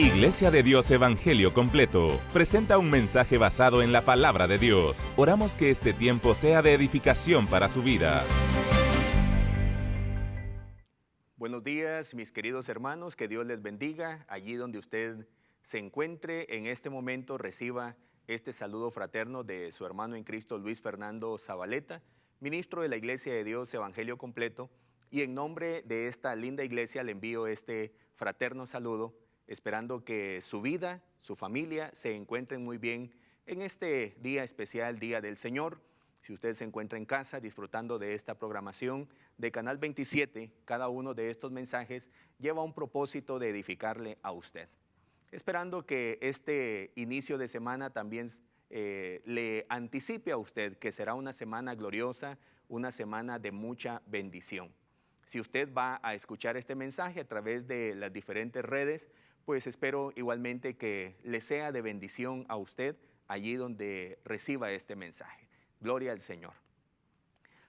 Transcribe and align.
Iglesia 0.00 0.50
de 0.50 0.62
Dios 0.62 0.90
Evangelio 0.90 1.52
Completo 1.52 2.18
presenta 2.32 2.78
un 2.78 2.88
mensaje 2.88 3.36
basado 3.36 3.82
en 3.82 3.92
la 3.92 4.00
palabra 4.00 4.48
de 4.48 4.56
Dios. 4.56 5.06
Oramos 5.14 5.56
que 5.56 5.68
este 5.68 5.92
tiempo 5.92 6.34
sea 6.34 6.62
de 6.62 6.72
edificación 6.72 7.46
para 7.46 7.68
su 7.68 7.82
vida. 7.82 8.24
Buenos 11.36 11.62
días, 11.62 12.14
mis 12.14 12.32
queridos 12.32 12.70
hermanos, 12.70 13.14
que 13.14 13.28
Dios 13.28 13.44
les 13.44 13.60
bendiga. 13.60 14.24
Allí 14.30 14.54
donde 14.54 14.78
usted 14.78 15.28
se 15.64 15.76
encuentre 15.76 16.46
en 16.56 16.64
este 16.64 16.88
momento, 16.88 17.36
reciba 17.36 17.94
este 18.26 18.54
saludo 18.54 18.90
fraterno 18.90 19.44
de 19.44 19.70
su 19.70 19.84
hermano 19.84 20.16
en 20.16 20.24
Cristo, 20.24 20.56
Luis 20.56 20.80
Fernando 20.80 21.36
Zabaleta, 21.36 22.00
ministro 22.40 22.80
de 22.80 22.88
la 22.88 22.96
Iglesia 22.96 23.34
de 23.34 23.44
Dios 23.44 23.74
Evangelio 23.74 24.16
Completo. 24.16 24.70
Y 25.10 25.20
en 25.20 25.34
nombre 25.34 25.82
de 25.82 26.08
esta 26.08 26.34
linda 26.36 26.64
iglesia 26.64 27.02
le 27.02 27.12
envío 27.12 27.46
este 27.46 27.92
fraterno 28.16 28.64
saludo 28.64 29.14
esperando 29.50 30.04
que 30.04 30.40
su 30.42 30.62
vida, 30.62 31.02
su 31.18 31.34
familia 31.34 31.90
se 31.92 32.14
encuentren 32.14 32.64
muy 32.64 32.78
bien 32.78 33.12
en 33.46 33.62
este 33.62 34.16
día 34.20 34.44
especial, 34.44 35.00
Día 35.00 35.20
del 35.20 35.36
Señor. 35.36 35.82
Si 36.22 36.32
usted 36.32 36.54
se 36.54 36.64
encuentra 36.64 36.96
en 36.96 37.04
casa 37.04 37.40
disfrutando 37.40 37.98
de 37.98 38.14
esta 38.14 38.38
programación 38.38 39.08
de 39.38 39.50
Canal 39.50 39.78
27, 39.78 40.52
cada 40.64 40.88
uno 40.88 41.14
de 41.14 41.30
estos 41.30 41.50
mensajes 41.50 42.10
lleva 42.38 42.62
un 42.62 42.72
propósito 42.72 43.40
de 43.40 43.48
edificarle 43.48 44.18
a 44.22 44.30
usted. 44.30 44.68
Esperando 45.32 45.84
que 45.84 46.18
este 46.22 46.92
inicio 46.94 47.36
de 47.36 47.48
semana 47.48 47.90
también 47.90 48.28
eh, 48.70 49.20
le 49.24 49.66
anticipe 49.68 50.30
a 50.30 50.36
usted 50.36 50.78
que 50.78 50.92
será 50.92 51.14
una 51.14 51.32
semana 51.32 51.74
gloriosa, 51.74 52.38
una 52.68 52.92
semana 52.92 53.40
de 53.40 53.50
mucha 53.50 54.00
bendición. 54.06 54.72
Si 55.30 55.40
usted 55.40 55.72
va 55.72 56.00
a 56.02 56.14
escuchar 56.14 56.56
este 56.56 56.74
mensaje 56.74 57.20
a 57.20 57.28
través 57.28 57.68
de 57.68 57.94
las 57.94 58.12
diferentes 58.12 58.64
redes, 58.64 59.08
pues 59.44 59.66
espero 59.66 60.12
igualmente 60.16 60.76
que 60.76 61.16
le 61.22 61.40
sea 61.40 61.72
de 61.72 61.82
bendición 61.82 62.44
a 62.48 62.56
usted 62.56 62.96
allí 63.28 63.54
donde 63.54 64.18
reciba 64.24 64.72
este 64.72 64.96
mensaje. 64.96 65.48
Gloria 65.80 66.12
al 66.12 66.20
Señor. 66.20 66.52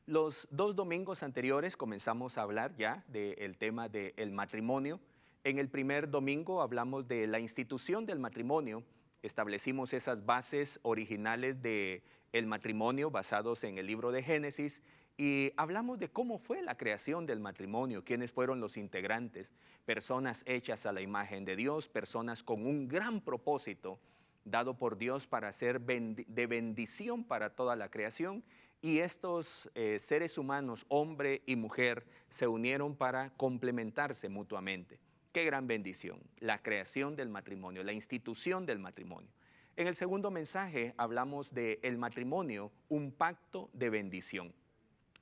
Los 0.05 0.47
dos 0.51 0.75
domingos 0.75 1.23
anteriores 1.23 1.77
comenzamos 1.77 2.37
a 2.37 2.41
hablar 2.41 2.75
ya 2.75 3.03
del 3.07 3.57
tema 3.57 3.87
del 3.87 4.31
matrimonio. 4.31 4.99
En 5.43 5.59
el 5.59 5.69
primer 5.69 6.09
domingo 6.09 6.61
hablamos 6.61 7.07
de 7.07 7.27
la 7.27 7.39
institución 7.39 8.05
del 8.05 8.19
matrimonio, 8.19 8.83
establecimos 9.21 9.93
esas 9.93 10.25
bases 10.25 10.79
originales 10.83 11.61
del 11.61 12.01
el 12.33 12.47
matrimonio 12.47 13.11
basados 13.11 13.63
en 13.63 13.77
el 13.77 13.85
libro 13.85 14.11
de 14.11 14.23
Génesis 14.23 14.81
y 15.17 15.53
hablamos 15.57 15.99
de 15.99 16.09
cómo 16.09 16.39
fue 16.39 16.61
la 16.61 16.75
creación 16.75 17.25
del 17.25 17.39
matrimonio, 17.39 18.03
quiénes 18.03 18.31
fueron 18.31 18.59
los 18.59 18.77
integrantes, 18.77 19.51
personas 19.85 20.43
hechas 20.47 20.85
a 20.85 20.91
la 20.91 21.01
imagen 21.01 21.45
de 21.45 21.55
Dios, 21.55 21.87
personas 21.87 22.43
con 22.43 22.65
un 22.65 22.87
gran 22.87 23.21
propósito 23.21 23.99
dado 24.45 24.77
por 24.77 24.97
Dios 24.97 25.27
para 25.27 25.51
ser 25.51 25.81
de 25.81 26.47
bendición 26.47 27.23
para 27.23 27.51
toda 27.51 27.75
la 27.75 27.89
creación. 27.89 28.43
Y 28.81 28.99
estos 28.99 29.69
eh, 29.75 29.99
seres 29.99 30.39
humanos, 30.39 30.85
hombre 30.87 31.43
y 31.45 31.55
mujer, 31.55 32.05
se 32.29 32.47
unieron 32.47 32.95
para 32.95 33.29
complementarse 33.37 34.27
mutuamente. 34.27 34.99
Qué 35.31 35.45
gran 35.45 35.67
bendición, 35.67 36.19
la 36.39 36.61
creación 36.61 37.15
del 37.15 37.29
matrimonio, 37.29 37.83
la 37.83 37.93
institución 37.93 38.65
del 38.65 38.79
matrimonio. 38.79 39.29
En 39.77 39.87
el 39.87 39.95
segundo 39.95 40.31
mensaje 40.31 40.93
hablamos 40.97 41.53
de 41.53 41.79
el 41.83 41.97
matrimonio, 41.97 42.71
un 42.89 43.11
pacto 43.11 43.69
de 43.71 43.89
bendición. 43.89 44.53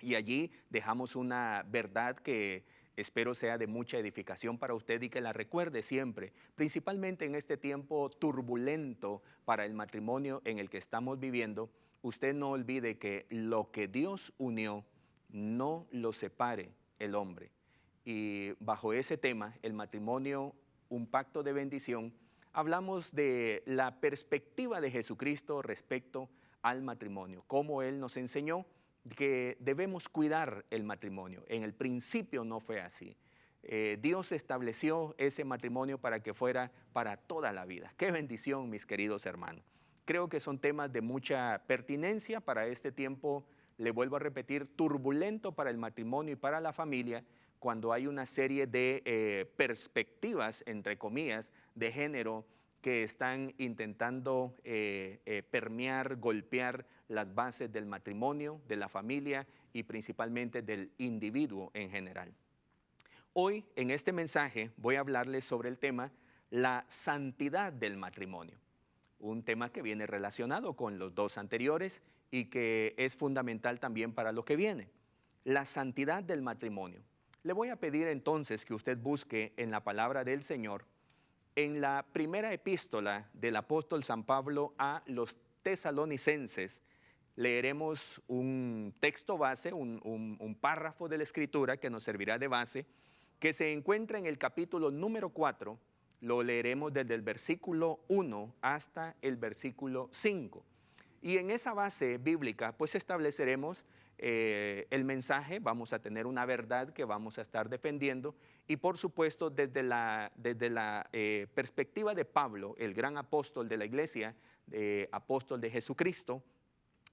Y 0.02 0.16
allí 0.16 0.52
dejamos 0.70 1.16
una 1.16 1.66
verdad 1.68 2.16
que 2.16 2.66
espero 2.96 3.34
sea 3.34 3.58
de 3.58 3.68
mucha 3.68 3.98
edificación 3.98 4.58
para 4.58 4.74
usted 4.74 5.02
y 5.02 5.10
que 5.10 5.22
la 5.22 5.34
recuerde 5.34 5.82
siempre, 5.82 6.34
principalmente 6.56 7.26
en 7.26 7.36
este 7.36 7.58
tiempo 7.58 8.10
turbulento 8.10 9.22
para 9.46 9.66
el 9.66 9.74
matrimonio 9.74 10.42
en 10.46 10.60
el 10.60 10.70
que 10.70 10.78
estamos 10.78 11.20
viviendo. 11.20 11.70
Usted 12.02 12.34
no 12.34 12.52
olvide 12.52 12.98
que 12.98 13.26
lo 13.30 13.72
que 13.72 13.88
Dios 13.88 14.34
unió 14.38 14.86
no 15.30 15.88
lo 15.92 16.14
separe 16.14 16.72
el 16.98 17.16
hombre. 17.16 17.52
Y 18.06 18.52
bajo 18.60 18.94
ese 18.94 19.18
tema, 19.18 19.56
el 19.62 19.74
matrimonio, 19.74 20.56
un 20.90 21.08
pacto 21.08 21.44
de 21.44 21.54
bendición, 21.54 22.14
hablamos 22.54 23.14
de 23.14 23.64
la 23.66 24.00
perspectiva 24.00 24.82
de 24.82 24.92
Jesucristo 24.92 25.62
respecto 25.62 26.30
al 26.62 26.82
matrimonio, 26.82 27.44
cómo 27.48 27.82
Él 27.82 28.00
nos 28.00 28.18
enseñó 28.18 28.66
que 29.16 29.58
debemos 29.60 30.10
cuidar 30.10 30.66
el 30.70 30.84
matrimonio. 30.84 31.44
En 31.48 31.64
el 31.64 31.74
principio 31.74 32.44
no 32.44 32.60
fue 32.60 32.82
así. 32.82 33.16
Eh, 33.64 33.98
Dios 34.02 34.32
estableció 34.32 35.16
ese 35.18 35.44
matrimonio 35.44 35.98
para 35.98 36.22
que 36.22 36.34
fuera 36.34 36.72
para 36.94 37.18
toda 37.18 37.52
la 37.52 37.66
vida. 37.66 37.94
Qué 37.98 38.12
bendición, 38.12 38.70
mis 38.70 38.86
queridos 38.86 39.26
hermanos. 39.26 39.64
Creo 40.06 40.30
que 40.30 40.40
son 40.40 40.60
temas 40.60 40.92
de 40.92 41.02
mucha 41.02 41.64
pertinencia 41.68 42.40
para 42.40 42.68
este 42.68 42.92
tiempo, 42.92 43.46
le 43.78 43.92
vuelvo 43.92 44.16
a 44.16 44.20
repetir, 44.20 44.66
turbulento 44.76 45.52
para 45.52 45.70
el 45.70 45.78
matrimonio 45.78 46.34
y 46.34 46.38
para 46.38 46.60
la 46.60 46.74
familia, 46.74 47.24
cuando 47.60 47.92
hay 47.92 48.08
una 48.08 48.26
serie 48.26 48.66
de 48.66 49.04
eh, 49.06 49.52
perspectivas, 49.58 50.64
entre 50.66 50.98
comillas, 50.98 51.52
de 51.76 51.92
género 51.92 52.46
que 52.82 53.04
están 53.04 53.54
intentando 53.58 54.56
eh, 54.64 55.20
eh, 55.26 55.44
permear, 55.44 56.16
golpear 56.18 56.86
las 57.08 57.34
bases 57.34 57.72
del 57.72 57.86
matrimonio, 57.86 58.62
de 58.68 58.76
la 58.76 58.90
familia 58.90 59.48
y 59.74 59.84
principalmente 59.84 60.62
del 60.62 60.92
individuo 60.98 61.72
en 61.74 61.90
general. 61.90 62.34
Hoy 63.34 63.66
en 63.76 63.92
este 63.92 64.12
mensaje 64.12 64.72
voy 64.78 64.96
a 64.96 65.02
hablarles 65.02 65.46
sobre 65.46 65.70
el 65.70 65.78
tema 65.78 66.12
la 66.50 66.86
santidad 66.88 67.72
del 67.72 67.98
matrimonio, 67.98 68.58
un 69.20 69.44
tema 69.44 69.72
que 69.72 69.82
viene 69.82 70.08
relacionado 70.08 70.76
con 70.76 70.98
los 70.98 71.14
dos 71.14 71.38
anteriores 71.38 72.02
y 72.32 72.46
que 72.46 72.96
es 72.98 73.16
fundamental 73.16 73.80
también 73.80 74.14
para 74.14 74.32
lo 74.32 74.46
que 74.46 74.56
viene, 74.56 74.90
la 75.44 75.66
santidad 75.66 76.24
del 76.24 76.42
matrimonio. 76.42 77.02
Le 77.44 77.54
voy 77.54 77.70
a 77.70 77.78
pedir 77.78 78.08
entonces 78.08 78.66
que 78.66 78.74
usted 78.74 78.98
busque 78.98 79.54
en 79.58 79.72
la 79.72 79.84
palabra 79.84 80.24
del 80.24 80.44
Señor 80.44 80.86
en 81.56 81.82
la 81.82 82.06
primera 82.12 82.54
epístola 82.54 83.30
del 83.34 83.56
apóstol 83.56 84.04
San 84.04 84.24
Pablo 84.24 84.74
a 84.78 85.04
los 85.06 85.38
tesalonicenses, 85.64 86.82
leeremos 87.36 88.22
un 88.28 88.94
texto 89.00 89.38
base, 89.38 89.72
un, 89.72 90.58
párrafo 90.60 91.08
de 91.08 91.18
la 91.18 91.24
escritura 91.24 91.78
que 91.78 91.90
nos 91.90 92.04
servirá 92.04 92.38
de 92.38 92.48
base, 92.48 92.86
que 93.40 93.54
se 93.54 93.72
encuentra 93.72 94.20
en 94.20 94.26
el 94.26 94.38
capítulo 94.38 94.92
número 94.92 95.30
4, 95.30 95.80
lo 96.22 96.44
leeremos 96.44 96.92
desde 96.92 97.16
el 97.16 97.22
versículo 97.22 98.02
1 98.10 98.56
hasta 98.62 99.16
el 99.22 99.38
versículo 99.38 100.10
5. 100.12 100.64
Y 101.22 101.38
en 101.38 101.50
esa 101.52 101.74
base 101.74 102.18
bíblica, 102.18 102.74
pues 102.74 102.96
estableceremos 102.96 103.86
eh, 104.22 104.88
el 104.90 105.06
mensaje, 105.06 105.60
vamos 105.60 105.94
a 105.94 106.00
tener 106.00 106.28
una 106.28 106.46
verdad 106.46 106.94
que 106.94 107.06
vamos 107.06 107.38
a 107.38 107.42
estar 107.42 107.70
defendiendo 107.70 108.36
y 108.68 108.78
por 108.78 108.98
supuesto 108.98 109.50
desde 109.50 109.82
la, 109.82 110.32
desde 110.36 110.70
la 110.70 111.10
eh, 111.14 111.48
perspectiva 111.54 112.14
de 112.14 112.26
Pablo, 112.26 112.76
el 112.78 112.94
gran 112.94 113.18
apóstol 113.18 113.68
de 113.68 113.78
la 113.78 113.86
iglesia, 113.86 114.36
apóstol 115.12 115.60
de 115.60 115.72
Jesucristo, 115.72 116.44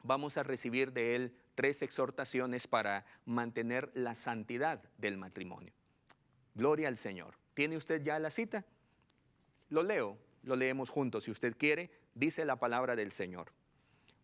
vamos 0.02 0.36
a 0.36 0.42
recibir 0.42 0.92
de 0.92 1.16
él 1.16 1.34
tres 1.54 1.80
exhortaciones 1.80 2.66
para 2.66 3.06
mantener 3.24 3.90
la 3.94 4.14
santidad 4.14 4.82
del 4.98 5.16
matrimonio. 5.16 5.72
Gloria 6.54 6.88
al 6.88 6.96
Señor. 6.96 7.38
¿Tiene 7.54 7.76
usted 7.76 8.02
ya 8.02 8.18
la 8.18 8.30
cita? 8.30 8.64
Lo 9.70 9.82
leo, 9.82 10.18
lo 10.42 10.56
leemos 10.56 10.90
juntos 10.90 11.24
si 11.24 11.30
usted 11.30 11.56
quiere, 11.56 11.90
dice 12.14 12.44
la 12.44 12.56
palabra 12.56 12.96
del 12.96 13.10
Señor. 13.10 13.52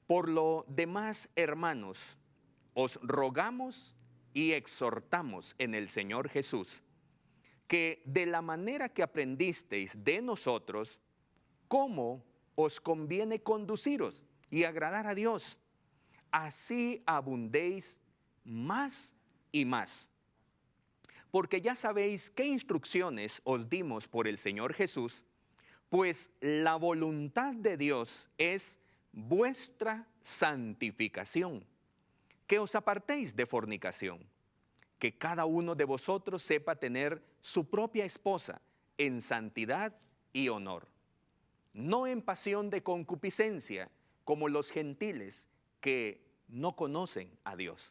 Por 0.06 0.28
lo 0.28 0.64
demás, 0.68 1.30
hermanos, 1.36 2.18
os 2.74 2.98
rogamos 3.02 3.96
y 4.32 4.52
exhortamos 4.52 5.54
en 5.58 5.74
el 5.74 5.88
Señor 5.88 6.28
Jesús 6.28 6.82
que 7.72 8.02
de 8.04 8.26
la 8.26 8.42
manera 8.42 8.90
que 8.90 9.02
aprendisteis 9.02 10.04
de 10.04 10.20
nosotros, 10.20 11.00
cómo 11.68 12.22
os 12.54 12.82
conviene 12.82 13.42
conduciros 13.42 14.26
y 14.50 14.64
agradar 14.64 15.06
a 15.06 15.14
Dios, 15.14 15.58
así 16.30 17.02
abundéis 17.06 18.02
más 18.44 19.14
y 19.52 19.64
más. 19.64 20.10
Porque 21.30 21.62
ya 21.62 21.74
sabéis 21.74 22.30
qué 22.30 22.44
instrucciones 22.44 23.40
os 23.42 23.70
dimos 23.70 24.06
por 24.06 24.28
el 24.28 24.36
Señor 24.36 24.74
Jesús, 24.74 25.24
pues 25.88 26.30
la 26.42 26.76
voluntad 26.76 27.54
de 27.54 27.78
Dios 27.78 28.28
es 28.36 28.80
vuestra 29.12 30.06
santificación 30.20 31.64
que 32.52 32.58
os 32.58 32.74
apartéis 32.76 33.34
de 33.34 33.46
fornicación, 33.46 34.28
que 34.98 35.16
cada 35.16 35.46
uno 35.46 35.74
de 35.74 35.86
vosotros 35.86 36.42
sepa 36.42 36.76
tener 36.76 37.24
su 37.40 37.70
propia 37.70 38.04
esposa 38.04 38.60
en 38.98 39.22
santidad 39.22 39.96
y 40.34 40.50
honor, 40.50 40.86
no 41.72 42.06
en 42.06 42.20
pasión 42.20 42.68
de 42.68 42.82
concupiscencia 42.82 43.90
como 44.24 44.50
los 44.50 44.70
gentiles 44.70 45.48
que 45.80 46.20
no 46.46 46.76
conocen 46.76 47.30
a 47.42 47.56
Dios. 47.56 47.90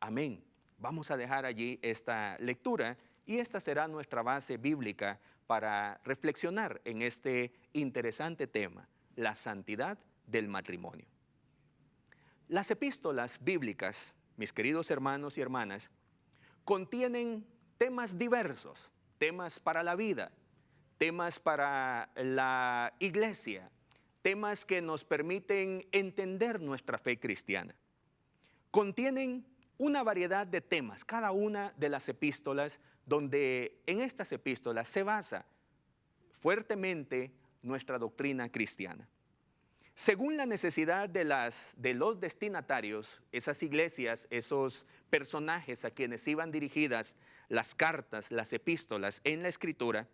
Amén. 0.00 0.42
Vamos 0.78 1.12
a 1.12 1.16
dejar 1.16 1.46
allí 1.46 1.78
esta 1.80 2.36
lectura 2.40 2.98
Y 3.24 3.38
esta 3.38 3.60
será 3.60 3.86
nuestra 3.86 4.24
base 4.24 4.56
bíblica 4.56 5.20
para 5.46 6.00
reflexionar 6.04 6.80
en 6.84 7.02
este 7.02 7.52
interesante 7.72 8.48
tema, 8.48 8.88
la 9.14 9.36
santidad 9.36 9.96
del 10.26 10.48
matrimonio. 10.48 11.06
Las 12.48 12.70
epístolas 12.70 13.42
bíblicas, 13.42 14.14
mis 14.36 14.52
queridos 14.52 14.90
hermanos 14.92 15.36
y 15.36 15.40
hermanas, 15.40 15.90
contienen 16.64 17.44
temas 17.76 18.18
diversos, 18.18 18.90
temas 19.18 19.58
para 19.58 19.82
la 19.82 19.96
vida, 19.96 20.30
temas 20.96 21.40
para 21.40 22.10
la 22.14 22.94
iglesia, 23.00 23.68
temas 24.22 24.64
que 24.64 24.80
nos 24.80 25.04
permiten 25.04 25.88
entender 25.90 26.60
nuestra 26.60 26.98
fe 26.98 27.18
cristiana. 27.18 27.74
Contienen 28.70 29.44
una 29.78 30.04
variedad 30.04 30.46
de 30.46 30.60
temas, 30.60 31.04
cada 31.04 31.32
una 31.32 31.74
de 31.76 31.88
las 31.88 32.08
epístolas, 32.08 32.78
donde 33.04 33.82
en 33.86 34.00
estas 34.00 34.30
epístolas 34.30 34.86
se 34.86 35.02
basa 35.02 35.46
fuertemente 36.30 37.32
nuestra 37.62 37.98
doctrina 37.98 38.50
cristiana. 38.50 39.08
Según 39.98 40.36
la 40.36 40.44
necesidad 40.44 41.08
de, 41.08 41.24
las, 41.24 41.72
de 41.74 41.94
los 41.94 42.20
destinatarios, 42.20 43.22
esas 43.32 43.62
iglesias, 43.62 44.26
esos 44.28 44.84
personajes 45.08 45.86
a 45.86 45.90
quienes 45.90 46.28
iban 46.28 46.52
dirigidas 46.52 47.16
las 47.48 47.74
cartas, 47.74 48.30
las 48.30 48.52
epístolas 48.52 49.22
en 49.24 49.42
la 49.42 49.48
escritura, 49.48 50.06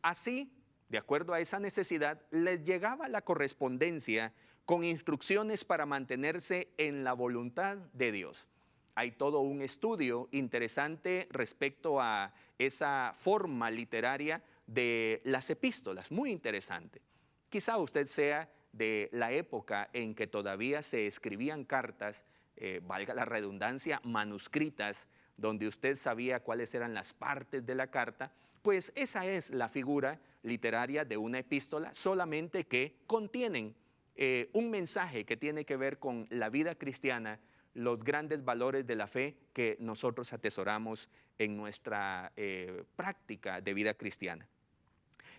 así, 0.00 0.50
de 0.88 0.96
acuerdo 0.96 1.34
a 1.34 1.40
esa 1.40 1.60
necesidad, 1.60 2.22
les 2.30 2.64
llegaba 2.64 3.10
la 3.10 3.20
correspondencia 3.20 4.32
con 4.64 4.84
instrucciones 4.84 5.66
para 5.66 5.84
mantenerse 5.84 6.70
en 6.78 7.04
la 7.04 7.12
voluntad 7.12 7.76
de 7.92 8.12
Dios. 8.12 8.46
Hay 8.94 9.12
todo 9.12 9.40
un 9.40 9.60
estudio 9.60 10.30
interesante 10.32 11.28
respecto 11.30 12.00
a 12.00 12.32
esa 12.58 13.12
forma 13.14 13.70
literaria 13.70 14.42
de 14.66 15.20
las 15.24 15.50
epístolas, 15.50 16.10
muy 16.10 16.30
interesante. 16.32 17.02
Quizá 17.50 17.76
usted 17.76 18.06
sea 18.06 18.48
de 18.76 19.08
la 19.12 19.32
época 19.32 19.88
en 19.92 20.14
que 20.14 20.26
todavía 20.26 20.82
se 20.82 21.06
escribían 21.06 21.64
cartas, 21.64 22.24
eh, 22.56 22.80
valga 22.86 23.14
la 23.14 23.24
redundancia, 23.24 24.00
manuscritas, 24.04 25.06
donde 25.36 25.68
usted 25.68 25.96
sabía 25.96 26.40
cuáles 26.40 26.74
eran 26.74 26.94
las 26.94 27.12
partes 27.12 27.64
de 27.64 27.74
la 27.74 27.90
carta, 27.90 28.32
pues 28.62 28.92
esa 28.94 29.26
es 29.26 29.50
la 29.50 29.68
figura 29.68 30.18
literaria 30.42 31.04
de 31.04 31.16
una 31.16 31.38
epístola, 31.38 31.92
solamente 31.92 32.64
que 32.64 32.96
contienen 33.06 33.74
eh, 34.16 34.48
un 34.54 34.70
mensaje 34.70 35.24
que 35.24 35.36
tiene 35.36 35.64
que 35.64 35.76
ver 35.76 35.98
con 35.98 36.26
la 36.30 36.48
vida 36.48 36.74
cristiana, 36.74 37.38
los 37.74 38.02
grandes 38.02 38.44
valores 38.44 38.86
de 38.86 38.96
la 38.96 39.06
fe 39.06 39.36
que 39.52 39.76
nosotros 39.78 40.32
atesoramos 40.32 41.10
en 41.38 41.56
nuestra 41.56 42.32
eh, 42.36 42.84
práctica 42.96 43.60
de 43.60 43.74
vida 43.74 43.92
cristiana. 43.92 44.48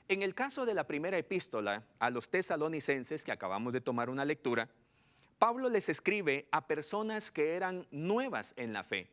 En 0.10 0.22
el 0.22 0.34
caso 0.34 0.66
de 0.66 0.74
la 0.74 0.88
primera 0.88 1.18
epístola 1.18 1.84
a 2.00 2.10
los 2.10 2.30
tesalonicenses, 2.30 3.26
que 3.26 3.34
acabamos 3.34 3.74
de 3.74 3.82
tomar 3.82 4.10
una 4.10 4.24
lectura, 4.24 4.70
Pablo 5.38 5.70
les 5.70 5.90
escribe 5.90 6.48
a 6.50 6.66
personas 6.66 7.30
que 7.30 7.56
eran 7.56 7.86
nuevas 7.92 8.54
en 8.56 8.72
la 8.72 8.86
fe. 8.86 9.10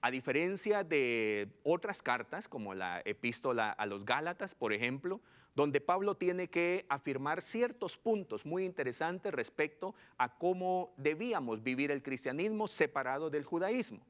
A 0.00 0.10
diferencia 0.10 0.84
de 0.84 1.48
otras 1.64 2.02
cartas, 2.02 2.48
como 2.48 2.72
la 2.72 3.02
epístola 3.04 3.72
a 3.72 3.84
los 3.84 4.06
Gálatas, 4.06 4.54
por 4.54 4.72
ejemplo, 4.72 5.20
donde 5.54 5.82
Pablo 5.82 6.16
tiene 6.16 6.48
que 6.48 6.86
afirmar 6.88 7.42
ciertos 7.42 7.98
puntos 7.98 8.46
muy 8.46 8.64
interesantes 8.64 9.34
respecto 9.34 9.94
a 10.16 10.38
cómo 10.38 10.94
debíamos 10.96 11.62
vivir 11.62 11.90
el 11.90 12.02
cristianismo 12.02 12.68
separado 12.68 13.28
del 13.28 13.44
judaísmo. 13.44 14.00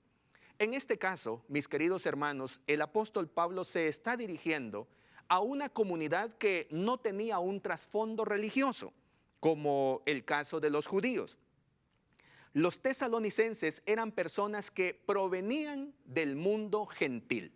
En 0.60 0.72
este 0.72 0.98
caso, 0.98 1.44
mis 1.48 1.66
queridos 1.66 2.06
hermanos, 2.06 2.60
el 2.68 2.80
apóstol 2.80 3.28
Pablo 3.28 3.64
se 3.64 3.88
está 3.88 4.16
dirigiendo 4.16 4.86
una 5.40 5.68
comunidad 5.68 6.36
que 6.36 6.68
no 6.70 6.98
tenía 6.98 7.38
un 7.38 7.60
trasfondo 7.60 8.24
religioso, 8.24 8.92
como 9.40 10.02
el 10.06 10.24
caso 10.24 10.60
de 10.60 10.70
los 10.70 10.86
judíos. 10.86 11.36
Los 12.52 12.80
tesalonicenses 12.80 13.82
eran 13.86 14.12
personas 14.12 14.70
que 14.70 14.94
provenían 14.94 15.94
del 16.04 16.36
mundo 16.36 16.86
gentil. 16.86 17.52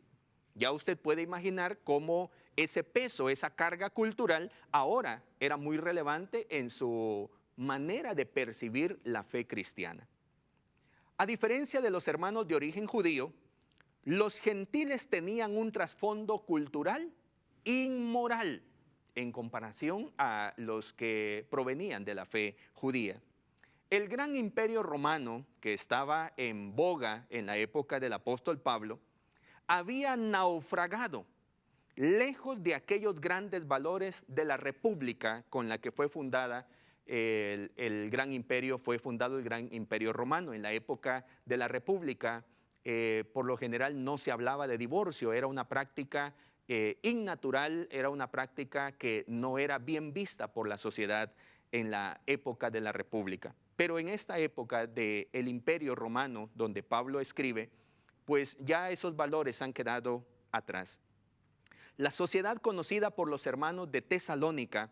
Ya 0.55 0.73
usted 0.73 0.99
puede 0.99 1.21
imaginar 1.21 1.79
cómo 1.85 2.31
ese 2.57 2.83
peso, 2.83 3.29
esa 3.29 3.55
carga 3.55 3.91
cultural, 3.91 4.51
ahora 4.73 5.23
era 5.39 5.59
muy 5.59 5.77
relevante 5.77 6.47
en 6.49 6.71
su 6.71 7.31
manera 7.57 8.15
de 8.15 8.25
percibir 8.25 8.99
la 9.05 9.23
fe 9.23 9.47
cristiana. 9.47 10.09
A 11.19 11.27
diferencia 11.27 11.81
de 11.81 11.91
los 11.91 12.09
hermanos 12.09 12.49
de 12.49 12.55
origen 12.55 12.87
judío, 12.87 13.33
los 14.05 14.39
gentiles 14.39 15.09
tenían 15.09 15.57
un 15.57 15.73
trasfondo 15.73 16.39
cultural 16.39 17.13
inmoral 17.67 18.63
en 19.15 19.33
comparación 19.33 20.13
a 20.17 20.55
los 20.57 20.95
que 20.95 21.47
provenían 21.51 22.05
de 22.05 22.15
la 22.15 22.25
fe 22.25 22.57
judía. 22.73 23.21
El 23.91 24.09
gran 24.09 24.35
imperio 24.35 24.83
romano 24.83 25.45
que 25.61 25.75
estaba 25.75 26.33
en 26.37 26.75
boga 26.75 27.27
en 27.29 27.47
la 27.47 27.57
época 27.57 28.01
del 28.01 28.15
apóstol 28.15 28.59
Pablo 28.59 29.01
había 29.67 30.17
naufragado 30.17 31.27
lejos 31.97 32.63
de 32.63 32.75
aquellos 32.75 33.21
grandes 33.21 33.67
valores 33.67 34.25
de 34.29 34.45
la 34.45 34.57
república 34.57 35.45
con 35.51 35.69
la 35.69 35.79
que 35.79 35.93
fue 35.93 36.09
fundada 36.09 36.69
el, 37.07 38.11
gran 38.11 38.33
imperio, 38.33 38.79
fue 38.79 38.99
fundado 38.99 39.39
el 39.39 39.45
gran 39.45 39.73
imperio 39.73 40.13
romano. 40.13 40.53
En 40.53 40.63
la 40.63 40.73
época 40.73 41.25
de 41.45 41.57
la 41.57 41.69
república, 41.69 42.45
eh, 42.85 43.25
por 43.33 43.47
lo 43.47 43.57
general 43.57 44.05
no 44.05 44.19
se 44.19 44.31
hablaba 44.31 44.67
de 44.67 44.79
divorcio, 44.79 45.33
era 45.33 45.47
una 45.47 45.69
práctica 45.69 46.35
eh, 46.69 46.99
innatural, 47.03 47.89
era 47.91 48.11
una 48.11 48.31
práctica 48.31 48.93
que 48.93 49.25
no 49.29 49.59
era 49.59 49.79
bien 49.79 50.13
vista 50.13 50.53
por 50.53 50.69
la 50.69 50.77
sociedad 50.77 51.33
en 51.73 51.91
la 51.91 52.21
época 52.27 52.71
de 52.71 52.81
la 52.81 52.93
República. 52.93 53.55
Pero 53.77 53.99
en 53.99 54.09
esta 54.09 54.39
época 54.39 54.87
del 54.87 55.49
Imperio 55.49 55.95
Romano, 55.95 56.51
donde 56.55 56.83
Pablo 56.83 57.21
escribe, 57.21 57.71
pues 58.25 58.57
ya 58.61 58.91
esos 58.91 59.15
valores 59.15 59.61
han 59.63 59.73
quedado 59.73 60.25
atrás. 60.51 61.01
La 61.97 62.11
sociedad 62.11 62.57
conocida 62.59 63.11
por 63.11 63.29
los 63.29 63.47
hermanos 63.47 63.91
de 63.91 64.03
Tesalónica 64.03 64.91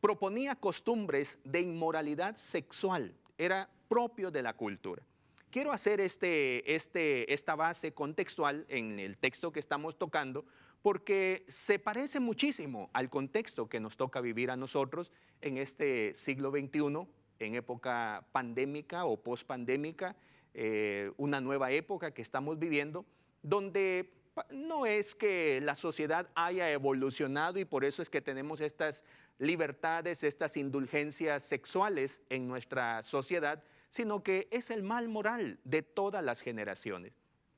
proponía 0.00 0.54
costumbres 0.56 1.38
de 1.44 1.60
inmoralidad 1.60 2.36
sexual, 2.36 3.14
era 3.36 3.68
propio 3.88 4.30
de 4.30 4.42
la 4.42 4.52
cultura. 4.52 5.02
Quiero 5.50 5.72
hacer 5.72 6.00
este, 6.00 6.74
este, 6.74 7.32
esta 7.32 7.56
base 7.56 7.92
contextual 7.92 8.66
en 8.68 9.00
el 9.00 9.16
texto 9.16 9.50
que 9.50 9.60
estamos 9.60 9.96
tocando 9.96 10.44
porque 10.82 11.44
se 11.48 11.78
parece 11.78 12.20
muchísimo 12.20 12.90
al 12.92 13.10
contexto 13.10 13.68
que 13.68 13.80
nos 13.80 13.96
toca 13.96 14.20
vivir 14.20 14.50
a 14.50 14.56
nosotros 14.56 15.12
en 15.40 15.58
este 15.58 16.14
siglo 16.14 16.50
XXI, 16.50 17.06
en 17.40 17.54
época 17.54 18.26
pandémica 18.32 19.04
o 19.04 19.16
pospandémica, 19.22 20.16
eh, 20.54 21.10
una 21.16 21.40
nueva 21.40 21.70
época 21.72 22.12
que 22.12 22.22
estamos 22.22 22.58
viviendo, 22.58 23.04
donde 23.42 24.12
no 24.50 24.86
es 24.86 25.14
que 25.14 25.60
la 25.60 25.74
sociedad 25.74 26.28
haya 26.34 26.70
evolucionado 26.70 27.58
y 27.58 27.64
por 27.64 27.84
eso 27.84 28.02
es 28.02 28.10
que 28.10 28.20
tenemos 28.20 28.60
estas 28.60 29.04
libertades, 29.38 30.24
estas 30.24 30.56
indulgencias 30.56 31.42
sexuales 31.42 32.20
en 32.28 32.48
nuestra 32.48 33.02
sociedad, 33.02 33.62
sino 33.88 34.22
que 34.22 34.48
es 34.50 34.70
el 34.70 34.82
mal 34.82 35.08
moral 35.08 35.58
de 35.64 35.82
todas 35.82 36.24
las 36.24 36.40
generaciones. 36.40 37.12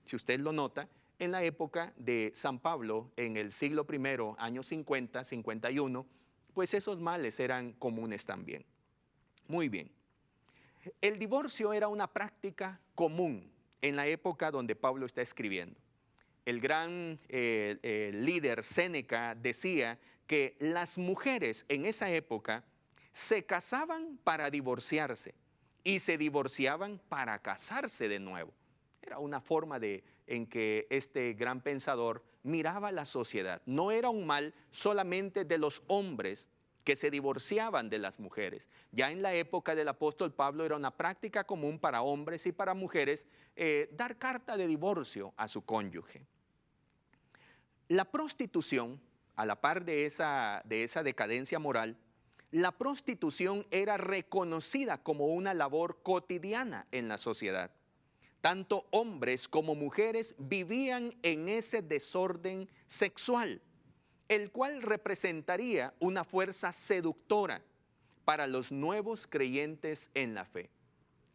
Si 0.05 0.17
usted 0.17 0.41
lo 0.41 0.53
nota, 0.53 0.89
en 1.21 1.31
la 1.31 1.45
época 1.45 1.93
de 1.97 2.33
San 2.35 2.59
Pablo, 2.59 3.13
en 3.17 3.37
el 3.37 3.53
siglo 3.53 3.87
I, 3.89 4.35
años 4.39 4.67
50, 4.67 5.23
51, 5.23 6.07
pues 6.55 6.75
esos 6.75 6.99
males 6.99 7.39
eran 7.39 7.75
comunes 7.75 8.27
también. 8.27 8.65
Muy 9.47 9.69
bien. 9.69 9.93
El 11.01 11.19
divorcio 11.19 11.73
era 11.75 11.89
una 11.89 12.07
práctica 12.07 12.81
común 12.95 13.53
en 13.83 13.97
la 13.97 14.07
época 14.07 14.51
donde 14.51 14.75
Pablo 14.75 15.05
está 15.07 15.21
escribiendo. 15.21 15.79
El 16.47 16.61
gran 16.61 17.21
eh, 17.29 18.11
líder 18.15 18.65
Séneca 18.65 19.35
decía 19.35 19.99
que 20.27 20.57
las 20.59 20.97
mujeres 20.97 21.67
en 21.69 21.85
esa 21.85 22.11
época 22.11 22.65
se 23.13 23.45
casaban 23.45 24.19
para 24.25 24.51
divorciarse 24.51 25.35
y 25.85 25.99
se 25.99 26.17
divorciaban 26.17 26.99
para 27.09 27.39
casarse 27.41 28.09
de 28.09 28.21
nuevo. 28.21 28.55
Era 29.03 29.19
una 29.19 29.41
forma 29.41 29.79
de 29.79 30.05
en 30.27 30.47
que 30.47 30.87
este 30.91 31.33
gran 31.35 31.61
pensador 31.61 32.23
miraba 32.43 32.93
la 32.93 33.05
sociedad. 33.05 33.63
No 33.67 33.91
era 33.91 34.11
un 34.11 34.27
mal 34.27 34.55
solamente 34.71 35.45
de 35.45 35.59
los 35.59 35.83
hombres 35.87 36.49
que 36.85 36.97
se 36.97 37.11
divorciaban 37.11 37.91
de 37.91 37.99
las 37.99 38.19
mujeres. 38.19 38.69
Ya 38.91 39.11
en 39.11 39.23
la 39.23 39.35
época 39.35 39.75
del 39.75 39.89
apóstol 39.89 40.33
Pablo 40.33 40.65
era 40.65 40.77
una 40.77 40.97
práctica 40.97 41.45
común 41.45 41.79
para 41.79 42.03
hombres 42.03 42.47
y 42.47 42.53
para 42.53 42.75
mujeres 42.75 43.27
eh, 43.57 43.89
dar 43.93 44.19
carta 44.19 44.57
de 44.57 44.67
divorcio 44.67 45.35
a 45.37 45.49
su 45.49 45.65
cónyuge. 45.65 46.25
La 47.89 48.05
prostitución, 48.05 49.01
a 49.37 49.47
la 49.47 49.61
par 49.61 49.85
de 49.85 50.05
esa, 50.05 50.63
de 50.65 50.85
esa 50.85 51.03
decadencia 51.03 51.59
moral, 51.59 51.97
la 52.51 52.73
prostitución 52.73 53.67
era 53.71 53.97
reconocida 53.97 55.03
como 55.03 55.27
una 55.27 55.55
labor 55.55 56.03
cotidiana 56.03 56.87
en 56.93 57.09
la 57.09 57.19
sociedad. 57.19 57.71
Tanto 58.41 58.87
hombres 58.91 59.49
como 59.49 59.75
mujeres 59.75 60.35
vivían 60.39 61.15
en 61.23 61.49
ese 61.49 61.83
desorden 61.83 62.69
sexual, 62.87 63.61
el 64.29 64.51
cual 64.51 64.83
representaría 64.83 65.95
una 65.99 66.25
fuerza 66.25 66.73
seductora 66.73 67.63
para 68.25 68.47
los 68.47 68.73
nuevos 68.73 69.27
creyentes 69.27 70.11
en 70.15 70.35
la 70.35 70.45
fe. 70.45 70.71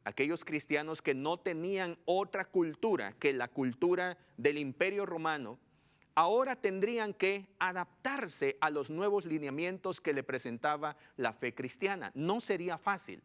Aquellos 0.03 0.45
cristianos 0.45 1.01
que 1.01 1.13
no 1.13 1.38
tenían 1.38 1.97
otra 2.05 2.45
cultura 2.45 3.13
que 3.13 3.33
la 3.33 3.47
cultura 3.47 4.17
del 4.38 4.57
imperio 4.57 5.05
romano, 5.05 5.59
ahora 6.13 6.55
tendrían 6.55 7.13
que 7.13 7.47
adaptarse 7.59 8.57
a 8.62 8.69
los 8.69 8.89
nuevos 8.89 9.25
lineamientos 9.25 10.00
que 10.00 10.13
le 10.13 10.24
presentaba 10.24 10.95
la 11.17 11.33
fe 11.33 11.53
cristiana. 11.53 12.12
No 12.15 12.39
sería 12.39 12.77
fácil. 12.77 13.21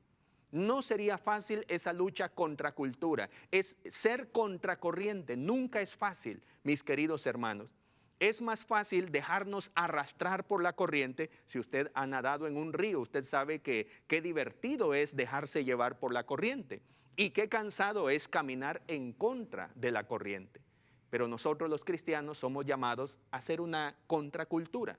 No 0.53 0.83
sería 0.83 1.17
fácil 1.19 1.65
esa 1.69 1.93
lucha 1.93 2.29
contra 2.29 2.73
cultura. 2.73 3.31
Es 3.51 3.77
ser 3.89 4.33
contracorriente. 4.33 5.37
Nunca 5.37 5.81
es 5.81 5.95
fácil, 5.95 6.43
mis 6.65 6.83
queridos 6.83 7.27
hermanos. 7.27 7.73
Es 8.19 8.43
más 8.43 8.67
fácil 8.67 9.11
dejarnos 9.11 9.71
arrastrar 9.75 10.47
por 10.47 10.63
la 10.63 10.75
corriente. 10.75 11.31
Si 11.47 11.59
usted 11.59 11.91
ha 11.95 12.07
nadado 12.07 12.47
en 12.47 12.57
un 12.57 12.73
río, 12.73 13.01
usted 13.01 13.25
sabe 13.25 13.61
que 13.61 13.89
qué 14.09 14.21
divertido 14.21 14.93
es 14.93 15.17
dejarse 15.17 15.65
llevar 15.65 15.99
por 15.99 16.13
la 16.13 16.27
corriente 16.27 16.83
y 17.17 17.31
qué 17.31 17.49
cansado 17.49 18.11
es 18.11 18.29
caminar 18.29 18.83
en 18.89 19.13
contra 19.13 19.71
de 19.75 19.93
la 19.93 20.07
corriente. 20.07 20.61
Pero 21.09 21.29
nosotros 21.29 21.71
los 21.71 21.85
cristianos 21.85 22.39
somos 22.39 22.67
llamados 22.67 23.17
a 23.31 23.41
ser 23.41 23.61
una 23.61 23.97
contracultura 24.07 24.99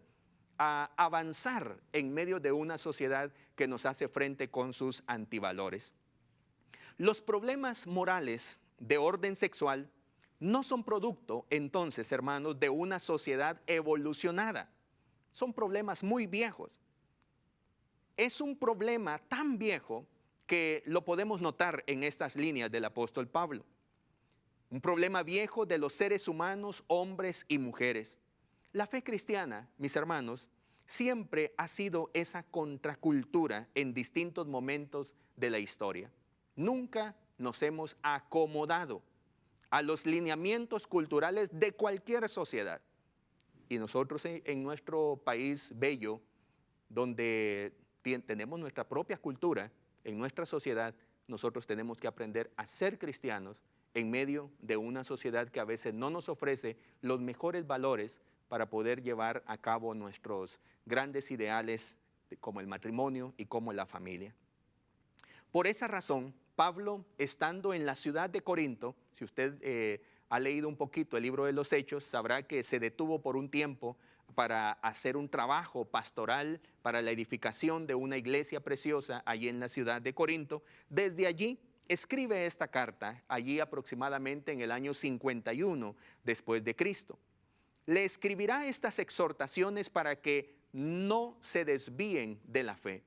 a 0.64 0.92
avanzar 0.96 1.82
en 1.92 2.14
medio 2.14 2.40
de 2.40 2.52
una 2.52 2.78
sociedad 2.78 3.34
que 3.56 3.68
nos 3.68 3.88
hace 3.88 4.08
frente 4.08 4.52
con 4.52 4.74
sus 4.74 5.02
antivalores. 5.08 5.92
Los 7.00 7.20
problemas 7.20 7.88
morales 7.88 8.60
de 8.78 9.00
orden 9.00 9.36
sexual 9.36 9.90
no 10.40 10.62
son 10.62 10.84
producto, 10.84 11.48
entonces, 11.50 12.12
hermanos, 12.12 12.60
de 12.60 12.70
una 12.70 13.00
sociedad 13.00 13.60
evolucionada. 13.66 14.70
Son 15.32 15.52
problemas 15.52 16.04
muy 16.04 16.28
viejos. 16.28 16.78
Es 18.16 18.40
un 18.40 18.56
problema 18.56 19.18
tan 19.18 19.58
viejo 19.58 20.06
que 20.46 20.84
lo 20.86 21.04
podemos 21.04 21.42
notar 21.42 21.84
en 21.88 22.04
estas 22.04 22.36
líneas 22.36 22.70
del 22.70 22.86
apóstol 22.86 23.28
Pablo. 23.28 23.66
Un 24.70 24.80
problema 24.80 25.24
viejo 25.24 25.66
de 25.66 25.80
los 25.80 25.94
seres 25.94 26.28
humanos, 26.28 26.84
hombres 26.86 27.46
y 27.48 27.58
mujeres. 27.58 28.20
La 28.74 28.86
fe 28.88 29.04
cristiana, 29.04 29.68
mis 29.78 29.96
hermanos, 29.96 30.48
siempre 30.92 31.54
ha 31.56 31.70
sido 31.70 32.12
esa 32.14 32.44
contracultura 32.44 33.70
en 33.76 33.94
distintos 33.94 34.46
momentos 34.48 35.14
de 35.38 35.50
la 35.50 35.58
historia. 35.58 36.12
Nunca 36.58 37.16
nos 37.38 37.64
hemos 37.64 37.96
acomodado 38.04 39.02
a 39.70 39.82
los 39.82 40.06
lineamientos 40.06 40.88
culturales 40.88 41.50
de 41.58 41.72
cualquier 41.72 42.28
sociedad. 42.28 42.82
Y 43.70 43.78
nosotros 43.78 44.26
en 44.26 44.64
nuestro 44.64 45.22
país 45.24 45.74
bello, 45.78 46.20
donde 46.90 47.74
tenemos 48.26 48.60
nuestra 48.60 48.84
propia 48.86 49.16
cultura, 49.16 49.72
en 50.04 50.20
nuestra 50.20 50.46
sociedad, 50.46 50.94
nosotros 51.26 51.66
tenemos 51.66 52.02
que 52.02 52.08
aprender 52.08 52.52
a 52.58 52.66
ser 52.66 53.00
cristianos 53.00 53.64
en 53.94 54.12
medio 54.12 54.52
de 54.60 54.76
una 54.76 55.06
sociedad 55.06 55.48
que 55.48 55.62
a 55.62 55.66
veces 55.66 55.94
no 55.94 56.10
nos 56.10 56.28
ofrece 56.28 56.76
los 57.00 57.22
mejores 57.22 57.66
valores 57.66 58.20
para 58.52 58.70
poder 58.70 59.02
llevar 59.02 59.44
a 59.48 59.58
cabo 59.58 59.94
nuestros 59.94 60.60
grandes 60.86 61.32
ideales 61.32 61.98
como 62.42 62.60
el 62.60 62.68
matrimonio 62.68 63.34
y 63.38 63.46
como 63.46 63.72
la 63.72 63.86
familia. 63.86 64.36
Por 65.54 65.68
esa 65.68 65.88
razón, 65.88 66.34
Pablo, 66.58 67.06
estando 67.18 67.74
en 67.74 67.86
la 67.86 67.96
ciudad 67.96 68.30
de 68.30 68.42
Corinto, 68.42 68.94
si 69.14 69.24
usted 69.24 69.58
eh, 69.62 70.02
ha 70.28 70.38
leído 70.42 70.68
un 70.68 70.76
poquito 70.76 71.16
el 71.16 71.24
libro 71.24 71.46
de 71.46 71.54
los 71.54 71.72
Hechos, 71.72 72.04
sabrá 72.04 72.44
que 72.44 72.62
se 72.62 72.82
detuvo 72.82 73.22
por 73.22 73.38
un 73.38 73.50
tiempo 73.50 73.96
para 74.36 74.72
hacer 74.72 75.16
un 75.16 75.30
trabajo 75.30 75.86
pastoral 75.86 76.60
para 76.82 77.02
la 77.02 77.12
edificación 77.12 77.88
de 77.88 77.96
una 77.96 78.18
iglesia 78.18 78.60
preciosa 78.60 79.24
allí 79.26 79.48
en 79.48 79.62
la 79.62 79.70
ciudad 79.70 80.02
de 80.02 80.14
Corinto. 80.14 80.62
Desde 80.90 81.26
allí 81.26 81.58
escribe 81.88 82.46
esta 82.46 82.68
carta, 82.68 83.24
allí 83.30 83.62
aproximadamente 83.62 84.52
en 84.52 84.60
el 84.60 84.74
año 84.74 84.94
51 84.94 85.96
después 86.26 86.66
de 86.66 86.76
Cristo 86.76 87.18
le 87.86 88.04
escribirá 88.04 88.68
estas 88.68 89.00
exhortaciones 89.00 89.90
para 89.90 90.22
que 90.22 90.56
no 90.74 91.38
se 91.42 91.66
desvíen 91.66 92.40
de 92.44 92.64
la 92.64 92.76
fe. 92.76 93.04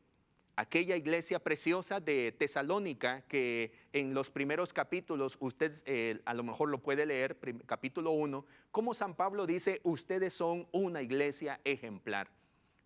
Aquella 0.56 0.96
iglesia 0.96 1.40
preciosa 1.40 1.98
de 1.98 2.30
Tesalónica 2.30 3.22
que 3.22 3.72
en 3.92 4.14
los 4.14 4.30
primeros 4.30 4.72
capítulos, 4.72 5.36
usted 5.40 5.72
eh, 5.84 6.20
a 6.24 6.34
lo 6.34 6.44
mejor 6.44 6.68
lo 6.68 6.78
puede 6.78 7.06
leer, 7.06 7.36
capítulo 7.66 8.12
1, 8.12 8.46
como 8.70 8.94
San 8.94 9.16
Pablo 9.16 9.46
dice, 9.46 9.80
ustedes 9.82 10.32
son 10.32 10.68
una 10.70 11.02
iglesia 11.02 11.60
ejemplar. 11.64 12.30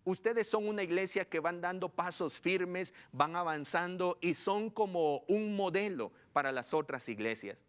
Ustedes 0.03 0.47
son 0.47 0.67
una 0.67 0.81
iglesia 0.81 1.25
que 1.25 1.39
van 1.39 1.61
dando 1.61 1.89
pasos 1.89 2.39
firmes, 2.39 2.95
van 3.11 3.35
avanzando 3.35 4.17
y 4.21 4.33
son 4.33 4.71
como 4.71 5.19
un 5.27 5.55
modelo 5.55 6.11
para 6.33 6.51
las 6.51 6.73
otras 6.73 7.07
iglesias. 7.09 7.68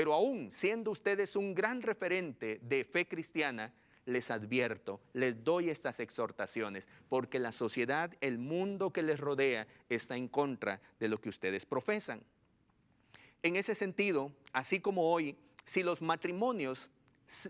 Pero 0.00 0.14
aún 0.14 0.50
siendo 0.50 0.92
ustedes 0.92 1.36
un 1.36 1.54
gran 1.54 1.82
referente 1.82 2.58
de 2.62 2.84
fe 2.84 3.06
cristiana, 3.06 3.70
les 4.06 4.30
advierto, 4.30 4.98
les 5.12 5.44
doy 5.44 5.68
estas 5.68 6.00
exhortaciones, 6.00 6.88
porque 7.10 7.38
la 7.38 7.52
sociedad, 7.52 8.10
el 8.22 8.38
mundo 8.38 8.94
que 8.94 9.02
les 9.02 9.20
rodea, 9.20 9.66
está 9.90 10.16
en 10.16 10.28
contra 10.28 10.80
de 10.98 11.08
lo 11.08 11.20
que 11.20 11.28
ustedes 11.28 11.66
profesan. 11.66 12.22
En 13.42 13.56
ese 13.56 13.74
sentido, 13.74 14.32
así 14.54 14.80
como 14.80 15.12
hoy, 15.12 15.36
si 15.66 15.82
los 15.82 16.00
matrimonios 16.00 16.88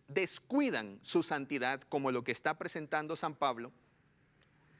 descuidan 0.08 0.98
su 1.02 1.22
santidad, 1.22 1.80
como 1.82 2.10
lo 2.10 2.24
que 2.24 2.32
está 2.32 2.58
presentando 2.58 3.14
San 3.14 3.36
Pablo, 3.36 3.70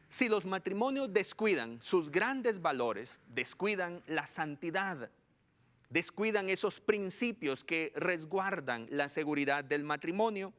si 0.08 0.28
los 0.28 0.44
matrimonios 0.44 1.12
descuidan 1.12 1.80
sus 1.80 2.10
grandes 2.10 2.60
valores, 2.60 3.20
descuidan 3.28 4.02
la 4.08 4.26
santidad, 4.26 5.08
descuidan 5.90 6.48
esos 6.48 6.80
principios 6.80 7.64
que 7.64 7.92
resguardan 7.94 8.86
la 8.90 9.08
seguridad 9.08 9.64
del 9.64 9.84
matrimonio, 9.84 10.54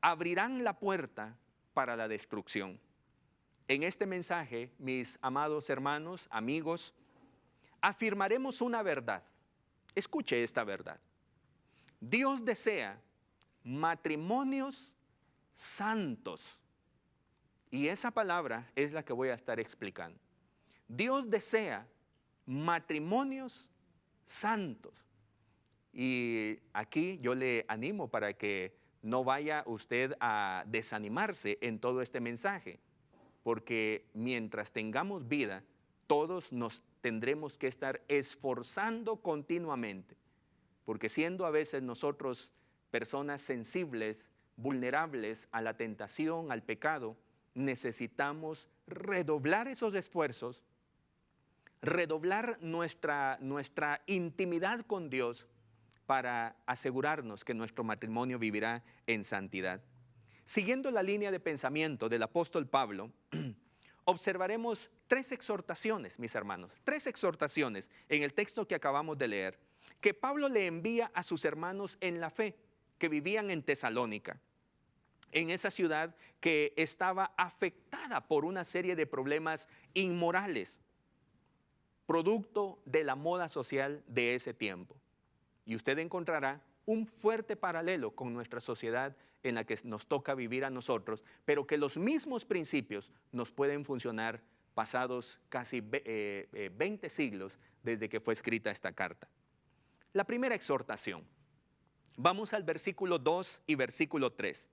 abrirán 0.00 0.64
la 0.64 0.78
puerta 0.78 1.36
para 1.72 1.96
la 1.96 2.08
destrucción. 2.08 2.78
En 3.68 3.82
este 3.82 4.06
mensaje, 4.06 4.72
mis 4.78 5.18
amados 5.22 5.70
hermanos, 5.70 6.28
amigos, 6.30 6.94
afirmaremos 7.80 8.60
una 8.60 8.82
verdad. 8.82 9.22
Escuche 9.94 10.42
esta 10.42 10.64
verdad. 10.64 11.00
Dios 12.00 12.44
desea 12.44 13.00
matrimonios 13.62 14.92
santos. 15.54 16.60
Y 17.70 17.88
esa 17.88 18.10
palabra 18.10 18.70
es 18.76 18.92
la 18.92 19.04
que 19.04 19.12
voy 19.12 19.28
a 19.28 19.34
estar 19.34 19.58
explicando. 19.58 20.18
Dios 20.88 21.28
desea 21.28 21.86
matrimonios 22.46 23.68
santos. 24.26 24.92
Y 25.92 26.58
aquí 26.72 27.18
yo 27.22 27.34
le 27.34 27.64
animo 27.68 28.08
para 28.08 28.34
que 28.34 28.76
no 29.02 29.24
vaya 29.24 29.62
usted 29.66 30.14
a 30.20 30.64
desanimarse 30.66 31.58
en 31.60 31.78
todo 31.78 32.02
este 32.02 32.20
mensaje, 32.20 32.80
porque 33.42 34.04
mientras 34.12 34.72
tengamos 34.72 35.28
vida, 35.28 35.62
todos 36.06 36.52
nos 36.52 36.82
tendremos 37.00 37.56
que 37.56 37.68
estar 37.68 38.02
esforzando 38.08 39.16
continuamente, 39.16 40.16
porque 40.84 41.08
siendo 41.08 41.46
a 41.46 41.50
veces 41.50 41.82
nosotros 41.82 42.52
personas 42.90 43.40
sensibles, 43.40 44.26
vulnerables 44.56 45.48
a 45.52 45.60
la 45.60 45.76
tentación, 45.76 46.50
al 46.50 46.62
pecado, 46.62 47.16
necesitamos 47.54 48.68
redoblar 48.86 49.68
esos 49.68 49.94
esfuerzos 49.94 50.62
redoblar 51.82 52.58
nuestra, 52.60 53.38
nuestra 53.40 54.02
intimidad 54.06 54.84
con 54.86 55.10
Dios 55.10 55.46
para 56.06 56.56
asegurarnos 56.66 57.44
que 57.44 57.54
nuestro 57.54 57.84
matrimonio 57.84 58.38
vivirá 58.38 58.84
en 59.06 59.24
santidad. 59.24 59.82
Siguiendo 60.44 60.90
la 60.90 61.02
línea 61.02 61.30
de 61.30 61.40
pensamiento 61.40 62.08
del 62.08 62.22
apóstol 62.22 62.68
Pablo, 62.68 63.12
observaremos 64.04 64.90
tres 65.08 65.32
exhortaciones, 65.32 66.18
mis 66.18 66.34
hermanos, 66.34 66.70
tres 66.84 67.06
exhortaciones 67.08 67.90
en 68.08 68.22
el 68.22 68.32
texto 68.32 68.66
que 68.66 68.76
acabamos 68.76 69.18
de 69.18 69.28
leer, 69.28 69.58
que 70.00 70.14
Pablo 70.14 70.48
le 70.48 70.66
envía 70.66 71.10
a 71.14 71.22
sus 71.22 71.44
hermanos 71.44 71.98
en 72.00 72.20
la 72.20 72.30
fe 72.30 72.56
que 72.98 73.08
vivían 73.08 73.50
en 73.50 73.62
Tesalónica, 73.62 74.40
en 75.32 75.50
esa 75.50 75.72
ciudad 75.72 76.14
que 76.40 76.72
estaba 76.76 77.34
afectada 77.36 78.28
por 78.28 78.44
una 78.44 78.62
serie 78.62 78.94
de 78.94 79.06
problemas 79.06 79.68
inmorales 79.94 80.80
producto 82.06 82.78
de 82.84 83.04
la 83.04 83.14
moda 83.14 83.48
social 83.48 84.02
de 84.06 84.34
ese 84.34 84.54
tiempo. 84.54 84.96
Y 85.64 85.74
usted 85.74 85.98
encontrará 85.98 86.62
un 86.86 87.06
fuerte 87.06 87.56
paralelo 87.56 88.12
con 88.12 88.32
nuestra 88.32 88.60
sociedad 88.60 89.16
en 89.42 89.56
la 89.56 89.64
que 89.64 89.78
nos 89.84 90.06
toca 90.06 90.34
vivir 90.34 90.64
a 90.64 90.70
nosotros, 90.70 91.24
pero 91.44 91.66
que 91.66 91.78
los 91.78 91.96
mismos 91.96 92.44
principios 92.44 93.10
nos 93.32 93.50
pueden 93.50 93.84
funcionar 93.84 94.42
pasados 94.74 95.40
casi 95.48 95.80
20 95.80 96.02
eh, 96.04 96.48
eh, 96.52 97.08
siglos 97.08 97.58
desde 97.82 98.08
que 98.08 98.20
fue 98.20 98.34
escrita 98.34 98.70
esta 98.70 98.92
carta. 98.92 99.28
La 100.12 100.24
primera 100.24 100.54
exhortación. 100.54 101.24
Vamos 102.16 102.52
al 102.54 102.62
versículo 102.62 103.18
2 103.18 103.62
y 103.66 103.74
versículo 103.74 104.32
3. 104.32 104.68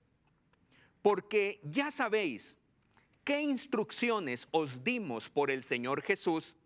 Porque 1.02 1.60
ya 1.62 1.90
sabéis 1.90 2.58
qué 3.24 3.42
instrucciones 3.42 4.48
os 4.50 4.82
dimos 4.82 5.28
por 5.28 5.50
el 5.50 5.62
Señor 5.62 6.02
Jesús, 6.02 6.56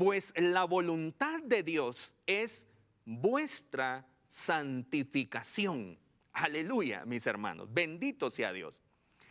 pues 0.00 0.32
la 0.34 0.64
voluntad 0.64 1.42
de 1.42 1.62
Dios 1.62 2.14
es 2.26 2.66
vuestra 3.04 4.08
santificación. 4.30 5.98
Aleluya, 6.32 7.04
mis 7.04 7.26
hermanos. 7.26 7.68
Bendito 7.70 8.30
sea 8.30 8.50
Dios. 8.50 8.80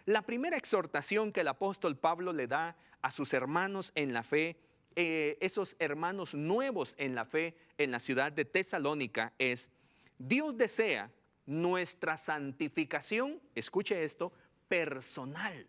La 0.06 0.22
primera 0.22 0.58
exhortación 0.58 1.32
que 1.32 1.42
el 1.42 1.48
apóstol 1.48 1.98
Pablo 1.98 2.34
le 2.34 2.46
da 2.46 2.78
a 3.02 3.10
sus 3.10 3.34
hermanos 3.34 3.92
en 3.96 4.14
la 4.14 4.22
fe, 4.22 4.60
eh, 4.96 5.40
esos 5.42 5.76
hermanos 5.80 6.36
nuevos 6.36 6.94
en 7.00 7.16
la 7.16 7.26
fe 7.26 7.56
en 7.80 7.90
la 7.90 8.00
ciudad 8.00 8.32
de 8.32 8.46
Tesalónica, 8.46 9.34
es, 9.40 9.72
Dios 10.20 10.56
desea 10.56 11.10
nuestra 11.48 12.16
santificación, 12.16 13.42
escuche 13.56 14.04
esto, 14.04 14.32
personal. 14.68 15.68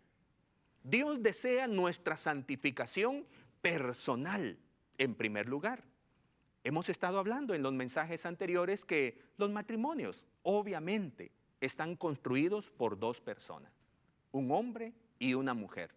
Dios 0.83 1.23
desea 1.23 1.65
nuestra 1.65 2.15
santificación 2.15 3.25
personal 3.63 4.59
en 4.97 5.15
primer 5.15 5.47
lugar. 5.47 5.83
Hemos 6.63 6.89
estado 6.89 7.17
hablando 7.17 7.53
en 7.53 7.63
los 7.63 7.73
mensajes 7.73 8.25
anteriores 8.25 8.85
que 8.85 9.19
los 9.37 9.49
matrimonios 9.49 10.25
obviamente 10.43 11.31
están 11.59 11.95
construidos 11.95 12.69
por 12.71 12.99
dos 12.99 13.19
personas, 13.19 13.71
un 14.31 14.51
hombre 14.51 14.93
y 15.17 15.33
una 15.33 15.53
mujer. 15.53 15.93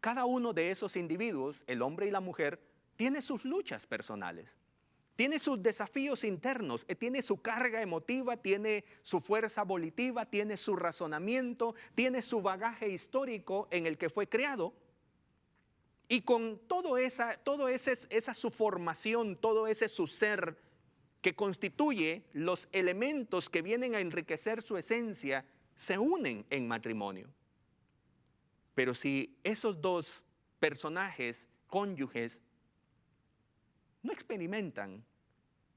Cada 0.00 0.24
uno 0.24 0.52
de 0.52 0.70
esos 0.70 0.96
individuos, 0.96 1.62
el 1.66 1.82
hombre 1.82 2.06
y 2.06 2.10
la 2.10 2.20
mujer, 2.20 2.60
tiene 2.96 3.20
sus 3.20 3.44
luchas 3.44 3.86
personales, 3.86 4.48
tiene 5.16 5.38
sus 5.38 5.62
desafíos 5.62 6.24
internos, 6.24 6.84
eh, 6.88 6.94
tiene 6.94 7.22
su 7.22 7.40
carga 7.40 7.80
emotiva, 7.82 8.36
tiene 8.36 8.84
su 9.02 9.20
fuerza 9.20 9.62
volitiva, 9.62 10.26
tiene 10.26 10.56
su 10.56 10.74
razonamiento, 10.74 11.74
tiene 11.94 12.22
su 12.22 12.42
bagaje 12.42 12.88
histórico 12.88 13.68
en 13.70 13.86
el 13.86 13.98
que 13.98 14.10
fue 14.10 14.28
creado 14.28 14.72
y 16.12 16.20
con 16.20 16.58
todo 16.68 16.98
esa, 16.98 17.38
todo 17.38 17.70
ese, 17.70 17.94
esa 18.10 18.34
su 18.34 18.50
formación, 18.50 19.34
todo 19.34 19.66
ese 19.66 19.88
su 19.88 20.06
ser 20.06 20.58
que 21.22 21.34
constituye 21.34 22.22
los 22.34 22.68
elementos 22.70 23.48
que 23.48 23.62
vienen 23.62 23.94
a 23.94 24.00
enriquecer 24.00 24.60
su 24.60 24.76
esencia, 24.76 25.46
se 25.74 25.96
unen 25.98 26.44
en 26.50 26.68
matrimonio. 26.68 27.30
Pero 28.74 28.92
si 28.92 29.38
esos 29.42 29.80
dos 29.80 30.22
personajes, 30.60 31.48
cónyuges, 31.66 32.42
no 34.02 34.12
experimentan 34.12 35.02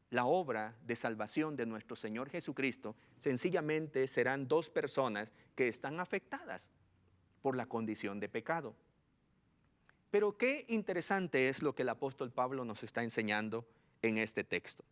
la 0.09 0.25
obra 0.25 0.75
de 0.85 0.97
salvación 0.97 1.55
de 1.55 1.65
nuestro 1.65 1.95
Señor 1.95 2.29
Jesucristo, 2.29 2.97
sencillamente 3.19 4.05
serán 4.07 4.49
dos 4.49 4.69
personas 4.69 5.31
que 5.55 5.69
están 5.69 6.01
afectadas 6.01 6.67
por 7.41 7.55
la 7.55 7.67
condición 7.67 8.19
de 8.19 8.27
pecado. 8.27 8.75
Pero 10.15 10.37
qué 10.37 10.63
interesante 10.69 11.49
es 11.49 11.61
lo 11.61 11.75
que 11.75 11.81
el 11.81 11.89
apóstol 11.89 12.31
Pablo 12.31 12.63
nos 12.63 12.83
está 12.83 13.03
enseñando 13.03 13.67
en 14.01 14.17
este 14.17 14.45
texto. 14.45 14.85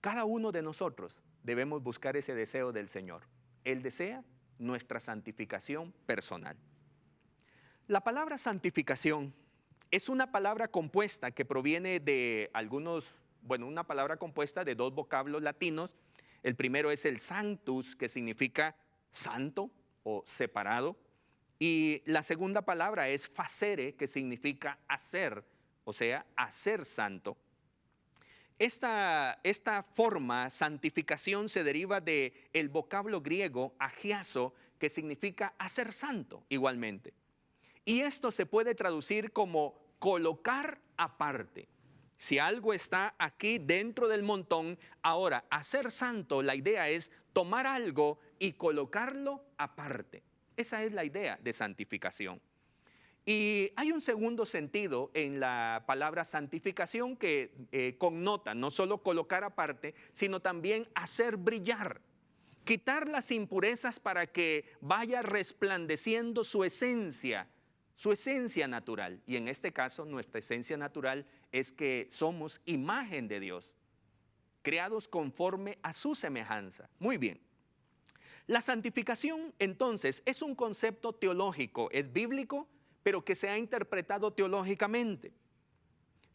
Cada 0.00 0.24
uno 0.24 0.52
de 0.52 0.62
nosotros 0.62 1.20
debemos 1.42 1.82
buscar 1.82 2.16
ese 2.16 2.36
deseo 2.36 2.70
del 2.70 2.88
Señor. 2.88 3.24
Él 3.64 3.82
desea 3.82 4.22
nuestra 4.60 5.00
santificación 5.00 5.92
personal. 6.06 6.56
La 7.88 8.04
palabra 8.04 8.38
santificación 8.38 9.34
es 9.90 10.08
una 10.08 10.30
palabra 10.30 10.68
compuesta 10.68 11.32
que 11.32 11.44
proviene 11.44 11.98
de 11.98 12.50
algunos, 12.54 13.08
bueno, 13.42 13.66
una 13.66 13.82
palabra 13.82 14.18
compuesta 14.18 14.62
de 14.62 14.76
dos 14.76 14.94
vocablos 14.94 15.42
latinos. 15.42 15.96
El 16.44 16.54
primero 16.54 16.92
es 16.92 17.04
el 17.04 17.18
sanctus, 17.18 17.96
que 17.96 18.08
significa 18.08 18.76
santo 19.10 19.68
o 20.04 20.22
separado. 20.24 20.96
Y 21.58 22.02
la 22.06 22.22
segunda 22.22 22.62
palabra 22.62 23.08
es 23.08 23.28
facere, 23.28 23.94
que 23.94 24.06
significa 24.06 24.78
hacer, 24.86 25.44
o 25.84 25.92
sea, 25.92 26.24
hacer 26.36 26.84
santo. 26.84 27.36
Esta, 28.58 29.38
esta 29.42 29.82
forma, 29.82 30.50
santificación, 30.50 31.48
se 31.48 31.64
deriva 31.64 32.00
del 32.00 32.32
el 32.52 32.68
vocablo 32.68 33.20
griego 33.20 33.74
agiaso, 33.78 34.54
que 34.78 34.88
significa 34.88 35.54
hacer 35.58 35.92
santo 35.92 36.44
igualmente. 36.48 37.12
Y 37.84 38.00
esto 38.00 38.30
se 38.30 38.46
puede 38.46 38.74
traducir 38.74 39.32
como 39.32 39.80
colocar 39.98 40.80
aparte. 40.96 41.68
Si 42.16 42.38
algo 42.38 42.74
está 42.74 43.14
aquí 43.18 43.58
dentro 43.58 44.08
del 44.08 44.22
montón, 44.22 44.78
ahora 45.02 45.44
hacer 45.50 45.90
santo, 45.90 46.42
la 46.42 46.56
idea 46.56 46.88
es 46.88 47.12
tomar 47.32 47.66
algo 47.66 48.18
y 48.40 48.52
colocarlo 48.52 49.44
aparte. 49.56 50.22
Esa 50.58 50.82
es 50.82 50.92
la 50.92 51.04
idea 51.04 51.38
de 51.40 51.52
santificación. 51.52 52.40
Y 53.24 53.70
hay 53.76 53.92
un 53.92 54.00
segundo 54.00 54.44
sentido 54.44 55.12
en 55.14 55.38
la 55.38 55.84
palabra 55.86 56.24
santificación 56.24 57.16
que 57.16 57.54
eh, 57.70 57.94
connota 57.96 58.56
no 58.56 58.72
solo 58.72 59.04
colocar 59.04 59.44
aparte, 59.44 59.94
sino 60.10 60.40
también 60.40 60.88
hacer 60.96 61.36
brillar, 61.36 62.00
quitar 62.64 63.06
las 63.06 63.30
impurezas 63.30 64.00
para 64.00 64.26
que 64.26 64.64
vaya 64.80 65.22
resplandeciendo 65.22 66.42
su 66.42 66.64
esencia, 66.64 67.48
su 67.94 68.10
esencia 68.10 68.66
natural. 68.66 69.22
Y 69.26 69.36
en 69.36 69.46
este 69.46 69.72
caso, 69.72 70.04
nuestra 70.06 70.40
esencia 70.40 70.76
natural 70.76 71.24
es 71.52 71.70
que 71.70 72.08
somos 72.10 72.60
imagen 72.64 73.28
de 73.28 73.38
Dios, 73.38 73.76
creados 74.62 75.06
conforme 75.06 75.78
a 75.82 75.92
su 75.92 76.16
semejanza. 76.16 76.90
Muy 76.98 77.16
bien. 77.16 77.47
La 78.48 78.62
santificación 78.62 79.54
entonces 79.58 80.22
es 80.24 80.40
un 80.40 80.54
concepto 80.54 81.14
teológico, 81.14 81.90
es 81.92 82.10
bíblico, 82.10 82.66
pero 83.02 83.22
que 83.22 83.34
se 83.34 83.50
ha 83.50 83.58
interpretado 83.58 84.32
teológicamente, 84.32 85.32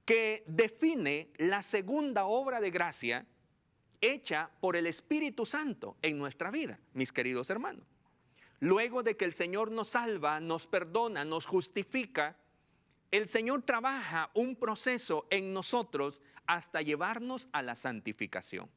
que 0.06 0.44
define 0.46 1.32
la 1.38 1.64
segunda 1.64 2.26
obra 2.26 2.62
de 2.62 2.70
gracia 2.70 3.26
hecha 4.00 4.52
por 4.60 4.76
el 4.76 4.86
Espíritu 4.86 5.48
Santo 5.48 5.98
en 6.04 6.20
nuestra 6.20 6.52
vida, 6.52 6.80
mis 6.94 7.12
queridos 7.12 7.50
hermanos. 7.50 7.88
Luego 8.60 9.02
de 9.02 9.18
que 9.18 9.26
el 9.26 9.34
Señor 9.34 9.72
nos 9.72 9.90
salva, 9.90 10.40
nos 10.40 10.68
perdona, 10.68 11.26
nos 11.26 11.48
justifica, 11.48 12.38
el 13.10 13.28
Señor 13.28 13.64
trabaja 13.64 14.30
un 14.36 14.56
proceso 14.56 15.26
en 15.32 15.52
nosotros 15.52 16.22
hasta 16.46 16.84
llevarnos 16.84 17.50
a 17.54 17.64
la 17.64 17.74
santificación. 17.74 18.70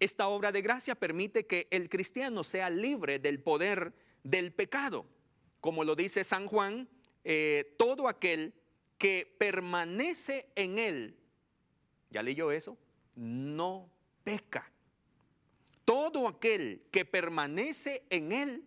Esta 0.00 0.28
obra 0.28 0.52
de 0.52 0.62
gracia 0.62 0.94
permite 0.94 1.46
que 1.46 1.68
el 1.70 1.88
cristiano 1.88 2.44
sea 2.44 2.70
libre 2.70 3.18
del 3.18 3.40
poder 3.40 3.92
del 4.22 4.52
pecado. 4.52 5.06
Como 5.60 5.84
lo 5.84 5.94
dice 5.94 6.24
San 6.24 6.46
Juan, 6.46 6.88
eh, 7.24 7.74
todo 7.78 8.08
aquel 8.08 8.54
que 8.98 9.34
permanece 9.38 10.48
en 10.54 10.78
él, 10.78 11.16
¿ya 12.10 12.22
leyó 12.22 12.52
eso? 12.52 12.76
No 13.14 13.90
peca. 14.24 14.70
Todo 15.84 16.28
aquel 16.28 16.82
que 16.90 17.04
permanece 17.04 18.04
en 18.10 18.32
él 18.32 18.64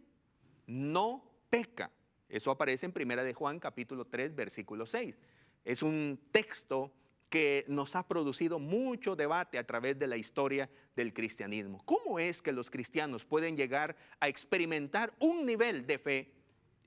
no 0.68 1.24
peca. 1.50 1.92
Eso 2.28 2.52
aparece 2.52 2.86
en 2.86 2.92
Primera 2.92 3.24
de 3.24 3.34
Juan 3.34 3.60
capítulo 3.60 4.06
3 4.06 4.36
versículo 4.36 4.86
6. 4.86 5.18
Es 5.64 5.82
un 5.82 6.20
texto 6.32 6.92
que 7.30 7.66
nos 7.68 7.96
ha 7.96 8.08
producido 8.08 8.60
mucho 8.60 9.16
debate 9.16 9.58
a 9.58 9.66
través 9.66 9.98
de 10.00 10.08
la 10.08 10.18
historia 10.18 10.70
del 10.96 11.14
cristianismo. 11.14 11.82
¿Cómo 11.86 12.20
es 12.20 12.42
que 12.42 12.52
los 12.52 12.70
cristianos 12.70 13.26
pueden 13.26 13.58
llegar 13.58 13.96
a 14.20 14.28
experimentar 14.28 15.14
un 15.20 15.46
nivel 15.46 15.86
de 15.86 15.98
fe 15.98 16.32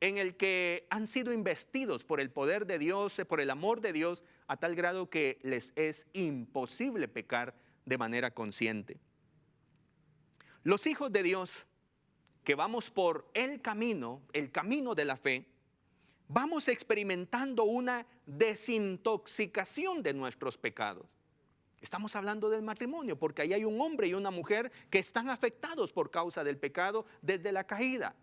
en 0.01 0.17
el 0.17 0.37
que 0.37 0.87
han 0.91 1.07
sido 1.07 1.33
investidos 1.33 2.05
por 2.05 2.21
el 2.21 2.31
poder 2.31 2.67
de 2.67 2.79
Dios, 2.79 3.21
por 3.29 3.41
el 3.41 3.51
amor 3.51 3.81
de 3.81 3.93
Dios, 3.93 4.23
a 4.47 4.57
tal 4.57 4.75
grado 4.75 5.11
que 5.11 5.39
les 5.43 5.73
es 5.77 6.07
imposible 6.13 7.09
pecar 7.09 7.55
de 7.85 7.99
manera 7.99 8.33
consciente? 8.33 8.99
Los 10.63 10.87
hijos 10.87 11.13
de 11.13 11.23
Dios 11.23 11.67
que 12.45 12.55
vamos 12.55 12.91
por 12.91 13.29
el 13.35 13.61
camino, 13.61 14.23
el 14.33 14.51
camino 14.51 14.95
de 14.95 15.05
la 15.05 15.17
fe, 15.17 15.47
vamos 16.29 16.69
experimentando 16.69 17.65
una 17.65 18.07
desintoxicación 18.27 20.03
de 20.03 20.13
nuestros 20.13 20.59
pecados. 20.59 21.07
Estamos 21.81 22.15
hablando 22.17 22.51
del 22.51 22.63
matrimonio, 22.63 23.19
porque 23.19 23.43
ahí 23.43 23.53
hay 23.53 23.65
un 23.65 23.81
hombre 23.81 24.09
y 24.09 24.15
una 24.15 24.31
mujer 24.31 24.71
que 24.91 24.99
están 24.99 25.31
afectados 25.31 25.93
por 25.93 26.11
causa 26.11 26.45
del 26.45 26.59
pecado 26.59 27.07
desde 27.23 27.53
la 27.53 27.65
caída. 27.65 28.15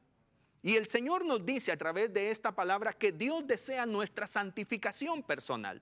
Y 0.62 0.76
el 0.76 0.88
Señor 0.88 1.26
nos 1.26 1.46
dice 1.46 1.72
a 1.72 1.78
través 1.78 2.12
de 2.12 2.32
esta 2.32 2.54
palabra 2.54 2.92
que 2.92 3.12
Dios 3.12 3.46
desea 3.48 3.86
nuestra 3.86 4.28
santificación 4.28 5.24
personal. 5.24 5.82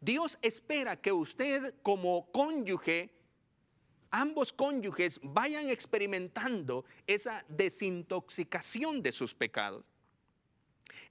Dios 0.00 0.38
espera 0.42 1.00
que 1.00 1.12
usted 1.12 1.74
como 1.82 2.30
cónyuge, 2.32 3.10
ambos 4.10 4.52
cónyuges 4.52 5.20
vayan 5.22 5.68
experimentando 5.68 6.84
esa 7.06 7.44
desintoxicación 7.48 9.02
de 9.02 9.12
sus 9.12 9.34
pecados. 9.34 9.84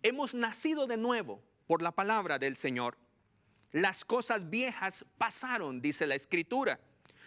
Hemos 0.01 0.33
nacido 0.33 0.87
de 0.87 0.97
nuevo 0.97 1.41
por 1.67 1.81
la 1.81 1.91
palabra 1.91 2.39
del 2.39 2.55
Señor. 2.55 2.97
las 3.71 4.05
cosas 4.05 4.49
viejas 4.49 5.03
pasaron, 5.17 5.81
dice 5.81 6.05
la 6.05 6.15
escritura. 6.15 6.79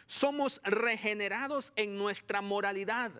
Somos 0.06 0.60
regenerados 0.62 1.72
en 1.74 1.98
nuestra 1.98 2.40
moralidad. 2.40 3.10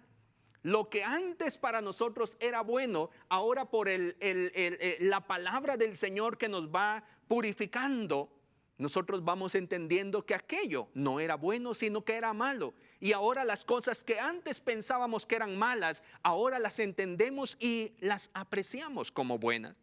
Lo 0.63 0.89
que 0.89 1.05
antes 1.05 1.59
para 1.59 1.81
nosotros 1.81 2.37
era 2.41 2.61
bueno, 2.61 3.11
ahora 3.29 3.65
por 3.65 3.89
la 3.89 5.27
palabra 5.27 5.77
del 5.77 5.97
Señor 5.97 6.39
que 6.39 6.49
nos 6.49 6.69
va 6.69 7.05
purificando, 7.29 8.33
nosotros 8.79 9.25
vamos 9.25 9.55
entendiendo 9.55 10.25
que 10.27 10.35
aquello 10.35 10.89
no 10.95 11.19
era 11.19 11.35
bueno, 11.37 11.75
sino 11.75 12.05
que 12.05 12.15
era 12.15 12.33
malo. 12.33 12.75
Y 13.01 13.13
ahora 13.13 13.45
las 13.45 13.65
cosas 13.65 14.03
que 14.03 14.19
antes 14.19 14.61
pensábamos 14.61 15.27
que 15.27 15.37
eran 15.37 15.57
malas, 15.57 16.03
ahora 16.23 16.59
las 16.59 16.79
entendemos 16.79 17.57
y 17.61 17.93
las 18.01 18.31
apreciamos 18.33 19.13
como 19.13 19.39
buenas. 19.39 19.77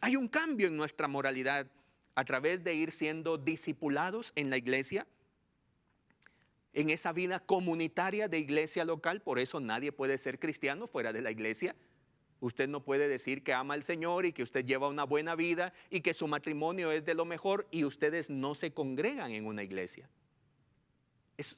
Hay 0.00 0.16
un 0.16 0.28
cambio 0.28 0.68
en 0.68 0.76
nuestra 0.76 1.08
moralidad 1.08 1.66
a 2.14 2.24
través 2.24 2.62
de 2.62 2.74
ir 2.74 2.92
siendo 2.92 3.38
discipulados 3.38 4.32
en 4.36 4.50
la 4.50 4.58
iglesia, 4.58 5.06
en 6.72 6.90
esa 6.90 7.12
vida 7.12 7.40
comunitaria 7.40 8.28
de 8.28 8.38
iglesia 8.38 8.84
local. 8.84 9.22
Por 9.22 9.38
eso 9.38 9.60
nadie 9.60 9.92
puede 9.92 10.18
ser 10.18 10.38
cristiano 10.38 10.86
fuera 10.86 11.12
de 11.12 11.22
la 11.22 11.30
iglesia. 11.30 11.74
Usted 12.40 12.68
no 12.68 12.84
puede 12.84 13.08
decir 13.08 13.42
que 13.42 13.54
ama 13.54 13.74
al 13.74 13.84
Señor 13.84 14.26
y 14.26 14.32
que 14.32 14.42
usted 14.42 14.66
lleva 14.66 14.88
una 14.88 15.04
buena 15.04 15.34
vida 15.34 15.72
y 15.88 16.02
que 16.02 16.12
su 16.12 16.28
matrimonio 16.28 16.92
es 16.92 17.04
de 17.06 17.14
lo 17.14 17.24
mejor 17.24 17.66
y 17.70 17.84
ustedes 17.84 18.28
no 18.28 18.54
se 18.54 18.72
congregan 18.72 19.30
en 19.30 19.46
una 19.46 19.62
iglesia. 19.62 20.10
Es, 21.38 21.56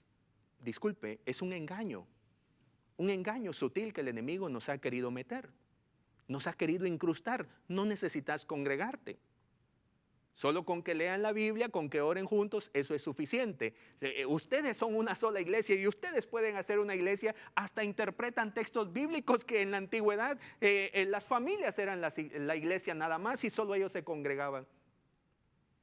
disculpe, 0.67 1.21
es 1.25 1.41
un 1.41 1.53
engaño. 1.53 2.07
Un 2.99 3.09
engaño 3.09 3.53
sutil 3.53 3.93
que 3.93 4.01
el 4.03 4.09
enemigo 4.09 4.49
nos 4.49 4.69
ha 4.69 4.79
querido 4.79 5.11
meter. 5.11 5.49
Nos 6.29 6.47
ha 6.47 6.55
querido 6.55 6.87
incrustar. 6.87 7.47
No 7.69 7.87
necesitas 7.87 8.45
congregarte. 8.45 9.19
Solo 10.33 10.67
con 10.67 10.83
que 10.83 10.95
lean 10.95 11.23
la 11.23 11.33
Biblia, 11.33 11.71
con 11.71 11.89
que 11.89 12.03
oren 12.03 12.27
juntos, 12.27 12.71
eso 12.75 12.95
es 12.95 13.01
suficiente. 13.01 13.75
Eh, 14.03 14.17
eh, 14.19 14.27
ustedes 14.27 14.77
son 14.77 14.95
una 14.95 15.15
sola 15.15 15.41
iglesia 15.41 15.77
y 15.77 15.87
ustedes 15.87 16.27
pueden 16.27 16.57
hacer 16.57 16.79
una 16.79 16.95
iglesia, 16.95 17.35
hasta 17.55 17.85
interpretan 17.85 18.53
textos 18.53 18.93
bíblicos 18.93 19.47
que 19.47 19.63
en 19.63 19.71
la 19.71 19.79
antigüedad 19.79 20.39
eh, 20.61 20.91
en 20.93 21.11
las 21.11 21.25
familias 21.25 21.79
eran 21.79 22.03
la 22.03 22.57
iglesia 22.57 22.95
nada 22.95 23.17
más 23.17 23.45
y 23.45 23.51
solo 23.51 23.75
ellos 23.75 23.93
se 23.93 24.05
congregaban. 24.05 24.67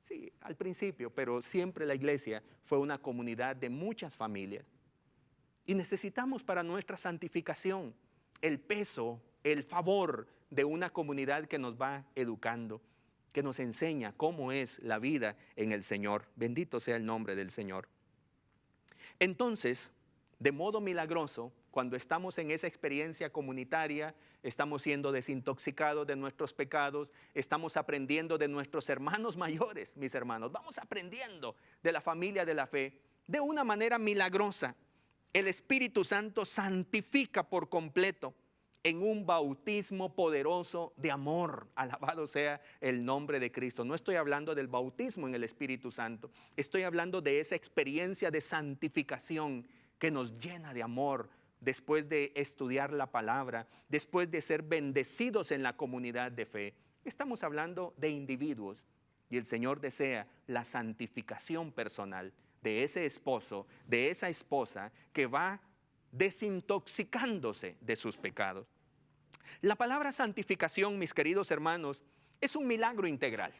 Sí, 0.04 0.32
al 0.42 0.56
principio, 0.56 1.10
pero 1.10 1.42
siempre 1.42 1.86
la 1.86 1.96
iglesia 1.96 2.44
fue 2.64 2.78
una 2.78 2.98
comunidad 2.98 3.56
de 3.56 3.70
muchas 3.70 4.16
familias. 4.16 4.66
Y 5.66 5.74
necesitamos 5.74 6.44
para 6.44 6.62
nuestra 6.62 6.98
santificación 6.98 7.96
el 8.42 8.60
peso, 8.60 9.20
el 9.44 9.64
favor 9.64 10.28
de 10.50 10.66
una 10.66 10.92
comunidad 10.92 11.48
que 11.48 11.58
nos 11.58 11.76
va 11.76 12.06
educando 12.16 12.82
que 13.34 13.44
nos 13.44 13.60
enseña 13.60 14.14
cómo 14.16 14.52
es 14.52 14.80
la 14.80 15.00
vida 15.00 15.36
en 15.58 15.72
el 15.74 15.84
Señor. 15.84 16.28
Bendito 16.36 16.80
sea 16.80 16.96
el 16.96 17.06
nombre 17.06 17.36
del 17.36 17.50
Señor. 17.50 17.90
Entonces, 19.20 19.92
de 20.40 20.52
modo 20.52 20.80
milagroso, 20.80 21.52
cuando 21.74 21.98
estamos 21.98 22.38
en 22.38 22.52
esa 22.52 22.68
experiencia 22.68 23.32
comunitaria, 23.32 24.14
estamos 24.44 24.84
siendo 24.84 25.12
desintoxicados 25.12 26.06
de 26.06 26.16
nuestros 26.16 26.54
pecados, 26.54 27.12
estamos 27.34 27.78
aprendiendo 27.78 28.38
de 28.38 28.48
nuestros 28.48 28.88
hermanos 28.90 29.38
mayores, 29.38 29.92
mis 29.98 30.14
hermanos, 30.14 30.52
vamos 30.52 30.78
aprendiendo 30.78 31.56
de 31.82 31.92
la 31.92 32.00
familia 32.00 32.46
de 32.46 32.54
la 32.54 32.68
fe 32.68 33.02
de 33.26 33.40
una 33.40 33.64
manera 33.64 33.98
milagrosa. 33.98 34.76
El 35.34 35.48
Espíritu 35.48 36.04
Santo 36.04 36.46
santifica 36.46 37.50
por 37.50 37.70
completo 37.70 38.36
en 38.84 39.02
un 39.02 39.26
bautismo 39.26 40.14
poderoso 40.14 40.94
de 40.96 41.10
amor. 41.10 41.70
Alabado 41.76 42.28
sea 42.28 42.62
el 42.82 43.04
nombre 43.04 43.40
de 43.40 43.52
Cristo. 43.52 43.84
No 43.84 43.96
estoy 43.96 44.18
hablando 44.18 44.54
del 44.54 44.68
bautismo 44.68 45.28
en 45.28 45.34
el 45.34 45.44
Espíritu 45.44 45.90
Santo. 45.90 46.30
Estoy 46.56 46.84
hablando 46.84 47.20
de 47.20 47.40
esa 47.40 47.56
experiencia 47.56 48.30
de 48.30 48.42
santificación 48.42 49.68
que 49.98 50.12
nos 50.12 50.38
llena 50.38 50.72
de 50.72 50.84
amor 50.84 51.32
después 51.64 52.10
de 52.10 52.32
estudiar 52.36 52.92
la 52.92 53.12
palabra, 53.12 53.68
después 53.90 54.30
de 54.30 54.42
ser 54.42 54.62
bendecidos 54.64 55.52
en 55.52 55.64
la 55.64 55.78
comunidad 55.78 56.32
de 56.32 56.46
fe. 56.46 56.74
Estamos 57.06 57.44
hablando 57.44 57.94
de 57.98 58.10
individuos 58.10 58.84
y 59.30 59.38
el 59.38 59.46
Señor 59.46 59.80
desea 59.80 60.28
la 60.48 60.64
santificación 60.64 61.72
personal 61.72 62.34
de 62.62 62.84
ese 62.84 63.06
esposo, 63.06 63.68
de 63.88 64.10
esa 64.10 64.30
esposa 64.30 64.92
que 65.12 65.26
va 65.26 65.62
desintoxicándose 66.12 67.76
de 67.82 67.96
sus 67.96 68.18
pecados. 68.18 68.68
La 69.62 69.76
palabra 69.76 70.12
santificación, 70.12 71.00
mis 71.00 71.14
queridos 71.14 71.52
hermanos, 71.52 72.04
es 72.42 72.56
un 72.56 72.68
milagro 72.68 73.08
integral 73.08 73.54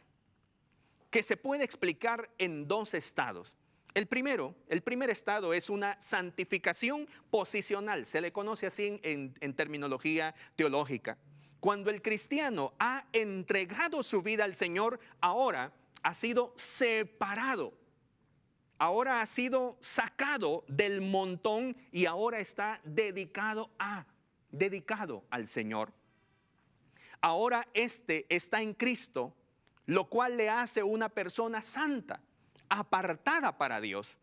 que 1.10 1.22
se 1.22 1.36
puede 1.36 1.64
explicar 1.64 2.30
en 2.38 2.66
dos 2.66 2.94
estados. 2.94 3.56
El 3.94 4.08
primero, 4.08 4.56
el 4.68 4.82
primer 4.82 5.08
estado 5.08 5.54
es 5.54 5.70
una 5.70 6.00
santificación 6.00 7.08
posicional, 7.30 8.04
se 8.04 8.20
le 8.20 8.32
conoce 8.32 8.66
así 8.66 8.98
en, 9.04 9.54
terminología 9.54 10.34
teológica. 10.56 11.16
Cuando 11.60 11.90
el 11.90 12.02
cristiano 12.02 12.74
ha 12.80 13.06
entregado 13.12 14.02
su 14.02 14.20
vida 14.20 14.42
al 14.42 14.56
Señor, 14.56 14.98
ahora 15.20 15.72
ha 16.02 16.12
sido 16.12 16.52
separado, 16.56 17.72
ahora 18.78 19.22
ha 19.22 19.26
sido 19.26 19.76
sacado 19.78 20.64
del 20.66 21.00
montón 21.00 21.76
y 21.92 22.06
ahora 22.06 22.40
está 22.40 22.80
dedicado 22.82 23.70
a 23.78 24.06
dedicado 24.50 25.24
al 25.30 25.46
Señor. 25.46 25.92
Ahora 27.20 27.68
este 27.74 28.26
está 28.28 28.60
en 28.60 28.74
Cristo, 28.74 29.32
lo 29.86 30.08
cual 30.08 30.36
le 30.36 30.50
hace 30.50 30.82
una 30.82 31.08
persona 31.08 31.62
santa, 31.62 32.20
apartada 32.68 33.56
para 33.58 33.80
Dios. 33.80 34.16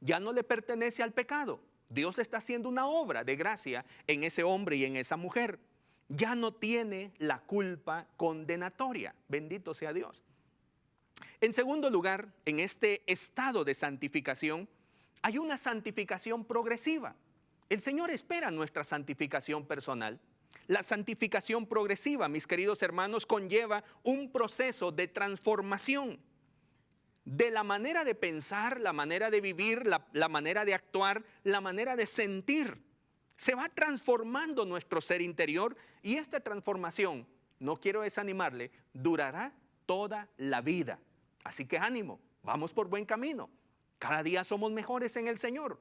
Ya 0.00 0.20
no 0.20 0.32
le 0.32 0.44
pertenece 0.44 1.02
al 1.02 1.12
pecado. 1.12 1.60
Dios 1.88 2.18
está 2.18 2.38
haciendo 2.38 2.68
una 2.68 2.86
obra 2.86 3.24
de 3.24 3.36
gracia 3.36 3.84
en 4.06 4.24
ese 4.24 4.42
hombre 4.42 4.76
y 4.76 4.84
en 4.84 4.96
esa 4.96 5.16
mujer. 5.16 5.58
Ya 6.08 6.34
no 6.34 6.52
tiene 6.52 7.12
la 7.18 7.40
culpa 7.40 8.06
condenatoria. 8.16 9.14
Bendito 9.28 9.74
sea 9.74 9.92
Dios. 9.92 10.22
En 11.40 11.52
segundo 11.52 11.90
lugar, 11.90 12.32
en 12.44 12.60
este 12.60 13.02
estado 13.06 13.64
de 13.64 13.74
santificación, 13.74 14.68
hay 15.22 15.38
una 15.38 15.56
santificación 15.56 16.44
progresiva. 16.44 17.14
El 17.68 17.80
Señor 17.80 18.10
espera 18.10 18.50
nuestra 18.50 18.84
santificación 18.84 19.66
personal. 19.66 20.20
La 20.66 20.82
santificación 20.82 21.66
progresiva, 21.66 22.28
mis 22.28 22.46
queridos 22.46 22.82
hermanos, 22.82 23.26
conlleva 23.26 23.84
un 24.02 24.30
proceso 24.30 24.92
de 24.92 25.08
transformación 25.08 26.18
de 27.28 27.50
la 27.50 27.62
manera 27.62 28.04
de 28.04 28.14
pensar, 28.14 28.80
la 28.80 28.94
manera 28.94 29.30
de 29.30 29.42
vivir, 29.42 29.86
la, 29.86 30.28
manera 30.30 30.64
de 30.64 30.72
actuar, 30.72 31.22
la 31.44 31.60
manera 31.60 31.94
de 31.94 32.06
sentir. 32.06 32.82
Se 33.36 33.54
va 33.54 33.68
transformando 33.68 34.64
nuestro 34.64 35.02
ser 35.02 35.20
interior 35.20 35.76
y 36.02 36.16
esta 36.16 36.40
transformación, 36.40 37.26
no 37.58 37.76
quiero 37.76 38.00
desanimarle, 38.00 38.70
durará 38.94 39.52
toda 39.84 40.26
la 40.38 40.62
vida. 40.62 41.00
Así 41.44 41.66
que 41.66 41.76
ánimo, 41.76 42.18
vamos 42.42 42.72
por 42.72 42.88
buen 42.88 43.04
camino. 43.04 43.50
Cada 43.98 44.22
día 44.22 44.42
somos 44.42 44.72
mejores 44.72 45.14
en 45.18 45.28
el 45.28 45.36
Señor. 45.36 45.78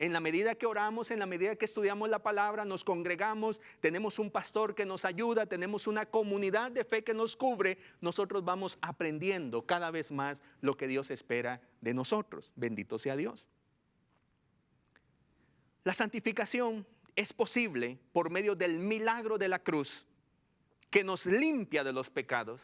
En 0.00 0.14
la 0.14 0.20
medida 0.20 0.54
que 0.54 0.64
oramos, 0.64 1.10
en 1.10 1.18
la 1.18 1.26
medida 1.26 1.56
que 1.56 1.66
estudiamos 1.66 2.08
la 2.08 2.22
palabra, 2.22 2.64
nos 2.64 2.84
congregamos, 2.84 3.60
tenemos 3.80 4.18
un 4.18 4.30
pastor 4.30 4.74
que 4.74 4.86
nos 4.86 5.04
ayuda, 5.04 5.44
tenemos 5.44 5.86
una 5.86 6.06
comunidad 6.06 6.70
de 6.70 6.86
fe 6.86 7.04
que 7.04 7.12
nos 7.12 7.36
cubre, 7.36 7.76
nosotros 8.00 8.42
vamos 8.42 8.78
aprendiendo 8.80 9.60
cada 9.66 9.90
vez 9.90 10.10
más 10.10 10.42
lo 10.62 10.74
que 10.78 10.86
Dios 10.86 11.10
espera 11.10 11.60
de 11.82 11.92
nosotros. 11.92 12.50
Bendito 12.56 12.98
sea 12.98 13.14
Dios. 13.14 13.44
La 15.84 15.92
santificación 15.92 16.86
es 17.14 17.34
posible 17.34 17.98
por 18.14 18.30
medio 18.30 18.54
del 18.54 18.78
milagro 18.78 19.36
de 19.36 19.48
la 19.48 19.58
cruz 19.58 20.06
que 20.88 21.04
nos 21.04 21.26
limpia 21.26 21.84
de 21.84 21.92
los 21.92 22.08
pecados. 22.08 22.62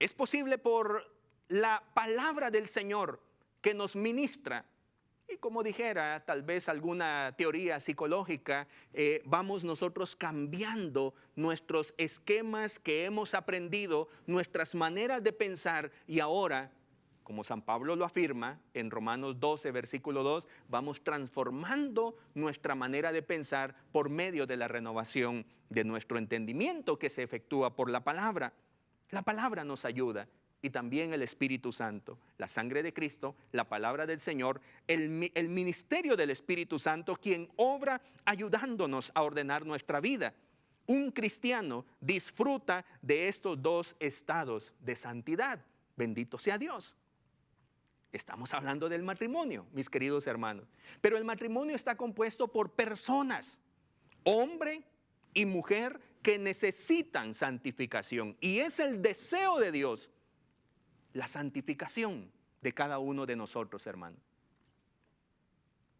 Es 0.00 0.14
posible 0.14 0.58
por 0.58 1.14
la 1.46 1.80
palabra 1.94 2.50
del 2.50 2.66
Señor 2.66 3.22
que 3.60 3.72
nos 3.72 3.94
ministra 3.94 4.64
y 5.28 5.36
como 5.36 5.62
dijera 5.62 6.24
tal 6.24 6.42
vez 6.42 6.68
alguna 6.68 7.34
teoría 7.36 7.80
psicológica, 7.80 8.66
eh, 8.94 9.22
vamos 9.26 9.62
nosotros 9.62 10.16
cambiando 10.16 11.14
nuestros 11.36 11.94
esquemas 11.98 12.78
que 12.78 13.04
hemos 13.04 13.34
aprendido, 13.34 14.08
nuestras 14.26 14.74
maneras 14.74 15.22
de 15.22 15.32
pensar 15.32 15.92
y 16.06 16.20
ahora, 16.20 16.72
como 17.22 17.44
San 17.44 17.60
Pablo 17.60 17.94
lo 17.94 18.06
afirma 18.06 18.58
en 18.72 18.90
Romanos 18.90 19.38
12, 19.38 19.70
versículo 19.70 20.22
2, 20.22 20.48
vamos 20.68 21.04
transformando 21.04 22.16
nuestra 22.34 22.74
manera 22.74 23.12
de 23.12 23.22
pensar 23.22 23.74
por 23.92 24.08
medio 24.08 24.46
de 24.46 24.56
la 24.56 24.66
renovación 24.66 25.44
de 25.68 25.84
nuestro 25.84 26.16
entendimiento 26.16 26.98
que 26.98 27.10
se 27.10 27.22
efectúa 27.22 27.76
por 27.76 27.90
la 27.90 28.02
palabra. 28.02 28.54
La 29.10 29.22
palabra 29.22 29.62
nos 29.64 29.84
ayuda 29.84 30.26
y 30.60 30.70
también 30.70 31.12
el 31.12 31.22
Espíritu 31.22 31.72
Santo, 31.72 32.18
la 32.36 32.48
sangre 32.48 32.82
de 32.82 32.92
Cristo, 32.92 33.36
la 33.52 33.68
palabra 33.68 34.06
del 34.06 34.18
Señor, 34.18 34.60
el, 34.86 35.08
ministerio 35.48 36.16
del 36.16 36.30
Espíritu 36.30 36.78
Santo, 36.78 37.16
quien 37.16 37.48
obra 37.56 38.00
ayudándonos 38.24 39.12
a 39.14 39.22
ordenar 39.22 39.64
nuestra 39.64 40.00
vida. 40.00 40.34
Un 40.86 41.12
cristiano 41.12 41.84
disfruta 42.00 42.84
de 43.02 43.28
estos 43.28 43.60
dos 43.62 43.94
estados 44.00 44.72
de 44.80 44.96
santidad. 44.96 45.64
Bendito 45.96 46.38
sea 46.38 46.58
Dios. 46.58 46.94
Estamos 48.10 48.54
hablando 48.54 48.88
del 48.88 49.02
matrimonio, 49.02 49.66
mis 49.72 49.90
queridos 49.90 50.26
hermanos. 50.26 50.66
Pero 51.00 51.18
el 51.18 51.24
matrimonio 51.24 51.76
está 51.76 51.96
compuesto 51.96 52.48
por 52.48 52.72
personas, 52.72 53.60
hombre 54.24 54.82
y 55.34 55.44
mujer, 55.44 56.00
que 56.22 56.38
necesitan 56.38 57.34
santificación. 57.34 58.36
Y 58.40 58.58
es 58.58 58.80
el 58.80 59.02
deseo 59.02 59.58
de 59.58 59.70
Dios, 59.70 60.08
la 61.12 61.26
santificación 61.26 62.30
de 62.60 62.72
cada 62.72 62.98
uno 62.98 63.26
de 63.26 63.36
nosotros, 63.36 63.86
hermanos. 63.86 64.20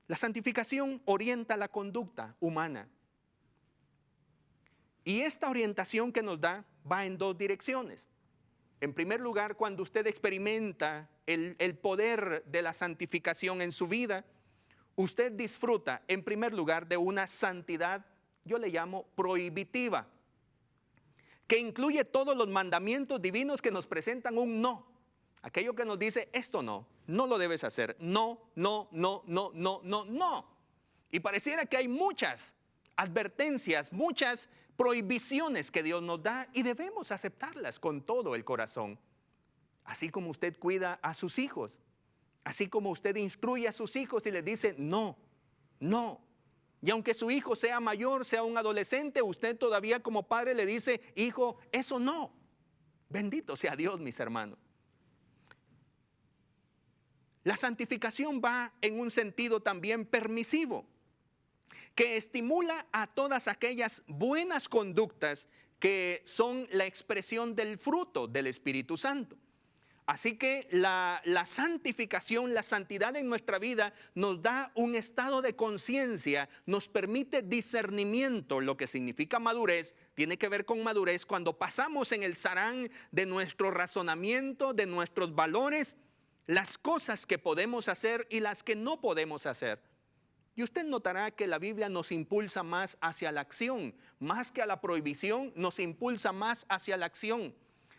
La 0.06 0.16
santificación 0.16 1.02
orienta 1.04 1.56
la 1.56 1.68
conducta 1.68 2.34
humana. 2.40 2.88
Y 5.04 5.20
esta 5.20 5.50
orientación 5.50 6.12
que 6.12 6.22
nos 6.22 6.40
da 6.40 6.64
va 6.90 7.04
en 7.04 7.18
dos 7.18 7.36
direcciones. 7.36 8.06
En 8.80 8.94
primer 8.94 9.20
lugar, 9.20 9.56
cuando 9.56 9.82
usted 9.82 10.06
experimenta 10.06 11.10
el, 11.26 11.78
poder 11.82 12.44
de 12.46 12.62
la 12.62 12.72
santificación 12.72 13.60
en 13.60 13.72
su 13.72 13.86
vida, 13.86 14.24
usted 14.96 15.32
disfruta, 15.32 16.02
en 16.08 16.22
primer 16.22 16.54
lugar, 16.54 16.86
de 16.86 16.96
una 16.96 17.26
santidad, 17.26 18.06
yo 18.44 18.56
le 18.58 18.68
llamo 18.68 19.06
prohibitiva, 19.14 20.08
que 21.46 21.58
incluye 21.58 22.04
todos 22.04 22.36
los 22.36 22.48
mandamientos 22.48 23.20
divinos 23.20 23.60
que 23.60 23.70
nos 23.70 23.86
presentan 23.86 24.38
un 24.38 24.60
no. 24.60 24.86
Aquello 25.42 25.74
que 25.74 25.84
nos 25.84 25.98
dice, 25.98 26.28
esto 26.32 26.62
no, 26.62 26.86
no 27.06 27.26
lo 27.26 27.38
debes 27.38 27.64
hacer, 27.64 27.96
no, 28.00 28.50
no, 28.54 28.88
no, 28.92 29.22
no, 29.26 29.52
no, 29.54 29.80
no, 29.82 30.04
no. 30.04 30.46
Y 31.10 31.20
pareciera 31.20 31.66
que 31.66 31.76
hay 31.76 31.88
muchas 31.88 32.54
advertencias, 32.96 33.92
muchas 33.92 34.48
prohibiciones 34.76 35.70
que 35.70 35.82
Dios 35.82 36.02
nos 36.02 36.22
da 36.22 36.48
y 36.52 36.62
debemos 36.62 37.12
aceptarlas 37.12 37.80
con 37.80 38.02
todo 38.02 38.34
el 38.34 38.44
corazón. 38.44 38.98
Así 39.84 40.10
como 40.10 40.30
usted 40.30 40.58
cuida 40.58 40.98
a 41.02 41.14
sus 41.14 41.38
hijos, 41.38 41.78
así 42.44 42.68
como 42.68 42.90
usted 42.90 43.16
instruye 43.16 43.68
a 43.68 43.72
sus 43.72 43.96
hijos 43.96 44.26
y 44.26 44.30
les 44.30 44.44
dice, 44.44 44.74
no, 44.76 45.16
no. 45.80 46.20
Y 46.80 46.90
aunque 46.90 47.14
su 47.14 47.30
hijo 47.30 47.56
sea 47.56 47.80
mayor, 47.80 48.24
sea 48.24 48.42
un 48.42 48.56
adolescente, 48.56 49.22
usted 49.22 49.56
todavía 49.56 50.00
como 50.00 50.28
padre 50.28 50.54
le 50.54 50.66
dice, 50.66 51.00
hijo, 51.16 51.58
eso 51.72 51.98
no. 51.98 52.32
Bendito 53.08 53.56
sea 53.56 53.74
Dios, 53.74 53.98
mis 53.98 54.20
hermanos. 54.20 54.58
La 57.48 57.56
santificación 57.56 58.42
va 58.44 58.74
en 58.82 59.00
un 59.00 59.10
sentido 59.10 59.60
también 59.60 60.04
permisivo 60.04 60.84
que 61.94 62.18
estimula 62.18 62.86
a 62.92 63.06
todas 63.06 63.48
aquellas 63.48 64.02
buenas 64.06 64.68
conductas 64.68 65.48
que 65.78 66.20
son 66.26 66.68
la 66.70 66.84
expresión 66.84 67.54
del 67.54 67.78
fruto 67.78 68.26
del 68.26 68.48
Espíritu 68.48 68.98
Santo. 68.98 69.38
Así 70.04 70.36
que 70.36 70.68
la, 70.72 71.22
santificación, 71.46 72.52
la 72.52 72.62
santidad 72.62 73.16
en 73.16 73.30
nuestra 73.30 73.58
vida 73.58 73.94
nos 74.14 74.42
da 74.42 74.70
un 74.74 74.94
estado 74.94 75.40
de 75.40 75.56
conciencia, 75.56 76.50
nos 76.66 76.86
permite 76.88 77.40
discernimiento, 77.40 78.60
lo 78.60 78.76
que 78.76 78.86
significa 78.86 79.38
madurez, 79.38 79.94
tiene 80.12 80.36
que 80.36 80.50
ver 80.50 80.66
con 80.66 80.82
madurez 80.82 81.24
cuando 81.24 81.56
pasamos 81.56 82.12
en 82.12 82.24
el 82.24 82.36
sarán 82.36 82.90
de 83.10 83.24
nuestro 83.24 83.70
razonamiento, 83.70 84.74
de 84.74 84.84
nuestros 84.84 85.34
valores, 85.34 85.96
las 86.48 86.78
cosas 86.78 87.26
que 87.26 87.38
podemos 87.38 87.88
hacer 87.88 88.26
y 88.30 88.40
las 88.40 88.62
que 88.62 88.74
no 88.74 89.00
podemos 89.02 89.44
hacer. 89.44 89.80
Y 90.56 90.62
usted 90.62 90.82
notará 90.82 91.30
que 91.30 91.46
la 91.46 91.58
Biblia 91.58 91.90
nos 91.90 92.10
impulsa 92.10 92.62
más 92.62 92.96
hacia 93.02 93.30
la 93.30 93.42
acción, 93.42 93.94
más 94.18 94.50
que 94.50 94.62
a 94.62 94.66
la 94.66 94.80
prohibición, 94.80 95.52
nos 95.54 95.78
impulsa 95.78 96.32
más 96.32 96.64
hacia 96.70 96.96
la 96.96 97.04
acción. 97.04 97.54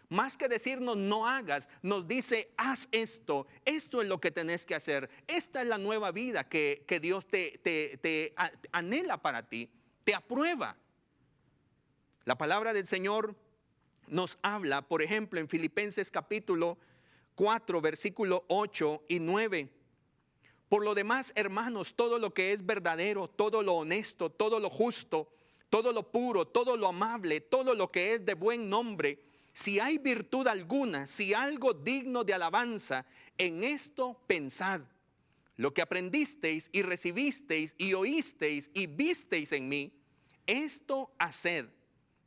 Más 0.09 0.35
que 0.35 0.49
decirnos 0.49 0.97
no 0.97 1.27
hagas, 1.27 1.69
nos 1.83 2.07
dice 2.07 2.51
haz 2.57 2.89
esto, 2.91 3.45
esto 3.65 4.01
es 4.01 4.07
lo 4.07 4.19
que 4.19 4.31
tenés 4.31 4.65
que 4.65 4.73
hacer, 4.73 5.11
esta 5.27 5.61
es 5.61 5.67
la 5.67 5.77
nueva 5.77 6.11
vida 6.11 6.49
que, 6.49 6.83
Dios 6.99 7.27
te, 7.27 7.59
te 7.59 8.33
anhela 8.71 9.21
para 9.21 9.47
ti, 9.47 9.69
te 10.03 10.15
aprueba. 10.15 10.75
La 12.25 12.35
palabra 12.35 12.73
del 12.73 12.87
Señor 12.87 13.35
nos 14.07 14.39
habla, 14.41 14.81
por 14.81 15.03
ejemplo, 15.03 15.39
en 15.39 15.47
Filipenses 15.47 16.09
capítulo 16.09 16.79
4, 17.39 17.79
versículo 17.79 18.43
8 18.49 19.05
y 19.07 19.21
9 19.21 19.69
por 20.69 20.83
lo 20.83 20.93
demás, 20.93 21.33
hermanos, 21.35 21.95
todo 21.95 22.19
lo 22.19 22.31
que 22.31 22.53
es 22.53 22.63
verdadero, 22.63 23.27
todo 23.27 23.63
lo 23.63 23.73
honesto, 23.73 24.29
todo 24.29 24.59
lo 24.59 24.69
justo, 24.69 25.27
todo 25.69 25.91
lo 25.91 26.11
puro, 26.11 26.45
todo 26.45 26.77
lo 26.77 26.87
amable, 26.87 27.41
todo 27.41 27.73
lo 27.73 27.91
que 27.91 28.13
es 28.13 28.23
de 28.23 28.35
buen 28.35 28.69
nombre, 28.69 29.19
si 29.51 29.79
hay 29.79 29.97
virtud 29.97 30.47
alguna, 30.47 31.07
si 31.07 31.33
algo 31.33 31.73
digno 31.73 32.23
de 32.23 32.35
alabanza, 32.35 33.07
en 33.39 33.63
esto 33.63 34.21
pensad. 34.27 34.81
Lo 35.57 35.73
que 35.73 35.81
aprendisteis 35.81 36.69
y 36.71 36.83
recibisteis 36.83 37.73
y 37.79 37.95
oísteis 37.95 38.69
y 38.75 38.85
visteis 38.85 39.51
en 39.53 39.67
mí, 39.67 39.91
esto 40.45 41.11
haced, 41.17 41.65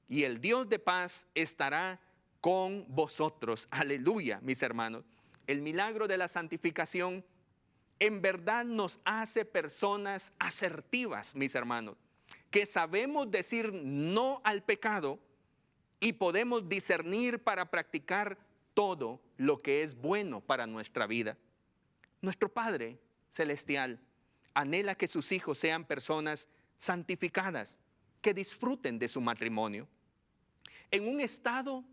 y 0.09 0.25
el 0.25 0.41
Dios 0.41 0.69
de 0.69 0.81
paz 0.81 1.29
estará 1.37 2.01
con 2.43 2.85
vosotros. 2.89 3.69
Aleluya, 3.71 4.41
mis 4.43 4.63
hermanos. 4.63 5.05
El 5.47 5.63
milagro 5.63 6.09
de 6.09 6.19
la 6.19 6.27
santificación 6.27 7.25
en 8.01 8.21
verdad 8.21 8.65
nos 8.65 8.99
hace 9.05 9.45
personas 9.45 10.33
asertivas, 10.41 11.37
mis 11.37 11.55
hermanos, 11.55 11.97
que 12.51 12.67
sabemos 12.67 13.31
decir 13.31 13.73
no 13.73 14.41
al 14.43 14.65
pecado 14.65 15.21
y 16.01 16.15
podemos 16.15 16.69
discernir 16.69 17.39
para 17.39 17.71
practicar 17.71 18.37
todo 18.75 19.21
lo 19.37 19.63
que 19.63 19.85
es 19.85 19.95
bueno 19.95 20.41
para 20.41 20.67
nuestra 20.67 21.07
vida. 21.07 21.39
Nuestro 22.21 22.49
Padre 22.49 22.99
Celestial 23.31 24.01
anhela 24.53 24.97
que 24.97 25.07
sus 25.07 25.31
hijos 25.31 25.59
sean 25.59 25.85
personas 25.85 26.49
santificadas, 26.77 27.79
que 28.21 28.35
disfruten 28.35 28.99
de 28.99 29.07
su 29.07 29.21
matrimonio, 29.21 29.87
en 30.91 31.07
un 31.07 31.21
estado 31.21 31.85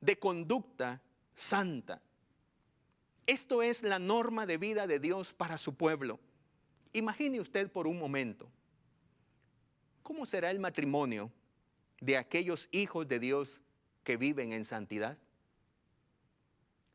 de 0.00 0.18
conducta 0.18 1.00
santa, 1.34 2.02
esto 3.26 3.62
es 3.62 3.82
la 3.82 3.98
norma 3.98 4.46
de 4.46 4.56
vida 4.56 4.86
de 4.86 4.98
Dios 4.98 5.34
para 5.34 5.58
su 5.58 5.74
pueblo. 5.74 6.18
Imagine 6.94 7.40
usted 7.40 7.70
por 7.70 7.86
un 7.86 7.98
momento, 7.98 8.50
¿cómo 10.02 10.24
será 10.24 10.50
el 10.50 10.58
matrimonio 10.58 11.30
de 12.00 12.16
aquellos 12.16 12.68
hijos 12.72 13.06
de 13.06 13.18
Dios 13.18 13.60
que 14.02 14.16
viven 14.16 14.52
en 14.52 14.64
santidad? 14.64 15.18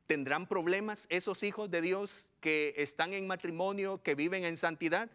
¿Tendrán 0.08 0.48
problemas 0.48 1.06
esos 1.10 1.44
hijos 1.44 1.70
de 1.70 1.82
Dios 1.82 2.30
que 2.40 2.74
están 2.78 3.14
en 3.14 3.28
matrimonio, 3.28 4.02
que 4.02 4.16
viven 4.16 4.44
en 4.44 4.58
santidad? 4.58 5.12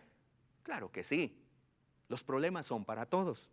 Claro 0.62 0.92
que 0.92 1.03
sí. 1.03 1.37
Los 2.09 2.22
problemas 2.22 2.66
son 2.66 2.85
para 2.85 3.07
todos. 3.07 3.51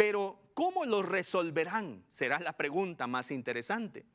Pero 0.00 0.40
¿cómo 0.54 0.86
los 0.86 1.06
resolverán? 1.06 2.02
Será 2.10 2.40
la 2.40 2.54
pregunta 2.54 3.06
más 3.06 3.30
interesante. 3.30 4.06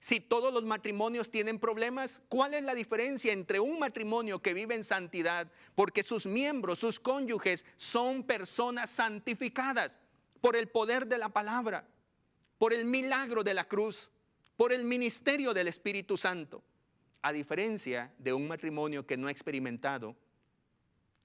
Si 0.00 0.18
todos 0.18 0.52
los 0.52 0.64
matrimonios 0.64 1.30
tienen 1.30 1.60
problemas, 1.60 2.22
¿cuál 2.28 2.54
es 2.54 2.64
la 2.64 2.74
diferencia 2.74 3.32
entre 3.32 3.60
un 3.60 3.78
matrimonio 3.78 4.42
que 4.42 4.52
vive 4.52 4.74
en 4.74 4.82
santidad? 4.82 5.46
Porque 5.76 6.02
sus 6.02 6.26
miembros, 6.26 6.80
sus 6.80 6.98
cónyuges 6.98 7.64
son 7.76 8.24
personas 8.24 8.90
santificadas 8.90 9.96
por 10.40 10.56
el 10.56 10.66
poder 10.66 11.06
de 11.06 11.18
la 11.18 11.28
palabra, 11.28 11.86
por 12.58 12.72
el 12.72 12.84
milagro 12.84 13.44
de 13.44 13.54
la 13.54 13.68
cruz, 13.68 14.10
por 14.56 14.72
el 14.72 14.82
ministerio 14.82 15.54
del 15.54 15.68
Espíritu 15.68 16.16
Santo. 16.16 16.64
A 17.22 17.30
diferencia 17.30 18.12
de 18.18 18.32
un 18.32 18.48
matrimonio 18.48 19.06
que 19.06 19.16
no 19.16 19.28
ha 19.28 19.30
experimentado 19.30 20.16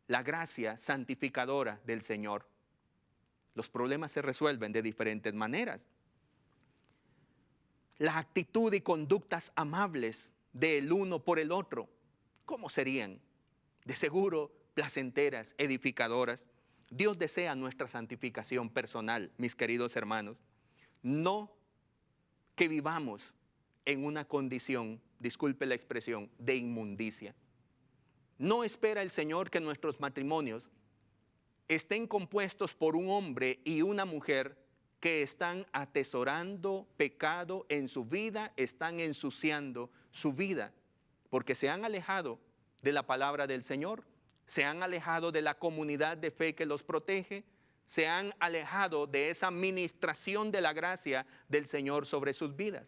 la 0.05 0.21
gracia 0.21 0.77
santificadora 0.77 1.81
del 1.83 2.03
Señor. 2.03 2.56
Los 3.57 3.67
problemas 3.67 4.13
se 4.13 4.21
resuelven 4.21 4.71
de 4.71 4.81
diferentes 4.81 5.33
maneras 5.33 5.85
la 7.97 8.19
actitud 8.19 8.73
y 8.73 8.81
conductas 8.81 9.51
amables 9.55 10.33
del 10.53 10.91
uno 10.91 11.23
por 11.23 11.39
el 11.39 11.51
otro, 11.51 11.89
¿cómo 12.45 12.69
serían? 12.69 13.19
De 13.85 13.95
seguro, 13.95 14.51
placenteras, 14.73 15.55
edificadoras. 15.57 16.45
Dios 16.89 17.17
desea 17.17 17.55
nuestra 17.55 17.87
santificación 17.87 18.69
personal, 18.69 19.31
mis 19.37 19.55
queridos 19.55 19.95
hermanos. 19.95 20.37
No 21.01 21.51
que 22.55 22.67
vivamos 22.67 23.33
en 23.85 24.05
una 24.05 24.25
condición, 24.25 25.01
disculpe 25.19 25.65
la 25.65 25.75
expresión, 25.75 26.29
de 26.37 26.55
inmundicia. 26.55 27.35
No 28.37 28.63
espera 28.63 29.01
el 29.01 29.09
Señor 29.09 29.49
que 29.49 29.59
nuestros 29.59 29.99
matrimonios 29.99 30.69
estén 31.67 32.07
compuestos 32.07 32.73
por 32.73 32.95
un 32.95 33.09
hombre 33.09 33.59
y 33.63 33.81
una 33.81 34.05
mujer 34.05 34.57
que 34.99 35.21
están 35.21 35.65
atesorando 35.73 36.87
pecado 36.97 37.65
en 37.69 37.87
su 37.87 38.05
vida, 38.05 38.53
están 38.55 38.99
ensuciando 38.99 39.91
su 40.11 40.33
vida, 40.33 40.73
porque 41.29 41.55
se 41.55 41.69
han 41.69 41.85
alejado 41.85 42.39
de 42.81 42.91
la 42.91 43.05
palabra 43.05 43.47
del 43.47 43.63
Señor, 43.63 44.05
se 44.47 44.63
han 44.63 44.81
alejado 44.81 45.31
de 45.31 45.41
la 45.41 45.55
comunidad 45.55 46.17
de 46.17 46.31
fe 46.31 46.55
que 46.55 46.65
los 46.65 46.83
protege, 46.83 47.43
se 47.85 48.07
han 48.07 48.33
alejado 48.39 49.07
de 49.07 49.29
esa 49.29 49.51
ministración 49.51 50.51
de 50.51 50.61
la 50.61 50.73
gracia 50.73 51.25
del 51.47 51.67
Señor 51.67 52.05
sobre 52.05 52.33
sus 52.33 52.55
vidas. 52.55 52.85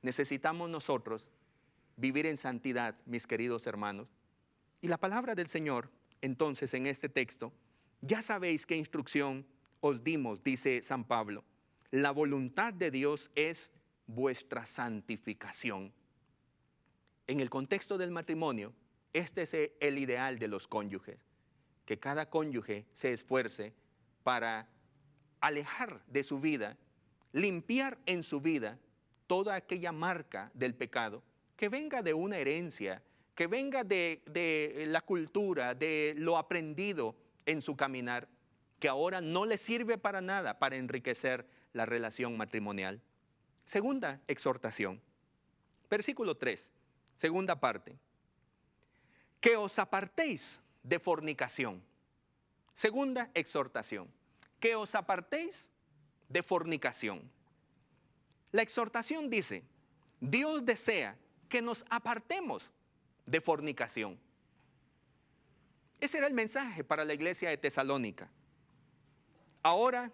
necesitamos 0.00 0.70
nosotros 0.70 1.28
vivir 1.96 2.26
en 2.26 2.36
santidad, 2.36 2.94
mis 3.04 3.26
queridos 3.26 3.66
hermanos. 3.66 4.08
Y 4.80 4.86
la 4.86 4.96
palabra 4.96 5.34
del 5.34 5.48
Señor, 5.48 5.90
entonces, 6.20 6.72
en 6.74 6.86
este 6.86 7.08
texto, 7.08 7.52
ya 8.00 8.22
sabéis 8.22 8.66
qué 8.66 8.76
instrucción 8.76 9.46
os 9.80 10.02
dimos, 10.04 10.42
dice 10.42 10.82
San 10.82 11.04
Pablo. 11.04 11.44
La 11.90 12.10
voluntad 12.10 12.74
de 12.74 12.90
Dios 12.90 13.30
es 13.34 13.72
vuestra 14.06 14.66
santificación. 14.66 15.92
En 17.26 17.40
el 17.40 17.50
contexto 17.50 17.98
del 17.98 18.10
matrimonio, 18.10 18.72
este 19.12 19.42
es 19.42 19.54
el 19.80 19.98
ideal 19.98 20.38
de 20.38 20.48
los 20.48 20.68
cónyuges, 20.68 21.18
que 21.84 21.98
cada 21.98 22.28
cónyuge 22.30 22.86
se 22.94 23.12
esfuerce 23.12 23.74
para 24.22 24.68
alejar 25.40 26.02
de 26.06 26.22
su 26.22 26.40
vida, 26.40 26.76
limpiar 27.32 27.98
en 28.06 28.22
su 28.22 28.40
vida 28.40 28.78
toda 29.26 29.54
aquella 29.54 29.92
marca 29.92 30.50
del 30.54 30.74
pecado 30.74 31.22
que 31.58 31.68
venga 31.68 32.02
de 32.02 32.14
una 32.14 32.38
herencia, 32.38 33.02
que 33.34 33.48
venga 33.48 33.82
de, 33.82 34.22
la 34.86 35.00
cultura, 35.00 35.74
de 35.74 36.14
lo 36.16 36.38
aprendido 36.38 37.16
en 37.48 37.62
su 37.62 37.76
caminar, 37.76 38.28
que 38.78 38.88
ahora 38.88 39.22
no 39.22 39.46
le 39.46 39.56
sirve 39.56 39.96
para 39.96 40.20
nada 40.20 40.58
para 40.58 40.76
enriquecer 40.76 41.46
la 41.72 41.86
relación 41.86 42.36
matrimonial. 42.36 43.00
Segunda 43.64 44.20
exhortación, 44.28 45.00
versículo 45.90 46.36
3, 46.36 46.70
segunda 47.16 47.58
parte, 47.58 47.96
que 49.40 49.56
os 49.56 49.78
apartéis 49.78 50.60
de 50.82 50.98
fornicación. 50.98 51.82
Segunda 52.74 53.30
exhortación, 53.34 54.08
que 54.60 54.74
os 54.74 54.94
apartéis 54.94 55.70
de 56.28 56.42
fornicación. 56.42 57.30
La 58.52 58.60
exhortación 58.60 59.30
dice, 59.30 59.64
Dios 60.20 60.66
desea 60.66 61.16
que 61.48 61.62
nos 61.62 61.86
apartemos 61.88 62.70
de 63.24 63.40
fornicación. 63.40 64.18
Ese 66.00 66.18
era 66.18 66.26
el 66.26 66.34
mensaje 66.34 66.84
para 66.84 67.04
la 67.04 67.14
iglesia 67.14 67.50
de 67.50 67.56
Tesalónica. 67.56 68.30
Ahora, 69.62 70.12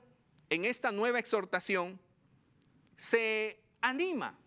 en 0.48 0.64
esta 0.64 0.90
nueva 0.92 1.18
exhortación, 1.18 2.00
se 2.96 3.60
anima 3.80 4.38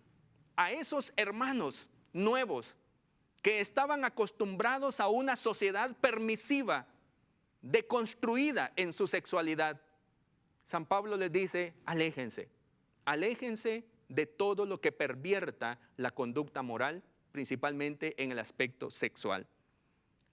a 0.56 0.72
esos 0.72 1.14
hermanos 1.16 1.88
nuevos 2.14 2.76
que 3.42 3.60
estaban 3.60 4.04
acostumbrados 4.04 5.00
a 5.00 5.08
una 5.08 5.36
sociedad 5.36 5.96
permisiva, 6.02 6.88
deconstruida 7.62 8.74
en 8.76 8.92
su 8.92 9.08
sexualidad. 9.08 9.80
San 10.66 10.86
Pablo 10.86 11.16
les 11.18 11.32
dice, 11.32 11.74
aléjense, 11.86 12.50
aléjense 13.06 13.86
de 14.10 14.26
todo 14.26 14.66
lo 14.66 14.82
que 14.82 14.92
pervierta 14.92 15.80
la 15.98 16.12
conducta 16.12 16.62
moral, 16.62 17.04
principalmente 17.32 18.22
en 18.22 18.32
el 18.32 18.40
aspecto 18.40 18.90
sexual. 18.90 19.48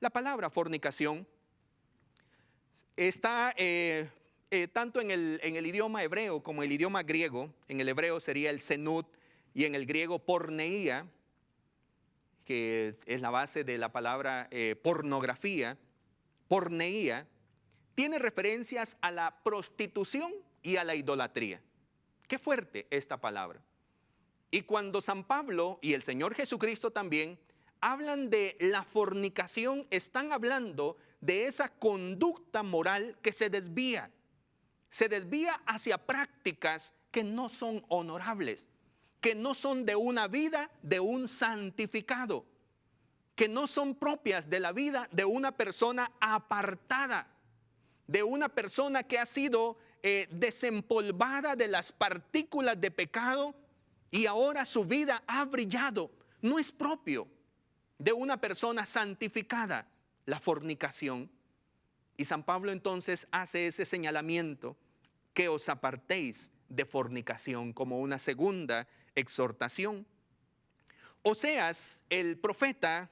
La 0.05 0.11
palabra 0.11 0.51
fornicación 0.51 1.27
está 2.95 3.55
eh, 3.57 4.07
eh, 4.51 4.69
tanto 4.69 5.01
en 5.01 5.11
el, 5.11 5.67
idioma 5.67 6.03
hebreo 6.03 6.43
como 6.43 6.63
en 6.63 6.67
el 6.67 6.75
idioma 6.75 7.03
griego. 7.03 7.55
En 7.69 7.81
el 7.81 7.89
hebreo 7.89 8.21
sería 8.21 8.51
el 8.51 8.61
senut 8.61 9.07
y 9.55 9.65
en 9.65 9.75
el 9.75 9.87
griego 9.87 10.19
porneía, 10.19 11.07
que 12.45 12.99
es 13.07 13.23
la 13.23 13.31
base 13.31 13.65
de 13.65 13.79
la 13.79 13.93
palabra 13.93 14.47
eh, 14.51 14.77
pornografía. 14.77 15.79
Porneía 16.49 17.27
tiene 17.95 18.19
referencias 18.19 18.99
a 19.01 19.11
la 19.11 19.41
prostitución 19.43 20.35
y 20.63 20.77
a 20.77 20.85
la 20.85 20.97
idolatría. 20.97 21.63
Qué 22.29 22.39
fuerte 22.39 22.87
esta 22.91 23.23
palabra. 23.23 23.63
Y 24.51 24.65
cuando 24.65 25.01
San 25.01 25.25
Pablo 25.25 25.79
y 25.81 25.95
el 25.95 26.03
Señor 26.03 26.35
Jesucristo 26.35 26.91
también 26.91 27.39
hablan 27.85 28.31
de 28.31 28.57
la 28.61 28.83
fornicación, 28.83 29.87
están 29.91 30.33
hablando 30.33 30.97
de 31.21 31.45
esa 31.45 31.69
conducta 31.69 32.63
moral 32.63 33.19
que 33.21 33.31
se 33.31 33.51
desvía. 33.51 34.11
Se 34.89 35.11
desvía 35.11 35.61
hacia 35.67 35.99
prácticas 35.99 36.95
que 37.11 37.23
no 37.23 37.51
son 37.51 37.85
honorables, 37.89 38.65
que 39.21 39.35
no 39.35 39.53
son 39.53 39.85
de 39.85 39.97
una 39.97 40.29
vida 40.29 40.71
de 40.81 40.99
un 40.99 41.29
santificado, 41.29 42.47
que 43.35 43.51
no 43.51 43.67
son 43.67 43.95
propias 43.95 44.49
de 44.49 44.61
la 44.61 44.73
vida 44.73 45.07
de 45.13 45.27
una 45.27 45.53
persona 45.53 46.11
apartada, 46.21 47.37
de 48.07 48.23
una 48.23 48.49
persona 48.49 49.03
que 49.03 49.19
ha 49.19 49.27
sido 49.27 49.77
eh, 50.03 50.27
desempolvada 50.31 51.55
de 51.55 51.69
las 51.69 51.93
partículas 51.93 52.81
de 52.81 52.91
pecado 52.91 53.55
y 54.11 54.25
ahora 54.25 54.65
su 54.65 54.87
vida 54.87 55.23
ha 55.27 55.45
brillado. 55.45 56.11
No 56.41 56.59
es 56.59 56.73
propio 56.73 57.34
de 57.99 58.13
una 58.13 58.41
persona 58.41 58.87
santificada 58.87 59.89
la 60.27 60.41
fornicación. 60.41 61.31
Y 62.17 62.25
San 62.25 62.45
Pablo 62.45 62.73
entonces 62.73 63.27
hace 63.31 63.67
ese 63.67 63.85
señalamiento 63.85 64.77
que 65.33 65.49
os 65.49 65.69
apartéis 65.69 66.51
de 66.69 66.85
fornicación 66.85 67.73
como 67.73 68.01
una 68.01 68.19
segunda 68.19 68.87
exhortación. 69.15 70.07
Oseas, 71.23 72.03
el 72.11 72.39
profeta 72.39 73.11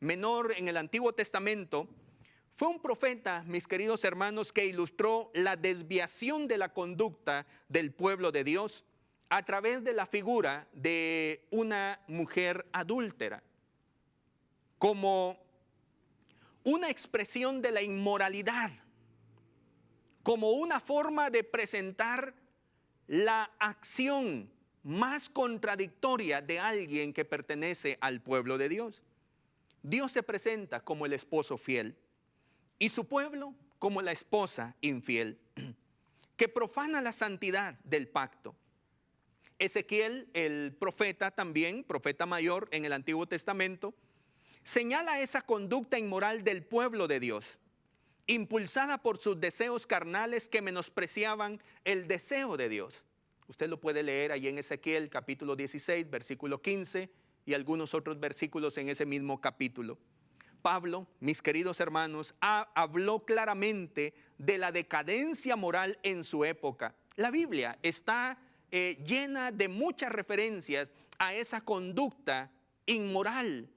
menor 0.00 0.54
en 0.56 0.68
el 0.68 0.76
Antiguo 0.76 1.12
Testamento, 1.12 1.88
fue 2.56 2.68
un 2.68 2.82
profeta, 2.82 3.42
mis 3.46 3.66
queridos 3.66 4.04
hermanos, 4.04 4.52
que 4.52 4.66
ilustró 4.66 5.30
la 5.34 5.56
desviación 5.56 6.46
de 6.46 6.58
la 6.58 6.74
conducta 6.74 7.46
del 7.68 7.92
pueblo 7.92 8.32
de 8.32 8.44
Dios 8.44 8.84
a 9.30 9.44
través 9.44 9.82
de 9.82 9.94
la 9.94 10.04
figura 10.04 10.68
de 10.74 11.46
una 11.50 12.00
mujer 12.06 12.66
adúltera, 12.72 13.42
como 14.80 15.38
una 16.64 16.88
expresión 16.88 17.60
de 17.60 17.70
la 17.70 17.82
inmoralidad, 17.82 18.72
como 20.22 20.52
una 20.52 20.80
forma 20.80 21.28
de 21.28 21.44
presentar 21.44 22.34
la 23.06 23.50
acción 23.58 24.50
más 24.82 25.28
contradictoria 25.28 26.40
de 26.40 26.60
alguien 26.60 27.12
que 27.12 27.26
pertenece 27.26 27.98
al 28.00 28.22
pueblo 28.22 28.56
de 28.56 28.70
Dios. 28.70 29.02
Dios 29.82 30.12
se 30.12 30.22
presenta 30.22 30.80
como 30.80 31.04
el 31.04 31.12
esposo 31.12 31.58
fiel 31.58 31.94
y 32.78 32.88
su 32.88 33.04
pueblo 33.04 33.54
como 33.78 34.00
la 34.00 34.12
esposa 34.12 34.76
infiel, 34.80 35.38
que 36.38 36.48
profana 36.48 37.02
la 37.02 37.12
santidad 37.12 37.74
del 37.84 38.08
pacto. 38.08 38.56
Ezequiel, 39.58 40.30
el 40.32 40.74
profeta 40.80 41.30
también, 41.32 41.84
profeta 41.84 42.24
mayor 42.24 42.66
en 42.72 42.86
el 42.86 42.94
Antiguo 42.94 43.26
Testamento, 43.26 43.94
señala 44.70 45.20
esa 45.20 45.42
conducta 45.42 45.98
inmoral 45.98 46.44
del 46.44 46.62
pueblo 46.62 47.08
de 47.08 47.18
Dios, 47.18 47.58
impulsada 48.28 48.98
por 48.98 49.18
sus 49.18 49.40
deseos 49.40 49.84
carnales 49.84 50.48
que 50.48 50.62
menospreciaban 50.62 51.60
el 51.84 52.06
deseo 52.06 52.56
de 52.56 52.68
Dios. 52.68 53.02
Usted 53.48 53.68
lo 53.68 53.80
puede 53.80 54.04
leer 54.04 54.30
ahí 54.30 54.46
en 54.46 54.58
Ezequiel 54.58 55.10
capítulo 55.10 55.56
16, 55.56 56.08
versículo 56.08 56.62
15 56.62 57.10
y 57.46 57.54
algunos 57.54 57.94
otros 57.94 58.20
versículos 58.20 58.78
en 58.78 58.88
ese 58.88 59.06
mismo 59.06 59.40
capítulo. 59.40 59.98
Pablo, 60.62 61.08
mis 61.18 61.42
queridos 61.42 61.80
hermanos, 61.80 62.36
habló 62.38 63.24
claramente 63.24 64.14
de 64.38 64.56
la 64.58 64.70
decadencia 64.70 65.56
moral 65.56 65.98
en 66.04 66.22
su 66.22 66.44
época. 66.44 66.94
La 67.16 67.32
Biblia 67.32 67.76
está 67.82 68.38
eh, 68.70 69.02
llena 69.04 69.50
de 69.50 69.66
muchas 69.66 70.12
referencias 70.12 70.92
a 71.18 71.34
esa 71.34 71.60
conducta 71.60 72.52
inmoral, 72.86 73.68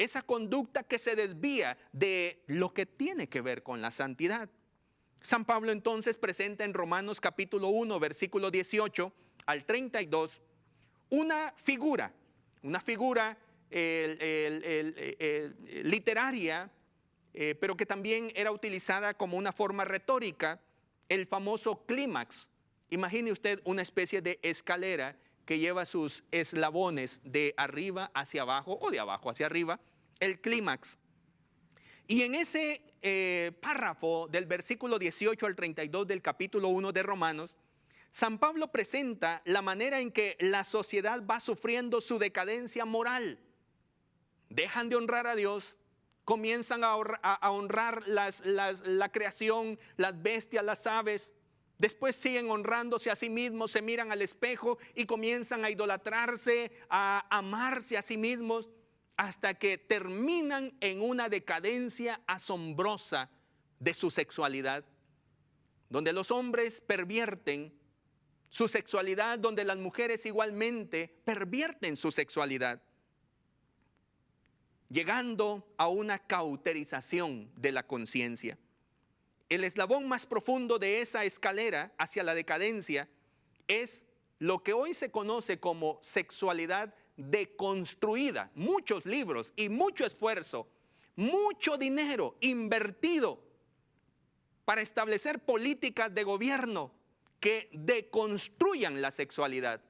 esa 0.00 0.22
conducta 0.22 0.82
que 0.82 0.98
se 0.98 1.14
desvía 1.14 1.76
de 1.92 2.42
lo 2.46 2.72
que 2.72 2.86
tiene 2.86 3.28
que 3.28 3.42
ver 3.42 3.62
con 3.62 3.82
la 3.82 3.90
santidad. 3.90 4.48
San 5.20 5.44
Pablo 5.44 5.72
entonces 5.72 6.16
presenta 6.16 6.64
en 6.64 6.72
Romanos 6.72 7.20
capítulo 7.20 7.68
1, 7.68 8.00
versículo 8.00 8.50
18 8.50 9.12
al 9.44 9.66
32, 9.66 10.40
una 11.10 11.52
figura, 11.56 12.14
una 12.62 12.80
figura 12.80 13.36
literaria, 15.84 16.70
eh, 17.34 17.54
pero 17.60 17.76
que 17.76 17.84
también 17.84 18.32
era 18.34 18.52
utilizada 18.52 19.12
como 19.12 19.36
una 19.36 19.52
forma 19.52 19.84
retórica, 19.84 20.62
el 21.10 21.26
famoso 21.26 21.84
clímax. 21.84 22.48
Imagine 22.88 23.32
usted 23.32 23.60
una 23.64 23.82
especie 23.82 24.22
de 24.22 24.38
escalera 24.42 25.14
que 25.44 25.58
lleva 25.58 25.84
sus 25.84 26.24
eslabones 26.30 27.20
de 27.24 27.54
arriba 27.56 28.10
hacia 28.14 28.42
abajo 28.42 28.78
o 28.80 28.90
de 28.90 29.00
abajo 29.00 29.30
hacia 29.30 29.46
arriba, 29.46 29.80
el 30.20 30.40
clímax. 30.40 30.98
Y 32.06 32.22
en 32.22 32.34
ese 32.34 32.82
eh, 33.02 33.52
párrafo 33.60 34.28
del 34.30 34.46
versículo 34.46 34.98
18 34.98 35.46
al 35.46 35.56
32 35.56 36.06
del 36.06 36.22
capítulo 36.22 36.68
1 36.68 36.92
de 36.92 37.02
Romanos, 37.02 37.56
San 38.10 38.38
Pablo 38.38 38.72
presenta 38.72 39.40
la 39.44 39.62
manera 39.62 40.00
en 40.00 40.10
que 40.10 40.36
la 40.40 40.64
sociedad 40.64 41.24
va 41.24 41.40
sufriendo 41.40 42.00
su 42.00 42.18
decadencia 42.18 42.84
moral. 42.84 43.38
Dejan 44.48 44.88
de 44.88 44.96
honrar 44.96 45.26
a 45.26 45.36
Dios, 45.36 45.76
comienzan 46.24 46.82
a, 46.82 46.96
honrar 46.96 48.02
la 48.06 49.12
creación, 49.12 49.78
las 49.96 50.20
bestias, 50.20 50.64
las 50.64 50.86
aves, 50.86 51.32
Después 51.80 52.14
siguen 52.14 52.50
honrándose 52.50 53.10
a 53.10 53.14
sí 53.14 53.30
mismos, 53.30 53.70
se 53.70 53.80
miran 53.80 54.12
al 54.12 54.20
espejo 54.20 54.76
y 54.94 55.06
comienzan 55.06 55.64
a 55.64 55.70
idolatrarse, 55.70 56.70
a 56.90 57.26
amarse 57.30 57.96
a 57.96 58.02
sí 58.02 58.18
mismos, 58.18 58.68
hasta 59.20 59.52
que 59.52 59.76
terminan 59.76 60.72
en 60.80 61.02
una 61.02 61.28
decadencia 61.28 62.22
asombrosa 62.26 63.28
de 63.78 63.92
su 63.92 64.10
sexualidad, 64.10 64.82
donde 65.90 66.14
los 66.14 66.30
hombres 66.30 66.80
pervierten 66.80 67.70
su 68.48 68.66
sexualidad, 68.66 69.38
donde 69.38 69.64
las 69.64 69.76
mujeres 69.76 70.24
igualmente 70.24 71.20
pervierten 71.26 71.96
su 71.96 72.10
sexualidad, 72.10 72.80
llegando 74.88 75.70
a 75.76 75.88
una 75.88 76.18
cauterización 76.18 77.52
de 77.56 77.72
la 77.72 77.86
conciencia. 77.86 78.56
El 79.50 79.64
eslabón 79.64 80.08
más 80.08 80.24
profundo 80.24 80.78
de 80.78 81.02
esa 81.02 81.26
escalera 81.26 81.92
hacia 81.98 82.22
la 82.22 82.34
decadencia 82.34 83.06
es 83.68 84.06
lo 84.38 84.62
que 84.62 84.72
hoy 84.72 84.94
se 84.94 85.10
conoce 85.10 85.60
como 85.60 85.98
sexualidad 86.00 86.94
deconstruida. 87.20 88.50
Muchos 88.54 89.06
libros 89.06 89.52
y 89.56 89.68
mucho 89.68 90.06
esfuerzo, 90.06 90.68
mucho 91.16 91.76
dinero 91.76 92.36
invertido 92.40 93.42
para 94.64 94.80
establecer 94.80 95.44
políticas 95.44 96.14
de 96.14 96.24
gobierno 96.24 96.92
que 97.40 97.68
deconstruyan 97.72 99.00
la 99.02 99.10
sexualidad. 99.10 99.82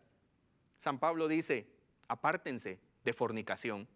San 0.78 0.98
Pablo 0.98 1.28
dice, 1.28 1.66
apártense 2.08 2.78
de 3.04 3.12
fornicación, 3.12 3.88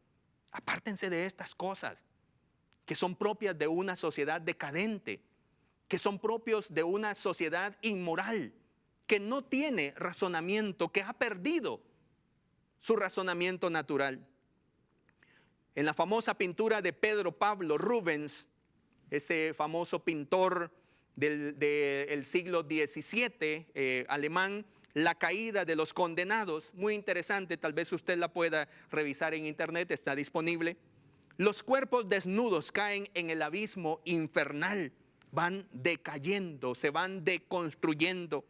apártense 0.51 1.09
de 1.11 1.27
estas 1.27 1.55
cosas 1.55 1.99
que 2.85 2.95
son 2.95 3.17
propias 3.17 3.57
de 3.59 3.67
una 3.67 3.97
sociedad 3.97 4.41
decadente 4.41 5.23
que 5.89 5.99
son 5.99 6.19
propios 6.19 6.73
de 6.73 6.83
una 6.83 7.15
sociedad 7.15 7.77
inmoral, 7.83 8.53
que 9.07 9.21
no 9.21 9.45
tiene 9.45 9.93
razonamiento, 9.97 10.91
que 10.91 11.03
ha 11.03 11.13
perdido 11.13 11.81
su 12.85 12.97
razonamiento 12.97 13.71
natural. 13.71 14.29
En 15.75 15.87
la 15.87 15.95
famosa 15.95 16.35
pintura 16.35 16.83
de 16.83 16.93
Pedro 16.93 17.33
Pablo 17.33 17.79
Rubens, 17.79 18.47
ese 19.09 19.55
famoso 19.57 20.05
pintor 20.05 20.71
del, 21.17 22.25
siglo 22.27 22.61
XVII 22.61 23.33
eh, 23.41 24.05
alemán, 24.07 24.67
La 24.93 25.15
caída 25.15 25.65
de 25.65 25.77
los 25.77 25.95
condenados, 25.95 26.75
muy 26.75 26.93
interesante, 26.93 27.57
tal 27.57 27.73
vez 27.73 27.91
usted 27.91 28.19
la 28.19 28.33
pueda 28.35 28.69
revisar 28.91 29.33
en 29.33 29.47
internet, 29.47 29.91
está 29.91 30.15
disponible. 30.15 30.77
Los 31.39 31.63
cuerpos 31.63 32.11
desnudos 32.11 32.71
caen 32.71 33.09
en 33.15 33.31
el 33.31 33.41
abismo 33.41 34.03
infernal 34.05 34.93
van 35.35 35.67
decayendo, 35.73 36.75
se 36.75 36.91
van 36.91 37.25
deconstruyendo, 37.25 38.45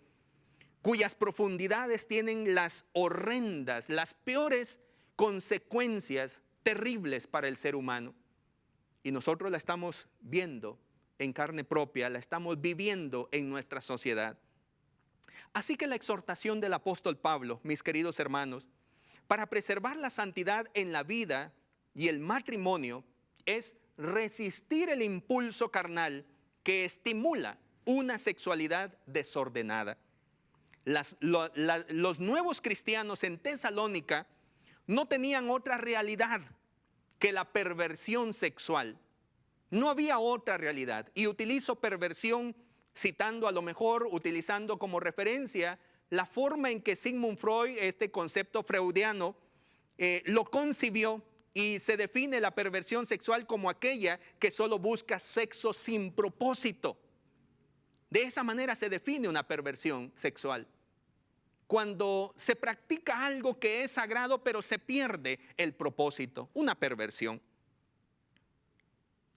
cuyas 0.85 1.15
profundidades 1.15 2.07
tienen 2.07 2.55
las 2.55 2.85
horrendas, 2.93 3.89
las 3.89 4.13
peores 4.13 4.81
consecuencias 5.17 6.43
terribles 6.63 7.27
para 7.27 7.49
el 7.49 7.57
ser 7.57 7.75
humano. 7.75 8.15
Y 9.03 9.11
nosotros 9.11 9.51
la 9.51 9.57
estamos 9.57 10.09
viendo 10.21 10.79
en 11.19 11.33
carne 11.33 11.65
propia, 11.65 12.11
la 12.11 12.19
estamos 12.19 12.61
viviendo 12.61 13.31
en 13.33 13.49
nuestra 13.49 13.81
sociedad. 13.81 14.39
Así 15.55 15.77
que 15.77 15.87
la 15.87 15.97
exhortación 15.97 16.61
del 16.61 16.75
apóstol 16.75 17.17
Pablo, 17.17 17.61
mis 17.63 17.83
queridos 17.83 18.21
hermanos, 18.21 18.69
para 19.27 19.47
preservar 19.47 19.97
la 19.97 20.11
santidad 20.11 20.67
en 20.75 20.93
la 20.93 21.03
vida 21.03 21.55
y 21.95 22.09
el 22.09 22.21
matrimonio 22.21 23.05
es 23.47 23.75
resistir 23.97 24.91
el 24.91 25.01
impulso 25.01 25.71
carnal 25.71 26.27
que 26.63 26.85
estimula 26.85 27.57
una 27.87 28.19
sexualidad 28.19 28.99
desordenada. 29.07 29.97
Los 30.85 32.21
nuevos 32.21 32.61
cristianos 32.61 33.25
en 33.25 33.39
Tesalónica 33.39 34.27
no 34.87 35.07
tenían 35.07 35.51
otra 35.51 35.79
realidad 35.79 36.41
que 37.19 37.33
la 37.33 37.53
perversión 37.53 38.33
sexual. 38.33 38.99
No 39.71 39.89
había 39.89 40.19
otra 40.19 40.57
realidad. 40.57 41.11
Y 41.15 41.27
utilizo 41.27 41.77
perversión 41.77 42.55
citando 42.97 43.49
a 43.49 43.53
lo 43.53 43.63
mejor, 43.63 44.09
utilizando 44.11 44.79
como 44.79 45.01
referencia 45.01 45.79
la 46.11 46.27
forma 46.27 46.71
en 46.71 46.81
que 46.81 46.97
Sigmund 46.97 47.39
Freud, 47.39 47.77
este 47.79 48.11
concepto 48.11 48.63
freudiano, 48.63 49.35
eh, 49.99 50.23
lo 50.27 50.45
concibió 50.45 51.23
y 51.55 51.79
se 51.79 51.97
define 51.97 52.41
la 52.41 52.55
perversión 52.55 53.07
sexual 53.07 53.47
como 53.47 53.71
aquella 53.71 54.21
que 54.39 54.51
solo 54.51 54.79
busca 54.79 55.19
sexo 55.19 55.73
sin 55.73 56.13
propósito. 56.13 56.99
De 58.15 58.23
esa 58.23 58.45
manera 58.45 58.77
se 58.77 58.89
define 58.89 59.29
una 59.29 59.45
perversión 59.45 60.13
sexual. 60.17 60.69
Cuando 61.67 62.33
se 62.37 62.55
practica 62.55 63.27
algo 63.27 63.59
que 63.59 63.83
es 63.83 63.91
sagrado 63.91 64.45
pero 64.45 64.63
se 64.63 64.79
pierde 64.79 65.41
el 65.57 65.75
propósito, 65.75 66.49
una 66.55 66.77
perversión. 66.77 67.43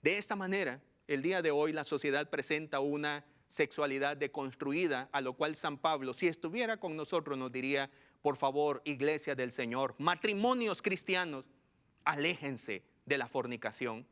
De 0.03 0.19
esta 0.19 0.36
manera, 0.36 0.80
el 1.07 1.23
día 1.23 1.41
de 1.41 1.49
hoy 1.49 1.73
la 1.73 1.84
sociedad 1.84 2.30
presenta 2.30 2.80
una 2.80 3.25
sexualidad 3.49 4.15
deconstruida, 4.15 5.09
a 5.11 5.21
lo 5.21 5.34
cual 5.34 5.55
San 5.55 5.80
Pablo, 5.80 6.13
si 6.13 6.28
estuviera 6.28 6.78
con 6.78 6.95
nosotros, 6.95 7.36
nos 7.36 7.51
diría, 7.51 7.89
por 8.21 8.38
favor, 8.38 8.84
iglesia 8.86 9.34
del 9.34 9.51
Señor, 9.51 9.95
matrimonios 9.97 10.84
cristianos, 10.84 11.49
aléjense 12.05 12.84
de 13.07 13.17
la 13.17 13.28
fornicación. 13.28 14.05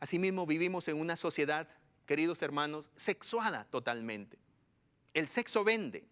Asimismo, 0.00 0.46
vivimos 0.46 0.88
en 0.88 0.98
una 0.98 1.14
sociedad, 1.14 1.68
queridos 2.10 2.42
hermanos, 2.42 2.90
sexuada 2.96 3.68
totalmente. 3.70 4.36
El 5.14 5.28
sexo 5.28 5.62
vende. 5.62 6.08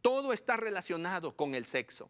Todo 0.00 0.32
está 0.32 0.56
relacionado 0.56 1.34
con 1.34 1.56
el 1.56 1.66
sexo. 1.66 2.08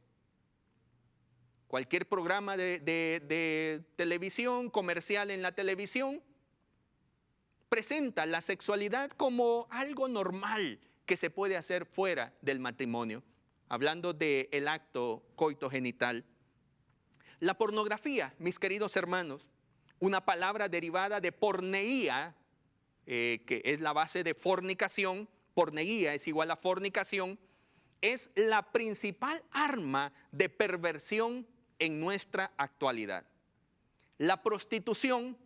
Cualquier 1.66 2.06
programa 2.06 2.58
de, 2.58 2.80
de 2.80 3.82
televisión, 3.96 4.68
comercial 4.68 5.30
en 5.30 5.40
la 5.40 5.52
televisión, 5.52 6.22
presenta 7.70 8.26
la 8.26 8.42
sexualidad 8.42 9.10
como 9.12 9.68
algo 9.70 10.06
normal 10.06 10.78
que 11.06 11.16
se 11.16 11.30
puede 11.30 11.56
hacer 11.56 11.86
fuera 11.86 12.34
del 12.42 12.60
matrimonio, 12.60 13.22
hablando 13.70 14.12
del 14.12 14.50
el 14.52 14.68
acto 14.68 15.24
coito 15.34 15.70
genital. 15.70 16.26
La 17.40 17.56
pornografía, 17.56 18.34
mis 18.38 18.58
queridos 18.58 18.96
hermanos, 18.96 19.48
una 19.98 20.26
palabra 20.26 20.68
derivada 20.68 21.22
de 21.22 21.32
porneía, 21.32 22.36
eh, 23.06 23.42
que 23.46 23.62
es 23.64 23.80
la 23.80 23.92
base 23.92 24.24
de 24.24 24.34
fornicación, 24.34 25.28
porneía 25.54 26.14
es 26.14 26.26
igual 26.26 26.50
a 26.50 26.56
fornicación, 26.56 27.38
es 28.00 28.30
la 28.34 28.72
principal 28.72 29.42
arma 29.50 30.12
de 30.32 30.48
perversión 30.48 31.46
en 31.78 32.00
nuestra 32.00 32.52
actualidad. 32.56 33.26
La 34.18 34.42
prostitución 34.42 35.36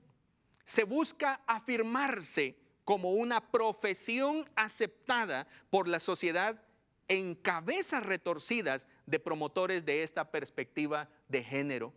se 0.64 0.84
busca 0.84 1.40
afirmarse 1.46 2.56
como 2.84 3.12
una 3.12 3.50
profesión 3.50 4.48
aceptada 4.56 5.46
por 5.70 5.88
la 5.88 5.98
sociedad 5.98 6.62
en 7.08 7.34
cabezas 7.34 8.04
retorcidas 8.04 8.86
de 9.06 9.18
promotores 9.18 9.84
de 9.84 10.02
esta 10.02 10.30
perspectiva 10.30 11.08
de 11.28 11.42
género. 11.42 11.92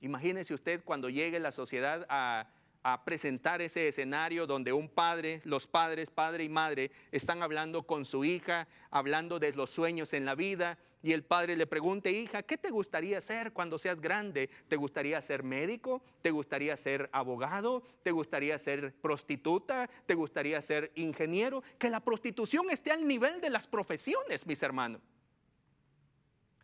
Imagínese 0.00 0.54
usted 0.54 0.84
cuando 0.84 1.08
llegue 1.08 1.40
la 1.40 1.50
sociedad 1.50 2.06
a, 2.08 2.48
a, 2.82 3.04
presentar 3.04 3.62
ese 3.62 3.88
escenario 3.88 4.46
donde 4.46 4.72
un 4.72 4.88
padre, 4.88 5.40
los 5.44 5.66
padres, 5.66 6.10
padre 6.10 6.44
y 6.44 6.48
madre, 6.48 6.90
están 7.12 7.42
hablando 7.42 7.84
con 7.84 8.04
su 8.04 8.24
hija, 8.24 8.68
hablando 8.90 9.38
de 9.38 9.52
los 9.52 9.70
sueños 9.70 10.12
en 10.12 10.24
la 10.24 10.34
vida, 10.34 10.78
y 11.02 11.12
el 11.12 11.22
padre 11.22 11.56
le 11.56 11.66
pregunte, 11.66 12.10
hija, 12.10 12.42
¿qué 12.42 12.58
te 12.58 12.70
gustaría 12.70 13.20
ser 13.20 13.52
cuando 13.52 13.78
seas 13.78 14.00
grande? 14.00 14.50
¿Te 14.68 14.76
gustaría 14.76 15.20
ser 15.20 15.44
médico? 15.44 16.02
¿Te 16.22 16.32
gustaría 16.32 16.76
ser 16.76 17.08
abogado? 17.12 17.84
¿Te 18.02 18.10
gustaría 18.10 18.58
ser 18.58 18.94
prostituta? 18.94 19.88
¿Te 20.06 20.14
gustaría 20.14 20.60
ser 20.60 20.90
ingeniero? 20.96 21.62
Que 21.78 21.88
la 21.88 22.00
prostitución 22.00 22.70
esté 22.70 22.90
al 22.90 23.06
nivel 23.06 23.40
de 23.40 23.50
las 23.50 23.68
profesiones, 23.68 24.44
mis 24.46 24.62
hermanos. 24.62 25.00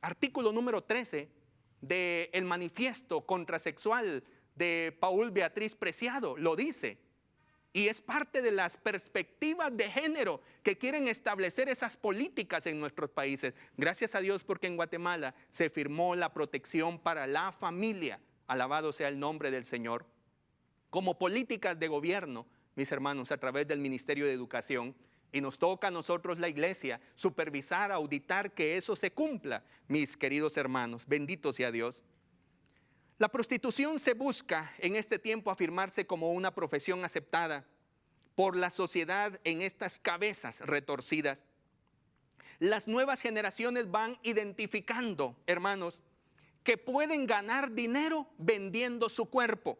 Artículo 0.00 0.52
número 0.52 0.82
13 0.82 1.30
del 1.80 2.44
manifiesto 2.44 3.24
contrasexual 3.24 4.24
de 4.54 4.96
Paul 5.00 5.30
Beatriz 5.30 5.74
Preciado 5.74 6.36
lo 6.36 6.56
dice. 6.56 6.98
Y 7.76 7.88
es 7.88 8.00
parte 8.00 8.40
de 8.40 8.52
las 8.52 8.76
perspectivas 8.76 9.76
de 9.76 9.90
género 9.90 10.40
que 10.62 10.78
quieren 10.78 11.08
establecer 11.08 11.68
esas 11.68 11.96
políticas 11.96 12.66
en 12.66 12.78
nuestros 12.78 13.10
países. 13.10 13.52
Gracias 13.76 14.14
a 14.14 14.20
Dios 14.20 14.44
porque 14.44 14.68
en 14.68 14.76
Guatemala 14.76 15.34
se 15.50 15.68
firmó 15.68 16.14
la 16.14 16.32
protección 16.32 17.00
para 17.00 17.26
la 17.26 17.50
familia. 17.50 18.20
Alabado 18.46 18.92
sea 18.92 19.08
el 19.08 19.18
nombre 19.18 19.50
del 19.50 19.64
Señor. 19.64 20.06
Como 20.88 21.18
políticas 21.18 21.76
de 21.76 21.88
gobierno, 21.88 22.46
mis 22.76 22.92
hermanos, 22.92 23.32
a 23.32 23.38
través 23.38 23.66
del 23.66 23.80
Ministerio 23.80 24.24
de 24.26 24.32
Educación. 24.32 24.94
Y 25.32 25.40
nos 25.40 25.58
toca 25.58 25.88
a 25.88 25.90
nosotros 25.90 26.38
la 26.38 26.48
iglesia 26.48 27.00
supervisar, 27.16 27.90
auditar 27.90 28.54
que 28.54 28.76
eso 28.76 28.94
se 28.94 29.10
cumpla, 29.10 29.64
mis 29.88 30.16
queridos 30.16 30.56
hermanos. 30.56 31.04
Bendito 31.08 31.52
sea 31.52 31.72
Dios. 31.72 32.02
La 33.24 33.28
prostitución 33.28 33.98
se 33.98 34.12
busca 34.12 34.74
en 34.80 34.96
este 34.96 35.18
tiempo 35.18 35.50
afirmarse 35.50 36.06
como 36.06 36.32
una 36.32 36.54
profesión 36.54 37.06
aceptada, 37.06 37.64
por 38.34 38.54
la 38.54 38.68
sociedad 38.68 39.40
en 39.44 39.62
estas 39.62 39.98
cabezas 39.98 40.60
retorcidas. 40.60 41.42
Las 42.58 42.86
nuevas 42.86 43.22
generaciones 43.22 43.90
van 43.90 44.18
identificando, 44.24 45.38
hermanos, 45.46 46.00
que 46.64 46.76
pueden 46.76 47.24
ganar 47.24 47.72
dinero 47.72 48.26
vendiendo 48.36 49.08
su 49.08 49.30
cuerpo, 49.30 49.78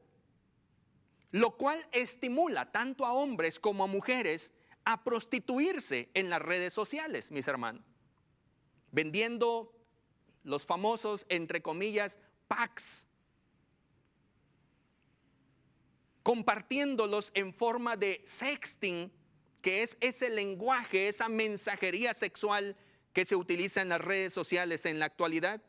lo 1.31 1.59
cual 1.59 1.87
estimula 1.93 2.73
tanto 2.73 3.05
a 3.05 3.13
hombres 3.13 3.61
como 3.61 3.85
a 3.85 3.89
mujeres 3.89 4.55
a 4.87 5.05
prostituirse 5.05 6.09
en 6.15 6.31
las 6.31 6.41
redes 6.41 6.73
sociales, 6.73 7.31
mis 7.31 7.47
hermanos, 7.47 7.85
vendiendo 8.91 9.71
los 10.45 10.65
famosos, 10.65 11.27
entre 11.29 11.61
comillas, 11.61 12.19
packs, 12.49 13.07
compartiéndolos 16.25 17.31
en 17.35 17.55
forma 17.55 17.97
de 17.97 18.20
sexting, 18.27 19.12
que 19.62 19.85
es 19.85 19.97
ese 20.01 20.29
lenguaje, 20.31 21.07
esa 21.07 21.29
mensajería 21.29 22.14
sexual 22.14 22.77
que 23.12 23.25
se 23.25 23.37
utiliza 23.37 23.81
en 23.81 23.91
las 23.91 24.01
redes 24.01 24.33
sociales 24.33 24.85
en 24.87 24.99
la 24.99 25.05
actualidad 25.05 25.62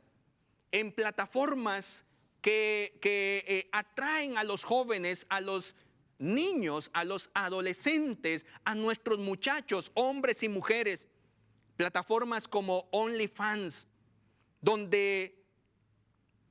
en 0.80 0.91
plataformas 0.91 2.03
que, 2.41 2.99
eh, 3.01 3.70
atraen 3.72 4.38
a 4.38 4.43
los 4.43 4.64
jóvenes, 4.66 5.26
a 5.30 5.39
los 5.39 5.74
niños, 6.20 6.91
a 6.93 7.06
los 7.06 7.30
adolescentes, 7.34 8.45
a 8.66 8.76
nuestros 8.76 9.20
muchachos, 9.20 9.91
hombres 9.93 10.43
y 10.43 10.49
mujeres. 10.49 11.08
Plataformas 11.78 12.47
como 12.47 12.89
OnlyFans, 12.91 13.88
donde 14.60 15.45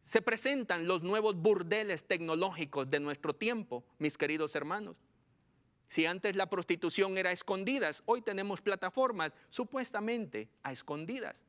se 0.05 0.23
presentan 0.23 0.87
los 0.87 1.03
nuevos 1.03 1.35
burdeles 1.35 2.07
tecnológicos 2.07 2.89
de 2.89 3.01
nuestro 3.01 3.35
tiempo, 3.35 3.85
mis 3.99 4.17
queridos 4.17 4.55
hermanos. 4.55 4.97
Si 5.89 6.07
antes 6.07 6.37
la 6.37 6.49
prostitución 6.49 7.19
era 7.19 7.31
a 7.31 7.33
escondidas, 7.33 8.05
hoy 8.07 8.23
tenemos 8.23 8.61
plataformas 8.61 9.35
supuestamente 9.49 10.49
a 10.63 10.71
escondidas 10.71 11.43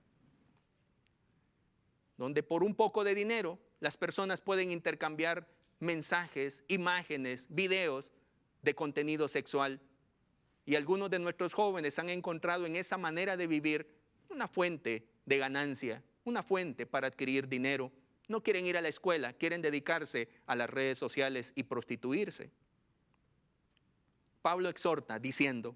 donde 2.17 2.43
por 2.43 2.63
un 2.63 2.75
poco 2.75 3.03
de 3.03 3.15
dinero 3.15 3.59
las 3.79 3.97
personas 3.97 4.41
pueden 4.41 4.71
intercambiar 4.71 5.47
mensajes, 5.79 6.63
imágenes, 6.67 7.47
videos 7.49 8.11
de 8.61 8.73
contenido 8.73 9.27
sexual. 9.27 9.81
Y 10.65 10.75
algunos 10.75 11.09
de 11.09 11.19
nuestros 11.19 11.53
jóvenes 11.53 11.99
han 11.99 12.09
encontrado 12.09 12.65
en 12.65 12.75
esa 12.75 12.97
manera 12.97 13.37
de 13.37 13.47
vivir 13.47 13.87
una 14.29 14.47
fuente 14.47 15.07
de 15.25 15.37
ganancia, 15.37 16.03
una 16.23 16.41
fuente 16.41 16.85
para 16.85 17.07
adquirir 17.07 17.47
dinero. 17.47 17.91
No 18.27 18.41
quieren 18.41 18.65
ir 18.65 18.77
a 18.77 18.81
la 18.81 18.87
escuela, 18.87 19.33
quieren 19.33 19.61
dedicarse 19.61 20.29
a 20.45 20.55
las 20.55 20.69
redes 20.69 20.97
sociales 20.97 21.53
y 21.55 21.63
prostituirse. 21.63 22.51
Pablo 24.41 24.69
exhorta 24.69 25.19
diciendo, 25.19 25.75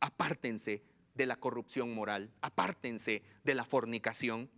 apártense 0.00 0.82
de 1.14 1.26
la 1.26 1.36
corrupción 1.36 1.94
moral, 1.94 2.30
apártense 2.40 3.22
de 3.44 3.54
la 3.54 3.64
fornicación 3.64 4.50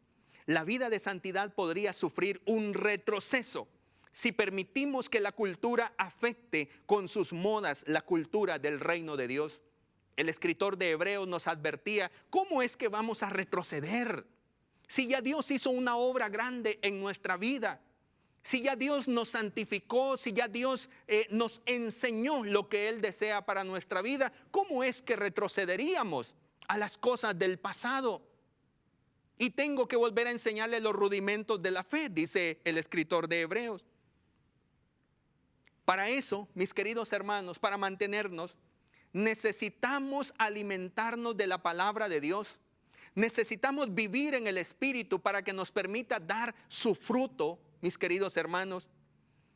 la 0.49 0.65
vida 0.65 0.89
de 0.89 0.99
santidad 0.99 1.53
podría 1.53 1.93
sufrir 1.93 2.41
un 2.47 2.73
retroceso 2.73 3.69
si 4.13 4.33
permitimos 4.33 5.11
que 5.11 5.21
la 5.21 5.33
cultura 5.33 5.93
afecte 5.99 6.71
con 6.87 7.07
sus 7.07 7.35
modas 7.35 7.85
la 7.87 8.01
cultura 8.01 8.59
del 8.59 8.81
reino 8.81 9.19
de 9.19 9.29
Dios. 9.29 9.61
El 10.17 10.31
escritor 10.31 10.79
de 10.79 10.93
Hebreos 10.93 11.29
nos 11.29 11.49
advertía, 11.49 12.11
¿cómo 12.31 12.63
es 12.63 12.79
que 12.79 12.89
vamos 12.89 13.23
a 13.23 13.29
retroceder? 13.29 14.25
Si 14.89 15.07
ya 15.07 15.21
Dios 15.21 15.51
hizo 15.53 15.71
una 15.71 15.97
obra 15.97 16.29
grande 16.29 16.81
en 16.83 17.01
nuestra 17.01 17.37
vida, 17.37 17.81
si 18.43 18.63
ya 18.63 18.75
Dios 18.75 19.07
nos 19.07 19.29
santificó, 19.29 20.17
si 20.17 20.33
ya 20.33 20.49
Dios 20.49 20.91
eh, 21.07 21.29
nos 21.31 21.63
enseñó 21.67 22.43
lo 22.43 22.69
que 22.69 22.89
Él 22.89 23.01
desea 23.01 23.47
para 23.47 23.63
nuestra 23.63 24.03
vida, 24.03 24.33
¿cómo 24.51 24.83
es 24.83 25.03
que 25.03 25.15
retrocederíamos 25.15 26.35
a 26.67 26.79
las 26.79 26.99
cosas 26.99 27.39
del 27.39 27.59
pasado? 27.59 28.23
y 29.39 29.51
tengo 29.51 29.87
que 29.87 29.97
volver 29.97 30.27
a 30.27 30.33
enseñarle 30.33 30.81
los 30.81 30.93
rudimentos 30.93 31.63
de 31.63 31.71
la 31.71 31.85
fe, 31.85 32.09
dice 32.11 32.61
el 32.65 32.77
escritor 32.77 33.29
de 33.29 33.43
Hebreos. 33.43 33.85
Para 35.85 36.11
eso, 36.11 36.49
mis 36.55 36.75
queridos 36.75 37.13
hermanos, 37.13 37.59
para 37.59 37.79
mantenernos, 37.79 38.57
necesitamos 39.13 40.35
alimentarnos 40.39 41.37
de 41.37 41.47
la 41.47 41.63
palabra 41.63 42.09
de 42.09 42.21
Dios. 42.21 42.59
Necesitamos 43.19 43.93
vivir 43.93 44.37
en 44.37 44.47
el 44.47 44.59
Espíritu 44.59 45.19
para 45.21 45.43
que 45.43 45.53
nos 45.53 45.73
permita 45.73 46.21
dar 46.21 46.55
su 46.69 46.95
fruto, 46.95 47.59
mis 47.81 47.99
queridos 47.99 48.37
hermanos, 48.37 48.87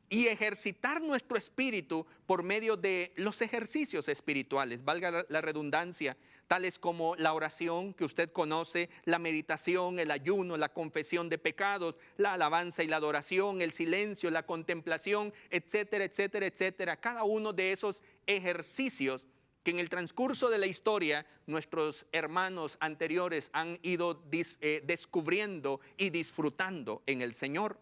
y 0.09 0.27
ejercitar 0.27 1.01
nuestro 1.01 1.39
espíritu 1.39 2.05
por 2.27 2.43
medio 2.43 2.77
de 2.77 3.13
los 3.15 3.41
ejercicios 3.41 4.09
espirituales, 4.09 4.85
valga 4.85 5.25
la 5.29 5.41
redundancia, 5.41 6.17
tales 6.49 6.81
como 6.81 7.15
la 7.15 7.35
oración 7.35 7.95
que 7.95 8.05
usted 8.05 8.33
conoce, 8.33 8.91
la 9.05 9.21
meditación, 9.21 10.01
el 10.01 10.11
ayuno, 10.11 10.57
la 10.57 10.73
confesión 10.73 11.29
de 11.29 11.39
pecados, 11.39 11.99
la 12.17 12.33
alabanza 12.33 12.83
y 12.83 12.89
la 12.89 12.97
adoración, 12.97 13.63
el 13.63 13.71
silencio, 13.71 14.33
la 14.33 14.45
contemplación, 14.45 15.33
etcétera, 15.51 16.05
etcétera, 16.05 16.47
etcétera. 16.47 16.97
Cada 16.97 17.23
uno 17.23 17.53
de 17.53 17.71
esos 17.71 18.03
ejercicios 18.27 19.25
que 19.63 19.71
en 19.71 19.79
el 19.79 19.89
transcurso 19.89 20.51
de 20.51 20.59
la 20.59 20.67
historia 20.67 21.27
nuestros 21.47 22.07
hermanos 22.13 22.77
anteriores 22.81 23.51
han 23.53 23.79
ido 23.83 24.23
eh, 24.33 24.83
descubriendo 24.85 25.81
y 25.97 26.11
disfrutando 26.11 27.03
en 27.07 27.23
el 27.23 27.35
Señor. 27.35 27.79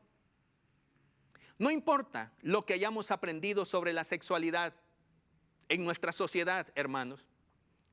No 1.59 1.71
importa 1.71 2.33
lo 2.43 2.65
que 2.65 2.75
hayamos 2.75 3.11
aprendido 3.11 3.65
sobre 3.65 3.93
la 3.93 4.05
sexualidad 4.05 4.75
en 5.69 5.85
nuestra 5.85 6.13
sociedad, 6.13 6.67
hermanos. 6.75 7.27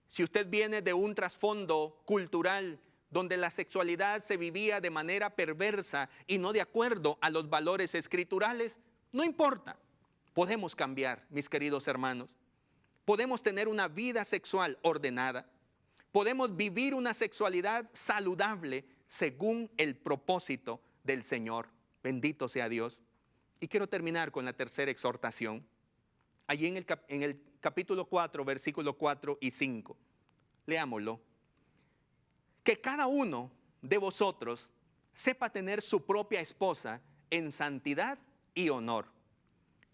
Si 0.08 0.24
usted 0.24 0.48
viene 0.50 0.82
de 0.82 0.94
un 0.94 1.16
trasfondo 1.16 2.02
cultural 2.06 2.80
donde 3.10 3.38
la 3.38 3.50
sexualidad 3.50 4.22
se 4.22 4.38
vivía 4.38 4.82
de 4.82 4.90
manera 4.90 5.36
perversa 5.36 6.10
y 6.28 6.38
no 6.38 6.54
de 6.54 6.62
acuerdo 6.62 7.18
a 7.22 7.30
los 7.30 7.50
valores 7.50 7.96
escriturales, 7.96 8.80
no 9.12 9.24
importa. 9.24 9.78
Podemos 10.34 10.76
cambiar, 10.76 11.26
mis 11.30 11.50
queridos 11.50 11.88
hermanos. 11.88 12.36
Podemos 13.08 13.42
tener 13.42 13.70
una 13.70 13.88
vida 13.88 14.26
sexual 14.26 14.78
ordenada. 14.82 15.50
Podemos 16.12 16.58
vivir 16.58 16.94
una 16.94 17.14
sexualidad 17.14 17.90
saludable 17.94 18.84
según 19.08 19.72
el 19.78 19.96
propósito 19.96 20.82
del 21.06 21.24
Señor. 21.24 21.70
Bendito 22.04 22.50
sea 22.50 22.68
Dios. 22.68 23.00
Y 23.62 23.70
quiero 23.70 23.88
terminar 23.88 24.30
con 24.30 24.44
la 24.44 24.52
tercera 24.52 24.92
exhortación. 24.92 25.66
Allí 26.48 26.68
en 26.68 26.76
el, 27.24 27.42
capítulo 27.62 28.10
4, 28.10 28.44
versículo 28.44 28.98
4 28.98 29.38
y 29.40 29.52
5. 29.52 29.98
Leámoslo. 30.66 31.22
Que 32.62 32.82
cada 32.82 33.08
uno 33.08 33.50
de 33.82 34.00
vosotros 34.00 34.70
sepa 35.14 35.50
tener 35.50 35.82
su 35.82 36.06
propia 36.06 36.42
esposa 36.42 37.00
en 37.30 37.54
santidad 37.54 38.20
y 38.54 38.68
honor, 38.68 39.06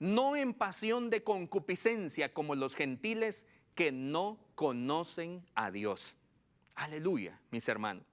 no 0.04 0.36
en 0.36 0.54
pasión 0.54 1.10
de 1.10 1.24
concupiscencia 1.24 2.34
como 2.34 2.56
los 2.56 2.76
gentiles 2.76 3.46
que 3.74 3.94
no 3.94 4.38
conocen 4.54 5.46
a 5.56 5.72
Dios. 5.72 6.18
Aleluya, 6.76 7.40
mis 7.52 7.70
hermanos. 7.70 8.04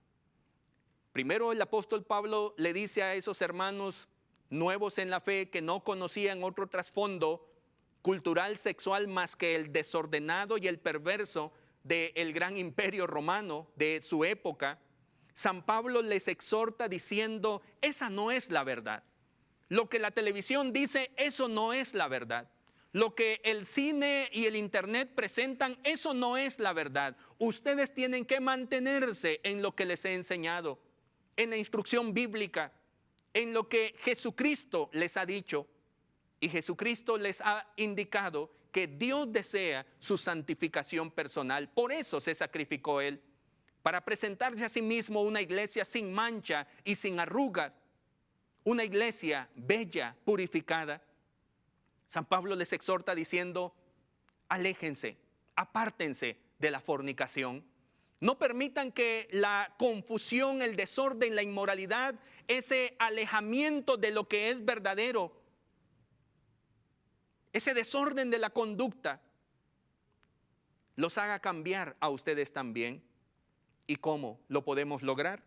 Primero 1.11 1.51
el 1.51 1.61
apóstol 1.61 2.05
Pablo 2.05 2.55
le 2.57 2.72
dice 2.72 3.03
a 3.03 3.16
esos 3.16 3.43
hermanos 3.43 4.07
nuevos 4.51 4.99
en 4.99 5.11
la 5.11 5.18
fe 5.18 5.51
que 5.51 5.62
no 5.62 5.82
conocían 5.82 6.45
otro 6.45 6.68
trasfondo 6.68 7.51
cultural 8.03 8.57
sexual 8.57 9.09
más 9.09 9.34
que 9.34 9.57
el 9.57 9.72
desordenado 9.72 10.59
y 10.59 10.68
el 10.68 10.78
perverso 10.78 11.53
del 11.82 12.32
gran 12.32 12.57
imperio 12.57 13.09
romano 13.09 13.66
de 13.74 14.01
su 14.01 14.24
época, 14.24 14.78
San 15.34 15.66
Pablo 15.66 16.03
les 16.03 16.28
exhorta 16.28 16.86
diciendo, 16.86 17.62
esa 17.80 18.11
no 18.11 18.30
es 18.30 18.49
la 18.49 18.62
verdad. 18.62 19.03
Lo 19.71 19.89
que 19.89 20.01
la 20.01 20.11
televisión 20.11 20.73
dice, 20.73 21.12
eso 21.16 21.49
no 21.49 21.73
es 21.73 21.95
la 21.95 22.09
verdad. 22.09 22.51
Lo 22.91 23.14
que 23.14 23.41
el 23.45 23.64
cine 23.64 24.29
y 24.33 24.47
el 24.47 24.57
internet 24.57 25.12
presentan, 25.14 25.79
eso 25.85 26.12
no 26.12 26.37
es 26.37 26.59
la 26.59 26.73
verdad. 26.73 27.16
Ustedes 27.39 27.95
tienen 27.95 28.25
que 28.25 28.41
mantenerse 28.41 29.41
en 29.45 29.62
lo 29.62 29.77
que 29.77 29.85
les 29.85 30.05
he 30.05 30.14
enseñado, 30.14 30.81
en 31.37 31.51
la 31.51 31.57
instrucción 31.57 32.12
bíblica, 32.12 32.73
en 33.33 33.53
lo 33.53 33.68
que 33.68 33.95
Jesucristo 34.01 34.91
les 34.93 35.16
ha 35.16 35.25
dicho. 35.25 35.68
Y 36.41 36.49
Jesucristo 36.49 37.16
les 37.16 37.41
ha 37.41 37.64
indicado 37.77 38.51
que 38.73 38.89
Dios 38.89 39.33
desea 39.33 39.87
su 40.01 40.18
santificación 40.18 41.12
personal. 41.12 41.68
Por 41.68 41.93
eso 41.93 42.18
se 42.21 42.35
sacrificó 42.35 43.01
Él, 43.01 43.23
para 43.85 44.05
presentarse 44.05 44.64
a 44.64 44.68
sí 44.68 44.83
mismo 44.83 45.23
una 45.23 45.41
iglesia 45.41 45.85
sin 45.85 46.12
mancha 46.12 46.66
y 46.83 46.97
sin 46.97 47.21
arrugas, 47.21 47.73
una 48.71 48.85
iglesia 48.85 49.49
bella, 49.57 50.16
purificada. 50.25 51.03
San 52.07 52.25
Pablo 52.25 52.55
les 52.55 52.73
exhorta 52.73 53.16
diciendo, 53.16 53.75
aléjense, 54.49 55.16
apártense 55.57 56.37
de 56.61 56.71
la 56.71 56.81
fornicación. 56.81 57.64
No 58.21 58.39
permitan 58.39 58.93
que 58.93 59.29
la 59.33 59.75
confusión, 59.77 60.62
el 60.62 60.77
desorden, 60.77 61.35
la 61.35 61.43
inmoralidad, 61.43 62.14
ese 62.47 62.95
alejamiento 63.01 63.97
de 63.97 64.12
lo 64.12 64.29
que 64.29 64.51
es 64.51 64.64
verdadero, 64.64 65.33
ese 67.53 67.75
desorden 67.75 68.31
de 68.31 68.39
la 68.39 68.51
conducta 68.51 69.21
los 70.95 71.18
haga 71.18 71.41
cambiar 71.41 71.97
a 71.99 72.09
ustedes 72.09 72.53
también. 72.53 73.03
¿Y 73.89 73.97
cómo 73.97 74.39
lo 74.47 74.62
podemos 74.62 75.03
lograr? 75.03 75.43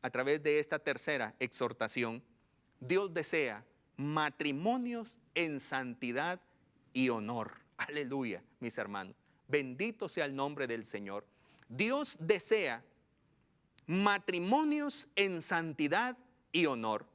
A 0.00 0.08
través 0.08 0.42
de 0.42 0.58
esta 0.58 0.78
tercera 0.78 1.34
exhortación. 1.38 2.22
Dios 2.82 3.14
desea 3.14 3.64
matrimonios 3.96 5.16
en 5.36 5.60
santidad 5.60 6.40
y 6.92 7.10
honor. 7.10 7.52
Aleluya, 7.76 8.42
mis 8.58 8.76
hermanos. 8.76 9.14
Bendito 9.46 10.08
sea 10.08 10.24
el 10.24 10.34
nombre 10.34 10.66
del 10.66 10.84
Señor. 10.84 11.24
Dios 11.68 12.16
desea 12.18 12.82
matrimonios 13.86 15.06
en 15.14 15.42
santidad 15.42 16.18
y 16.50 16.66
honor. 16.66 17.06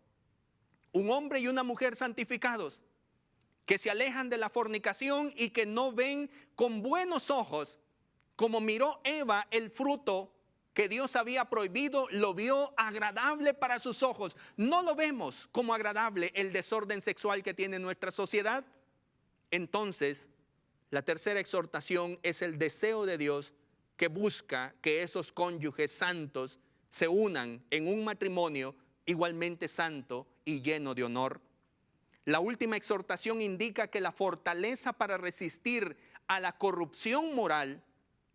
Un 0.94 1.12
hombre 1.12 1.42
y 1.42 1.50
una 1.50 1.64
mujer 1.64 1.98
santificados 1.98 2.80
que 3.66 3.78
se 3.78 3.92
alejan 3.92 4.30
de 4.30 4.38
la 4.38 4.50
fornicación 4.50 5.34
y 5.36 5.50
que 5.50 5.66
no 5.66 5.92
ven 5.92 6.32
con 6.56 6.82
buenos 6.82 7.30
ojos, 7.30 7.78
como 8.38 8.62
miró 8.62 9.02
Eva 9.04 9.48
el 9.52 9.70
fruto 9.70 10.32
que 10.78 10.88
Dios 10.88 11.16
había 11.16 11.46
prohibido, 11.46 12.08
lo 12.12 12.36
vio 12.36 12.72
agradable 12.78 13.56
para 13.56 13.80
sus 13.80 14.04
ojos. 14.04 14.38
No 14.58 14.84
lo 14.84 14.94
vemos 14.94 15.50
como 15.52 15.74
agradable 15.74 16.32
el 16.36 16.54
desorden 16.54 17.02
sexual 17.02 17.42
que 17.42 17.56
tiene 17.56 17.80
nuestra 17.80 18.12
sociedad. 18.12 18.64
Entonces, 19.50 20.30
la 20.92 21.02
tercera 21.02 21.40
exhortación 21.40 22.20
es 22.22 22.44
el 22.44 22.60
deseo 22.60 23.08
de 23.08 23.18
Dios 23.18 23.56
que 23.96 24.08
busca 24.08 24.76
que 24.80 25.02
esos 25.02 25.32
cónyuges 25.32 25.92
santos 25.92 26.60
se 26.92 27.08
unan 27.08 27.66
en 27.72 27.88
un 27.88 28.04
matrimonio 28.04 28.76
igualmente 29.08 29.68
santo 29.68 30.28
y 30.46 30.62
lleno 30.62 30.94
de 30.94 31.06
honor. 31.06 31.42
La 32.24 32.40
última 32.40 32.78
exhortación 32.78 33.42
indica 33.42 33.88
que 33.88 34.00
la 34.00 34.12
fortaleza 34.12 34.94
para 34.94 35.18
resistir 35.18 35.98
a 36.28 36.40
la 36.40 36.56
corrupción 36.56 37.34
moral 37.34 37.84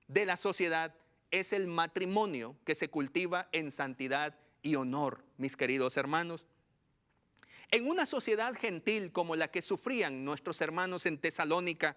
de 0.08 0.26
la 0.26 0.36
sociedad 0.36 0.92
es 1.32 1.52
el 1.52 1.66
matrimonio 1.66 2.56
que 2.64 2.76
se 2.76 2.88
cultiva 2.88 3.48
en 3.50 3.72
santidad 3.72 4.38
y 4.62 4.76
honor, 4.76 5.24
mis 5.38 5.56
queridos 5.56 5.96
hermanos. 5.96 6.46
En 7.70 7.88
una 7.88 8.06
sociedad 8.06 8.54
gentil 8.54 9.12
como 9.12 9.34
la 9.34 9.50
que 9.50 9.62
sufrían 9.62 10.24
nuestros 10.24 10.60
hermanos 10.60 11.06
en 11.06 11.18
Tesalónica, 11.18 11.96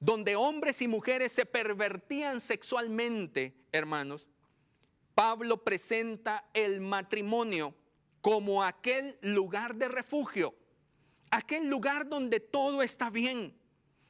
donde 0.00 0.36
hombres 0.36 0.82
y 0.82 0.88
mujeres 0.88 1.32
se 1.32 1.46
pervertían 1.46 2.40
sexualmente, 2.40 3.54
hermanos, 3.70 4.26
Pablo 5.14 5.62
presenta 5.62 6.44
el 6.52 6.80
matrimonio 6.80 7.72
como 8.20 8.64
aquel 8.64 9.16
lugar 9.22 9.76
de 9.76 9.86
refugio, 9.86 10.54
aquel 11.30 11.68
lugar 11.70 12.08
donde 12.08 12.40
todo 12.40 12.82
está 12.82 13.10
bien, 13.10 13.56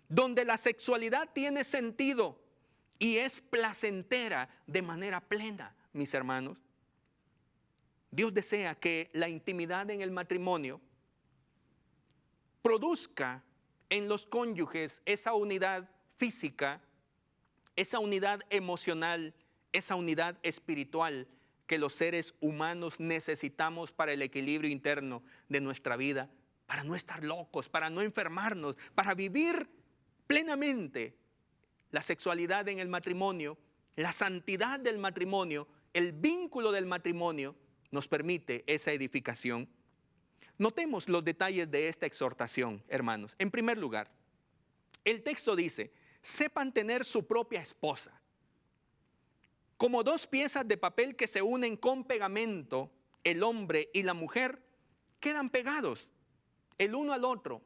donde 0.09 0.47
la 0.47 0.57
sexualidad 0.57 1.29
tiene 1.35 1.63
sentido 1.63 2.44
y 2.99 3.17
es 3.17 3.41
placentera 3.41 4.49
de 4.67 4.83
manera 4.83 5.21
plena, 5.21 5.75
mis 5.93 6.15
hermanos. 6.15 6.59
Dios 8.11 8.33
desea 8.33 8.75
que 8.75 9.11
la 9.13 9.29
intimidad 9.29 9.91
en 9.91 10.01
el 10.01 10.11
matrimonio 10.11 10.81
produzca 12.63 13.43
en 13.91 14.09
los 14.09 14.25
cónyuges 14.25 15.03
esa 15.05 15.35
unidad 15.35 15.91
física, 16.17 16.81
esa 17.77 17.99
unidad 17.99 18.41
emocional, 18.51 19.35
esa 19.73 19.97
unidad 19.97 20.39
espiritual 20.43 21.27
que 21.67 21.79
los 21.79 21.95
seres 21.95 22.35
humanos 22.41 23.01
necesitamos 23.01 23.91
para 23.91 24.13
el 24.13 24.23
equilibrio 24.23 24.71
interno 24.71 25.23
de 25.49 25.61
nuestra 25.61 25.97
vida, 25.97 26.31
para 26.67 26.85
no 26.85 26.95
estar 26.95 27.25
locos, 27.25 27.69
para 27.69 27.91
no 27.91 28.01
enfermarnos, 28.01 28.77
para 28.95 29.15
vivir 29.15 29.69
plenamente 30.27 31.17
la 31.95 32.03
sexualidad 32.03 32.69
en 32.69 32.81
el 32.81 32.89
matrimonio, 32.89 33.57
la 33.95 34.11
santidad 34.11 34.81
del 34.81 34.99
matrimonio, 34.99 35.69
el 35.93 36.11
vínculo 36.11 36.73
del 36.73 36.87
matrimonio 36.87 37.55
nos 37.93 38.09
permite 38.09 38.65
esa 38.67 38.91
edificación. 38.91 39.69
Notemos 40.59 41.09
los 41.09 41.25
detalles 41.25 41.71
de 41.71 41.87
esta 41.87 42.07
exhortación, 42.07 42.83
hermanos. 42.89 43.37
En 43.39 43.53
primer 43.53 43.79
lugar, 43.79 44.11
el 45.05 45.23
texto 45.23 45.55
dice, 45.55 45.93
sepan 46.21 46.75
tener 46.75 47.05
su 47.05 47.29
propia 47.29 47.61
esposa. 47.61 48.21
Como 49.77 50.03
dos 50.03 50.27
piezas 50.27 50.67
de 50.67 50.77
papel 50.77 51.15
que 51.15 51.29
se 51.29 51.43
unen 51.43 51.77
con 51.77 52.03
pegamento, 52.03 52.91
el 53.23 53.45
hombre 53.45 53.89
y 53.95 54.03
la 54.03 54.15
mujer 54.15 54.61
quedan 55.21 55.49
pegados 55.49 56.11
el 56.77 56.97
uno 56.97 57.13
al 57.13 57.25
otro 57.25 57.63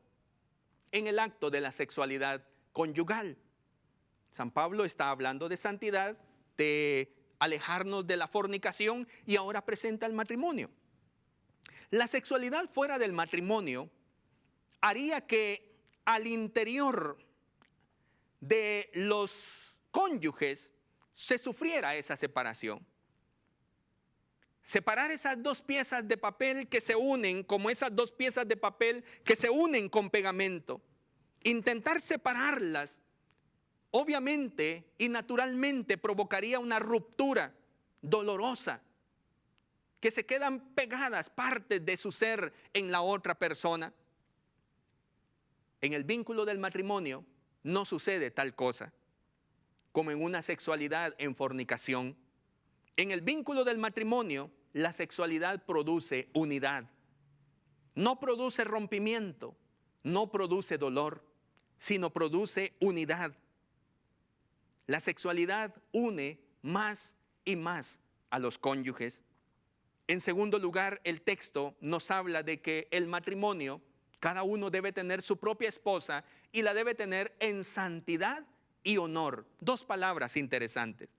en 0.93 1.07
el 1.07 1.19
acto 1.19 1.49
de 1.49 1.63
la 1.63 1.73
sexualidad 1.73 2.45
conyugal. 2.75 3.39
San 4.39 4.53
Pablo 4.53 4.85
está 4.85 5.11
hablando 5.11 5.49
de 5.49 5.57
santidad, 5.57 6.17
de 6.57 7.13
alejarnos 7.41 8.07
de 8.07 8.17
la 8.17 8.29
fornicación 8.29 9.09
y 9.27 9.35
ahora 9.35 9.65
presenta 9.65 10.07
el 10.07 10.13
matrimonio. 10.13 10.71
La 11.91 12.07
sexualidad 12.07 12.71
fuera 12.71 13.01
del 13.01 13.13
matrimonio 13.13 13.91
haría 14.81 15.27
que 15.27 15.75
al 16.05 16.29
interior 16.29 17.19
de 18.39 18.93
los 18.95 19.75
cónyuges 19.91 20.73
se 21.13 21.37
sufriera 21.37 21.97
esa 21.97 22.15
separación. 22.15 22.87
Separar 24.63 25.11
esas 25.11 25.43
dos 25.43 25.63
piezas 25.63 26.07
de 26.07 26.17
papel 26.17 26.69
que 26.69 26.81
se 26.81 26.95
unen, 26.95 27.43
como 27.43 27.71
esas 27.71 27.93
dos 27.93 28.13
piezas 28.13 28.47
de 28.47 28.57
papel 28.57 29.03
que 29.25 29.35
se 29.35 29.51
unen 29.51 29.89
con 29.89 30.11
pegamento. 30.11 30.81
Intentar 31.43 32.01
separarlas, 32.01 33.01
obviamente 33.91 34.93
y 34.99 35.09
naturalmente 35.09 35.99
provocaría 35.99 36.59
una 36.59 36.79
ruptura 36.79 37.55
dolorosa 38.03 38.83
que 40.01 40.11
se 40.11 40.27
quedan 40.27 40.75
pegadas 40.75 41.31
partes 41.31 41.85
de 41.85 41.97
su 41.97 42.13
ser 42.13 42.53
en 42.73 42.91
la 42.91 43.03
otra 43.03 43.35
persona. 43.37 43.93
En 45.81 45.93
el 45.93 46.05
vínculo 46.05 46.45
del 46.45 46.59
matrimonio 46.59 47.25
no 47.63 47.85
sucede 47.85 48.31
tal 48.31 48.55
cosa 48.55 48.93
como 49.99 50.13
en 50.13 50.23
una 50.23 50.43
sexualidad 50.43 51.15
en 51.19 51.35
fornicación. 51.35 52.17
En 52.97 53.11
el 53.11 53.21
vínculo 53.21 53.65
del 53.65 53.79
matrimonio, 53.79 54.51
la 54.73 54.93
sexualidad 54.93 55.65
produce 55.65 56.29
unidad. 56.35 56.89
No 57.97 58.21
produce 58.21 58.63
rompimiento, 58.63 59.57
no 60.05 60.31
produce 60.31 60.79
dolor, 60.79 61.25
sino 61.79 62.11
produce 62.11 62.77
unidad. 62.81 63.37
La 64.89 65.01
sexualidad 65.01 65.75
une 65.93 66.41
más 66.63 67.15
y 67.45 67.57
más 67.57 68.01
a 68.31 68.39
los 68.39 68.59
cónyuges. 68.59 69.21
En 70.07 70.21
segundo 70.21 70.59
lugar, 70.59 71.01
el 71.05 71.21
texto 71.21 71.77
nos 71.81 72.11
habla 72.11 72.43
de 72.43 72.63
que 72.63 72.89
el 72.91 73.07
matrimonio, 73.07 73.83
cada 74.19 74.43
uno 74.43 74.71
debe 74.71 74.93
tener 74.93 75.21
su 75.21 75.37
propia 75.37 75.69
esposa 75.69 76.25
y 76.53 76.63
la 76.63 76.73
debe 76.73 76.95
tener 76.95 77.37
en 77.39 77.65
santidad 77.65 78.47
y 78.83 78.97
honor. 78.97 79.47
Dos 79.61 79.85
palabras 79.85 80.39
interesantes. 80.39 81.11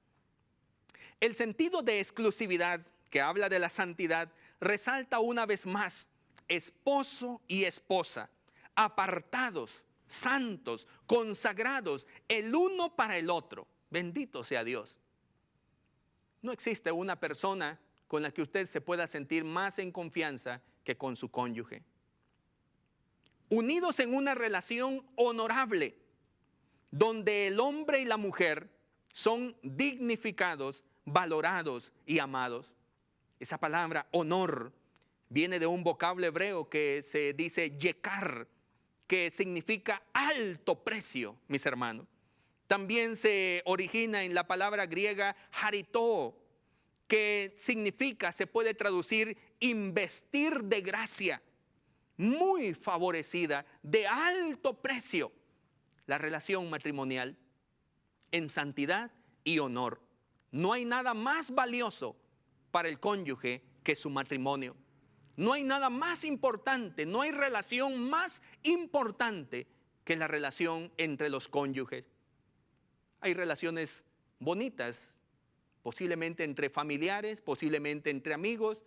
El 1.20 1.36
sentido 1.36 1.84
de 1.84 2.00
exclusividad 2.00 2.82
que 3.12 3.22
habla 3.22 3.50
de 3.50 3.60
la 3.60 3.70
santidad 3.70 4.32
resalta 4.60 5.20
una 5.20 5.46
vez 5.46 5.68
más 5.68 6.10
esposo 6.48 7.40
y 7.48 7.66
esposa, 7.66 8.32
apartados, 8.74 9.84
santos, 10.10 10.88
consagrados, 11.08 12.06
el 12.28 12.54
uno 12.54 12.96
para 12.96 13.18
el 13.18 13.30
otro. 13.30 13.68
Bendito 13.90 14.44
sea 14.44 14.66
Dios. 14.66 14.98
No 16.42 16.52
existe 16.52 16.92
una 16.92 17.20
persona 17.20 17.80
con 18.08 18.24
la 18.24 18.32
que 18.32 18.42
usted 18.42 18.66
se 18.66 18.82
pueda 18.82 19.08
sentir 19.08 19.46
más 19.46 19.80
en 19.80 19.92
confianza 19.92 20.62
que 20.84 20.98
con 20.98 21.16
su 21.16 21.30
cónyuge. 21.30 21.84
Unidos 23.50 24.00
en 24.00 24.14
una 24.14 24.36
relación 24.36 25.06
honorable, 25.16 25.96
donde 26.92 27.48
el 27.48 27.60
hombre 27.60 28.02
y 28.02 28.06
la 28.06 28.18
mujer 28.18 28.70
son 29.14 29.56
dignificados, 29.62 30.84
valorados 31.06 31.94
y 32.06 32.20
amados. 32.20 32.72
Esa 33.40 33.58
palabra 33.58 34.08
honor 34.12 34.74
viene 35.30 35.60
de 35.60 35.68
un 35.68 35.84
vocablo 35.84 36.26
hebreo 36.26 36.70
que 36.70 37.02
se 37.04 37.34
dice 37.34 37.78
yekar, 37.78 38.48
que 39.10 39.32
significa 39.32 40.04
alto 40.14 40.84
precio, 40.84 41.36
mis 41.48 41.66
hermanos. 41.66 42.06
También 42.68 43.16
se 43.16 43.64
origina 43.66 44.24
en 44.24 44.36
la 44.36 44.46
palabra 44.46 44.86
griega 44.86 45.36
harito, 45.52 46.38
que 47.08 47.52
significa, 47.58 48.32
se 48.32 48.46
puede 48.46 48.76
traducir, 48.76 49.36
investir 49.60 50.64
de 50.64 50.82
gracia, 50.82 51.42
muy 52.18 52.76
favorecida, 52.76 53.66
de 53.82 54.06
alto 54.06 54.80
precio, 54.80 55.32
la 56.06 56.20
relación 56.20 56.70
matrimonial 56.70 57.36
en 58.32 58.48
santidad 58.48 59.10
y 59.44 59.58
honor. 59.58 60.04
No 60.52 60.72
hay 60.72 60.86
nada 60.86 61.16
más 61.16 61.50
valioso 61.50 62.16
para 62.70 62.90
el 62.90 63.00
cónyuge 63.00 63.64
que 63.84 63.96
su 63.96 64.12
matrimonio. 64.12 64.76
No 65.40 65.54
hay 65.54 65.64
nada 65.64 65.90
más 65.90 66.26
importante, 66.26 67.06
no 67.06 67.22
hay 67.22 67.32
relación 67.32 67.98
más 68.10 68.42
importante 68.62 69.68
que 70.04 70.18
la 70.18 70.28
relación 70.28 70.92
entre 70.98 71.30
los 71.30 71.48
cónyuges. 71.48 72.04
Hay 73.22 73.34
relaciones 73.34 74.04
bonitas, 74.40 75.16
posiblemente 75.82 76.44
entre 76.44 76.70
familiares, 76.70 77.40
posiblemente 77.40 78.10
entre 78.10 78.34
amigos, 78.34 78.84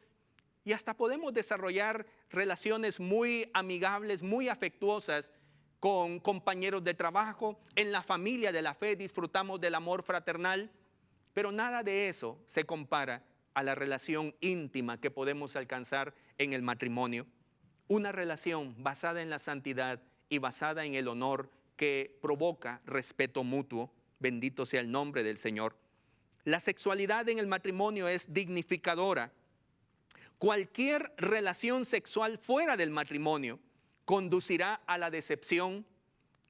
y 0.62 0.74
hasta 0.74 0.94
podemos 0.94 1.32
desarrollar 1.32 2.04
relaciones 2.28 3.00
muy 3.00 3.50
amigables, 3.54 4.22
muy 4.22 4.50
afectuosas 4.50 5.30
con 5.80 6.20
compañeros 6.20 6.84
de 6.84 6.92
trabajo. 6.92 7.58
En 7.76 7.92
la 7.92 8.02
familia 8.02 8.52
de 8.52 8.60
la 8.60 8.74
fe 8.74 8.94
disfrutamos 8.94 9.58
del 9.58 9.74
amor 9.74 10.02
fraternal, 10.02 10.70
pero 11.32 11.50
nada 11.50 11.82
de 11.82 12.10
eso 12.10 12.38
se 12.46 12.64
compara 12.64 13.24
a 13.54 13.62
la 13.62 13.74
relación 13.74 14.34
íntima 14.40 15.00
que 15.00 15.10
podemos 15.10 15.56
alcanzar 15.56 16.14
en 16.38 16.52
el 16.52 16.62
matrimonio. 16.62 17.26
Una 17.88 18.12
relación 18.12 18.74
basada 18.82 19.22
en 19.22 19.30
la 19.30 19.38
santidad 19.38 20.02
y 20.28 20.38
basada 20.38 20.84
en 20.84 20.94
el 20.94 21.08
honor 21.08 21.50
que 21.76 22.18
provoca 22.22 22.80
respeto 22.86 23.44
mutuo. 23.44 23.92
Bendito 24.18 24.66
sea 24.66 24.80
el 24.80 24.90
nombre 24.90 25.22
del 25.22 25.36
Señor. 25.36 25.76
La 26.44 26.60
sexualidad 26.60 27.28
en 27.28 27.38
el 27.38 27.46
matrimonio 27.46 28.08
es 28.08 28.32
dignificadora. 28.32 29.32
Cualquier 30.38 31.12
relación 31.16 31.84
sexual 31.84 32.38
fuera 32.38 32.76
del 32.76 32.90
matrimonio 32.90 33.60
conducirá 34.04 34.74
a 34.86 34.98
la 34.98 35.10
decepción 35.10 35.86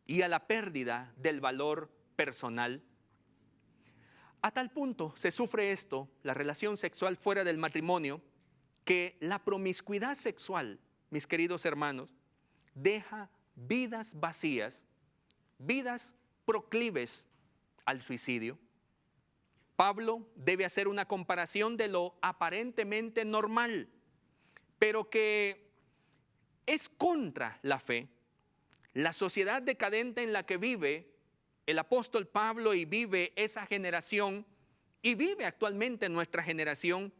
y 0.07 0.23
a 0.23 0.29
la 0.29 0.47
pérdida 0.47 1.13
del 1.17 1.41
valor 1.41 1.91
personal. 2.17 2.83
A 4.43 4.51
tal 4.51 4.71
punto 4.73 5.15
se 5.17 5.31
sufre 5.31 5.71
esto, 5.71 6.09
la 6.25 6.35
relación 6.35 6.77
sexual 6.77 7.17
fuera 7.17 7.45
del 7.45 7.59
matrimonio, 7.59 8.21
que 8.85 9.17
la 9.21 9.39
promiscuidad 9.39 10.17
sexual, 10.17 10.81
mis 11.11 11.29
queridos 11.29 11.65
hermanos, 11.65 12.11
deja 12.75 13.31
vidas 13.55 14.19
vacías, 14.19 14.83
vidas 15.59 16.13
proclives 16.45 17.29
al 17.85 18.03
suicidio. 18.03 18.59
Pablo 19.77 20.27
debe 20.35 20.65
hacer 20.65 20.89
una 20.89 21.07
comparación 21.07 21.77
de 21.77 21.87
lo 21.87 22.17
aparentemente 22.21 23.25
normal, 23.25 23.89
pero 24.81 25.09
que 25.09 25.71
es 26.67 26.89
contra 26.89 27.61
la 27.63 27.79
fe. 27.79 28.09
La 28.93 29.13
sociedad 29.13 29.63
decadente 29.63 30.25
en 30.25 30.33
la 30.33 30.45
que 30.45 30.57
vive 30.57 31.12
el 31.67 31.79
apóstol 31.79 32.27
Pablo 32.27 32.75
y 32.75 32.85
vive 32.85 33.33
esa 33.37 33.67
generación 33.67 34.47
y 35.03 35.15
vive 35.15 35.45
actualmente 35.45 36.09
nuestra 36.09 36.43
generación, 36.43 37.13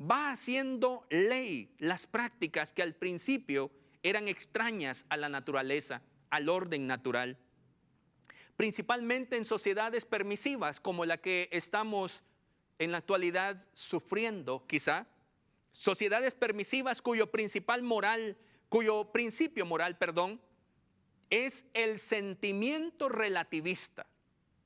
va 0.00 0.32
haciendo 0.32 1.06
ley 1.10 1.74
las 1.78 2.06
prácticas 2.06 2.72
que 2.72 2.82
al 2.82 2.94
principio 2.94 3.70
eran 4.02 4.28
extrañas 4.28 5.04
a 5.08 5.16
la 5.16 5.28
naturaleza, 5.28 6.02
al 6.30 6.48
orden 6.48 6.86
natural 6.86 7.38
principalmente 8.60 9.38
en 9.38 9.46
sociedades 9.46 10.04
permisivas 10.04 10.80
como 10.80 11.06
la 11.06 11.16
que 11.16 11.48
estamos 11.50 12.22
en 12.78 12.92
la 12.92 12.98
actualidad 12.98 13.56
sufriendo, 13.72 14.66
quizá. 14.66 15.06
Sociedades 15.72 16.34
permisivas 16.34 17.00
cuyo 17.00 17.30
principal 17.30 17.82
moral, 17.82 18.36
cuyo 18.68 19.12
principio 19.12 19.64
moral, 19.64 19.96
perdón, 19.96 20.42
es 21.30 21.66
el 21.74 21.98
sentimiento 21.98 23.08
relativista. 23.08 24.06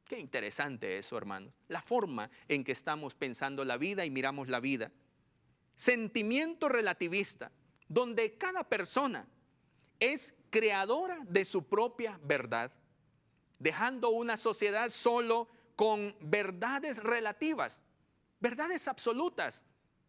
Qué 0.07 0.19
interesante 0.19 0.99
eso, 0.99 1.17
hermanos. 1.17 1.53
La 1.69 1.81
forma 1.81 2.31
en 2.49 2.65
que 2.65 2.73
estamos 2.73 3.15
pensando 3.15 3.65
la 3.65 3.77
vida 3.77 4.05
y 4.05 4.11
miramos 4.11 4.49
la 4.49 4.61
vida. 4.61 4.91
Sentimiento 5.77 6.69
relativista, 6.69 7.53
donde 7.89 8.37
cada 8.37 8.65
persona 8.69 9.27
es 10.01 10.35
creadora 10.51 11.21
de 11.29 11.45
su 11.45 11.65
propia 11.65 12.19
verdad 12.23 12.73
dejando 13.59 14.11
una 14.11 14.37
sociedad 14.37 14.91
solo 14.91 15.49
con 15.75 16.15
verdades 16.21 16.99
relativas, 17.03 17.81
verdades 18.41 18.89
absolutas. 18.89 19.65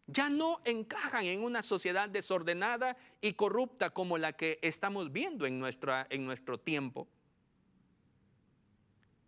Ya 0.06 0.30
no 0.30 0.60
encajan 0.64 1.24
en 1.24 1.42
una 1.42 1.62
sociedad 1.62 2.08
desordenada 2.08 2.96
y 3.20 3.32
corrupta 3.32 3.90
como 3.90 4.18
la 4.18 4.32
que 4.34 4.58
estamos 4.62 5.12
viendo 5.12 5.46
en, 5.46 5.58
nuestra, 5.58 6.06
en 6.10 6.24
nuestro 6.24 6.58
tiempo. 6.58 7.08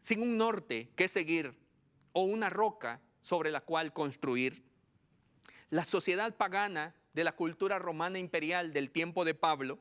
Sin 0.01 0.23
un 0.23 0.37
norte 0.37 0.91
que 0.95 1.09
seguir 1.09 1.55
o 2.13 2.23
una 2.23 2.49
roca 2.49 3.01
sobre 3.23 3.51
la 3.51 3.61
cual 3.61 3.93
construir. 3.93 4.63
La 5.71 5.85
sociedad 5.85 6.35
pagana 6.37 6.95
de 7.13 7.25
la 7.25 7.33
cultura 7.33 7.79
romana 7.79 8.19
imperial 8.19 8.73
del 8.73 8.91
tiempo 8.91 9.25
de 9.25 9.35
Pablo 9.35 9.79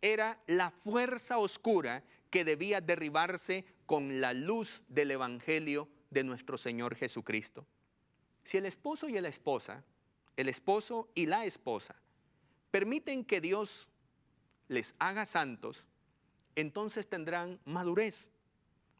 era 0.00 0.40
la 0.46 0.70
fuerza 0.70 1.38
oscura 1.38 2.04
que 2.30 2.44
debía 2.44 2.80
derribarse 2.80 3.64
con 3.86 4.20
la 4.20 4.34
luz 4.34 4.84
del 4.88 5.10
Evangelio 5.10 5.88
de 6.10 6.24
nuestro 6.24 6.58
Señor 6.58 6.94
Jesucristo. 6.94 7.66
Si 8.44 8.58
el 8.58 8.66
esposo 8.66 9.08
y 9.08 9.20
la 9.20 9.28
esposa, 9.28 9.84
el 10.38 10.48
esposo 10.48 11.08
y 11.16 11.26
la 11.26 11.44
esposa, 11.44 11.96
permiten 12.70 13.24
que 13.24 13.40
Dios 13.40 13.88
les 14.68 14.94
haga 15.00 15.24
santos, 15.24 15.84
entonces 16.54 17.08
tendrán 17.08 17.58
madurez, 17.64 18.30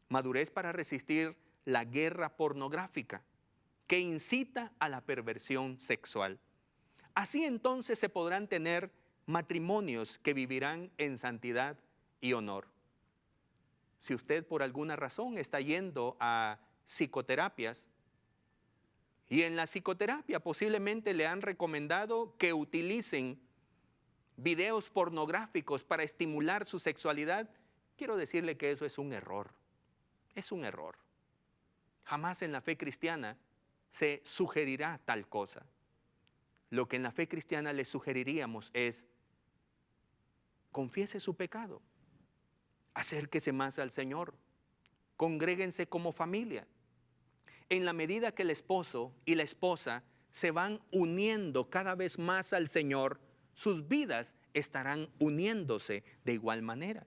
madurez 0.09 0.51
para 0.51 0.73
resistir 0.73 1.37
la 1.63 1.85
guerra 1.85 2.35
pornográfica 2.35 3.23
que 3.87 3.99
incita 3.99 4.73
a 4.79 4.89
la 4.89 4.99
perversión 4.99 5.79
sexual. 5.79 6.39
Así 7.13 7.45
entonces 7.45 7.97
se 7.97 8.09
podrán 8.09 8.49
tener 8.49 8.91
matrimonios 9.25 10.19
que 10.19 10.33
vivirán 10.33 10.91
en 10.97 11.17
santidad 11.17 11.77
y 12.19 12.33
honor. 12.33 12.67
Si 13.97 14.13
usted 14.13 14.45
por 14.45 14.61
alguna 14.61 14.97
razón 14.97 15.37
está 15.37 15.61
yendo 15.61 16.17
a 16.19 16.59
psicoterapias 16.83 17.85
y 19.29 19.43
en 19.43 19.55
la 19.55 19.65
psicoterapia 19.65 20.39
posiblemente 20.39 21.13
le 21.13 21.27
han 21.27 21.41
recomendado 21.41 22.35
que 22.37 22.53
utilicen 22.53 23.39
videos 24.37 24.89
pornográficos 24.89 25.83
para 25.83 26.03
estimular 26.03 26.67
su 26.67 26.79
sexualidad, 26.79 27.49
quiero 27.95 28.17
decirle 28.17 28.57
que 28.57 28.71
eso 28.71 28.85
es 28.85 28.97
un 28.97 29.13
error. 29.13 29.53
Es 30.35 30.51
un 30.51 30.65
error. 30.65 30.97
Jamás 32.03 32.41
en 32.41 32.51
la 32.51 32.61
fe 32.61 32.77
cristiana 32.77 33.37
se 33.91 34.21
sugerirá 34.25 34.99
tal 35.05 35.27
cosa. 35.27 35.65
Lo 36.71 36.87
que 36.87 36.95
en 36.95 37.03
la 37.03 37.11
fe 37.11 37.27
cristiana 37.27 37.73
le 37.73 37.85
sugeriríamos 37.85 38.71
es, 38.73 39.05
confiese 40.71 41.19
su 41.19 41.35
pecado 41.35 41.81
acérquese 42.99 43.53
más 43.53 43.79
al 43.79 43.91
Señor, 43.91 44.33
congréguense 45.15 45.87
como 45.87 46.11
familia. 46.11 46.67
En 47.69 47.85
la 47.85 47.93
medida 47.93 48.33
que 48.33 48.41
el 48.41 48.49
esposo 48.49 49.13
y 49.25 49.35
la 49.35 49.43
esposa 49.43 50.03
se 50.31 50.51
van 50.51 50.81
uniendo 50.91 51.69
cada 51.69 51.95
vez 51.95 52.17
más 52.17 52.53
al 52.53 52.67
Señor, 52.67 53.19
sus 53.53 53.87
vidas 53.87 54.35
estarán 54.53 55.09
uniéndose 55.19 56.03
de 56.23 56.33
igual 56.33 56.61
manera. 56.61 57.05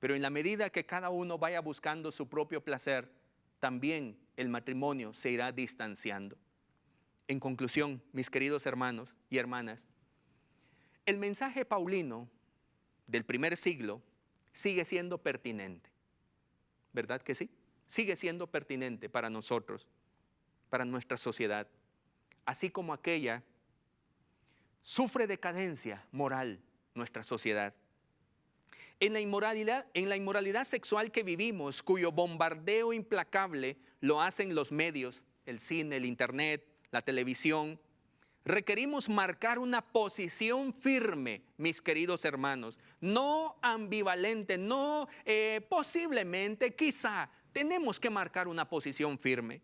Pero 0.00 0.14
en 0.14 0.22
la 0.22 0.30
medida 0.30 0.70
que 0.70 0.84
cada 0.84 1.10
uno 1.10 1.38
vaya 1.38 1.60
buscando 1.60 2.10
su 2.10 2.28
propio 2.28 2.62
placer, 2.62 3.10
también 3.60 4.18
el 4.36 4.48
matrimonio 4.48 5.12
se 5.12 5.30
irá 5.30 5.52
distanciando. 5.52 6.36
En 7.28 7.38
conclusión, 7.38 8.02
mis 8.12 8.28
queridos 8.28 8.66
hermanos 8.66 9.14
y 9.30 9.38
hermanas, 9.38 9.86
el 11.06 11.18
mensaje 11.18 11.64
paulino 11.64 12.28
del 13.06 13.24
primer 13.24 13.56
siglo 13.56 14.02
sigue 14.52 14.84
siendo 14.84 15.18
pertinente. 15.18 15.90
¿Verdad 16.92 17.22
que 17.22 17.34
sí? 17.34 17.50
Sigue 17.92 18.16
siendo 18.16 18.46
pertinente 18.46 19.10
para 19.10 19.28
nosotros, 19.28 19.86
para 20.70 20.86
nuestra 20.86 21.18
sociedad, 21.18 21.68
así 22.46 22.70
como 22.70 22.94
aquella 22.94 23.42
sufre 24.80 25.26
decadencia 25.26 26.02
moral 26.10 26.58
nuestra 26.94 27.22
sociedad. 27.22 27.74
En 28.98 29.12
la, 29.12 29.20
inmoralidad, 29.20 29.86
en 29.92 30.08
la 30.08 30.16
inmoralidad 30.16 30.64
sexual 30.64 31.12
que 31.12 31.22
vivimos, 31.22 31.82
cuyo 31.82 32.10
bombardeo 32.12 32.94
implacable 32.94 33.76
lo 34.00 34.22
hacen 34.22 34.54
los 34.54 34.72
medios, 34.72 35.20
el 35.44 35.60
cine, 35.60 35.98
el 35.98 36.06
internet, 36.06 36.66
la 36.92 37.02
televisión, 37.02 37.78
requerimos 38.46 39.10
marcar 39.10 39.58
una 39.58 39.82
posición 39.82 40.72
firme, 40.72 41.42
mis 41.58 41.82
queridos 41.82 42.24
hermanos, 42.24 42.78
no 43.02 43.58
ambivalente, 43.60 44.56
no 44.56 45.08
eh, 45.26 45.60
posiblemente, 45.68 46.74
quizá, 46.74 47.30
tenemos 47.52 48.00
que 48.00 48.10
marcar 48.10 48.48
una 48.48 48.68
posición 48.68 49.18
firme. 49.18 49.60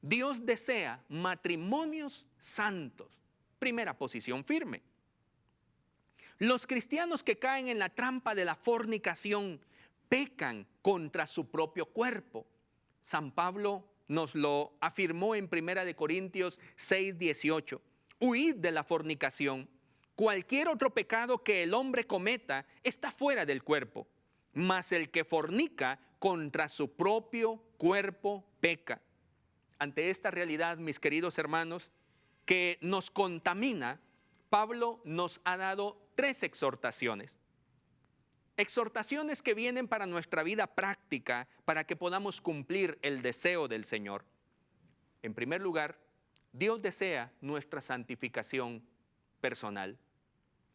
Dios 0.00 0.44
desea 0.44 1.04
matrimonios 1.08 2.26
santos. 2.38 3.08
Primera 3.58 3.96
posición 3.96 4.44
firme. 4.44 4.82
Los 6.38 6.66
cristianos 6.66 7.22
que 7.22 7.38
caen 7.38 7.68
en 7.68 7.78
la 7.78 7.88
trampa 7.88 8.34
de 8.34 8.44
la 8.44 8.56
fornicación 8.56 9.60
pecan 10.08 10.66
contra 10.82 11.26
su 11.28 11.50
propio 11.50 11.86
cuerpo. 11.86 12.46
San 13.04 13.30
Pablo 13.30 13.84
nos 14.08 14.34
lo 14.34 14.76
afirmó 14.80 15.36
en 15.36 15.48
Primera 15.48 15.84
de 15.84 15.94
Corintios 15.94 16.60
6, 16.76 17.18
18. 17.18 17.80
Huid 18.18 18.56
de 18.56 18.72
la 18.72 18.82
fornicación. 18.82 19.68
Cualquier 20.16 20.68
otro 20.68 20.92
pecado 20.92 21.42
que 21.42 21.62
el 21.62 21.74
hombre 21.74 22.06
cometa 22.06 22.66
está 22.82 23.10
fuera 23.10 23.46
del 23.46 23.62
cuerpo, 23.62 24.06
mas 24.52 24.92
el 24.92 25.10
que 25.10 25.24
fornica 25.24 26.00
contra 26.22 26.68
su 26.68 26.92
propio 26.92 27.56
cuerpo 27.78 28.44
peca. 28.60 29.02
Ante 29.80 30.08
esta 30.08 30.30
realidad, 30.30 30.76
mis 30.76 31.00
queridos 31.00 31.36
hermanos, 31.36 31.90
que 32.44 32.78
nos 32.80 33.10
contamina, 33.10 34.00
Pablo 34.48 35.00
nos 35.04 35.40
ha 35.42 35.56
dado 35.56 36.00
tres 36.14 36.44
exhortaciones. 36.44 37.34
Exhortaciones 38.56 39.42
que 39.42 39.54
vienen 39.54 39.88
para 39.88 40.06
nuestra 40.06 40.44
vida 40.44 40.68
práctica, 40.68 41.48
para 41.64 41.82
que 41.82 41.96
podamos 41.96 42.40
cumplir 42.40 43.00
el 43.02 43.20
deseo 43.20 43.66
del 43.66 43.84
Señor. 43.84 44.24
En 45.22 45.34
primer 45.34 45.60
lugar, 45.60 45.98
Dios 46.52 46.82
desea 46.82 47.32
nuestra 47.40 47.80
santificación 47.80 48.86
personal. 49.40 49.98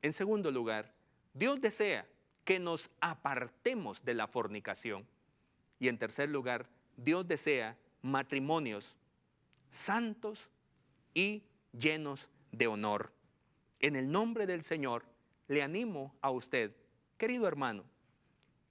En 0.02 0.12
segundo 0.12 0.52
lugar, 0.52 0.94
Dios 1.34 1.62
desea 1.62 2.06
que 2.44 2.60
nos 2.60 2.90
apartemos 3.00 4.04
de 4.04 4.14
la 4.14 4.28
fornicación. 4.28 5.08
Y 5.80 5.88
en 5.88 5.98
tercer 5.98 6.30
lugar, 6.30 6.68
Dios 6.96 7.28
desea 7.28 7.78
matrimonios 8.02 8.96
santos 9.70 10.50
y 11.14 11.44
llenos 11.72 12.28
de 12.52 12.68
honor. 12.68 13.12
En 13.80 13.96
el 13.96 14.12
nombre 14.12 14.48
del 14.48 14.64
Señor, 14.64 15.06
le 15.48 15.62
animo 15.62 16.16
a 16.22 16.32
usted, 16.32 16.76
querido 17.18 17.48
hermano, 17.48 17.84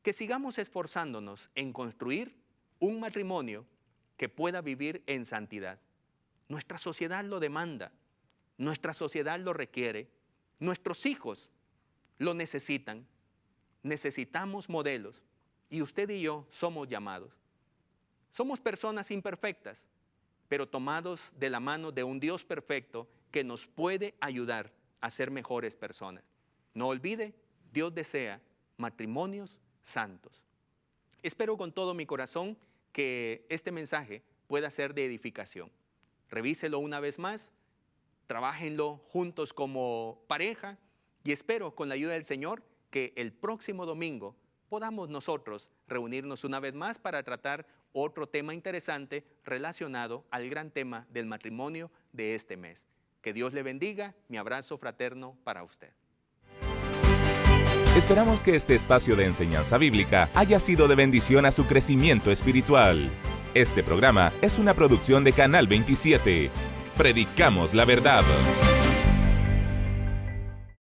que 0.03 0.13
sigamos 0.13 0.59
esforzándonos 0.59 1.51
en 1.55 1.73
construir 1.73 2.37
un 2.79 3.01
matrimonio 3.01 3.67
que 4.17 4.29
pueda 4.29 4.61
vivir 4.61 5.03
en 5.07 5.25
santidad. 5.25 5.79
Nuestra 6.49 6.79
sociedad 6.79 7.25
lo 7.25 7.41
demanda, 7.41 7.93
nuestra 8.57 8.95
sociedad 8.95 9.39
lo 9.39 9.53
requiere, 9.53 10.09
nuestros 10.59 11.07
hijos 11.07 11.51
lo 12.19 12.35
necesitan. 12.35 13.07
Necesitamos 13.83 14.69
modelos 14.69 15.23
y 15.71 15.83
usted 15.83 16.09
y 16.11 16.23
yo 16.23 16.47
somos 16.51 16.89
llamados. 16.89 17.33
Somos 18.31 18.61
personas 18.61 19.11
imperfectas, 19.11 19.87
pero 20.49 20.69
tomados 20.69 21.33
de 21.39 21.51
la 21.51 21.61
mano 21.61 21.93
de 21.93 22.05
un 22.05 22.21
Dios 22.21 22.45
perfecto 22.45 23.09
que 23.31 23.45
nos 23.45 23.67
puede 23.67 24.14
ayudar 24.21 24.73
a 25.01 25.11
ser 25.11 25.31
mejores 25.31 25.77
personas. 25.77 26.25
No 26.75 26.89
olvide, 26.89 27.35
Dios 27.73 27.95
desea 27.95 28.41
matrimonios 28.77 29.59
santos. 29.83 30.43
Espero 31.23 31.57
con 31.57 31.73
todo 31.73 31.95
mi 31.95 32.07
corazón 32.07 32.57
que 32.93 33.47
este 33.49 33.73
mensaje 33.73 34.23
pueda 34.47 34.71
ser 34.71 34.95
de 34.95 35.07
edificación. 35.07 35.71
Revíselo 36.31 36.79
una 36.79 37.01
vez 37.01 37.19
más, 37.19 37.53
trabajenlo 38.27 38.99
juntos 39.09 39.53
como 39.53 40.23
pareja 40.29 40.79
y 41.25 41.33
espero 41.33 41.75
con 41.75 41.89
la 41.89 41.95
ayuda 41.95 42.12
del 42.12 42.25
Señor 42.25 42.62
que 42.91 43.12
el 43.17 43.33
próximo 43.33 43.87
domingo 43.87 44.37
podamos 44.69 45.09
nosotros 45.09 45.71
reunirnos 45.87 46.45
una 46.45 46.61
vez 46.61 46.75
más 46.75 46.99
para 46.99 47.23
tratar 47.23 47.67
otro 47.93 48.27
tema 48.29 48.55
interesante 48.55 49.25
relacionado 49.45 50.25
al 50.31 50.49
gran 50.51 50.71
tema 50.71 51.07
del 51.11 51.27
matrimonio 51.27 51.91
de 52.12 52.35
este 52.35 52.57
mes. 52.57 52.85
Que 53.23 53.33
Dios 53.33 53.53
le 53.53 53.62
bendiga, 53.62 54.14
mi 54.29 54.37
abrazo 54.37 54.79
fraterno 54.79 55.37
para 55.45 55.62
usted. 55.64 55.93
Esperamos 57.97 58.43
que 58.43 58.55
este 58.55 58.75
espacio 58.75 59.17
de 59.17 59.25
enseñanza 59.25 59.79
bíblica 59.79 60.29
haya 60.35 60.61
sido 60.61 60.87
de 60.87 60.95
bendición 60.95 61.47
a 61.47 61.51
su 61.51 61.67
crecimiento 61.67 62.31
espiritual. 62.31 63.09
Este 63.55 63.83
programa 63.83 64.33
es 64.43 64.59
una 64.59 64.75
producción 64.75 65.25
de 65.25 65.33
Canal 65.33 65.67
27. 65.67 66.51
Predicamos 66.99 67.73
la 67.73 67.87
verdad. 67.87 68.23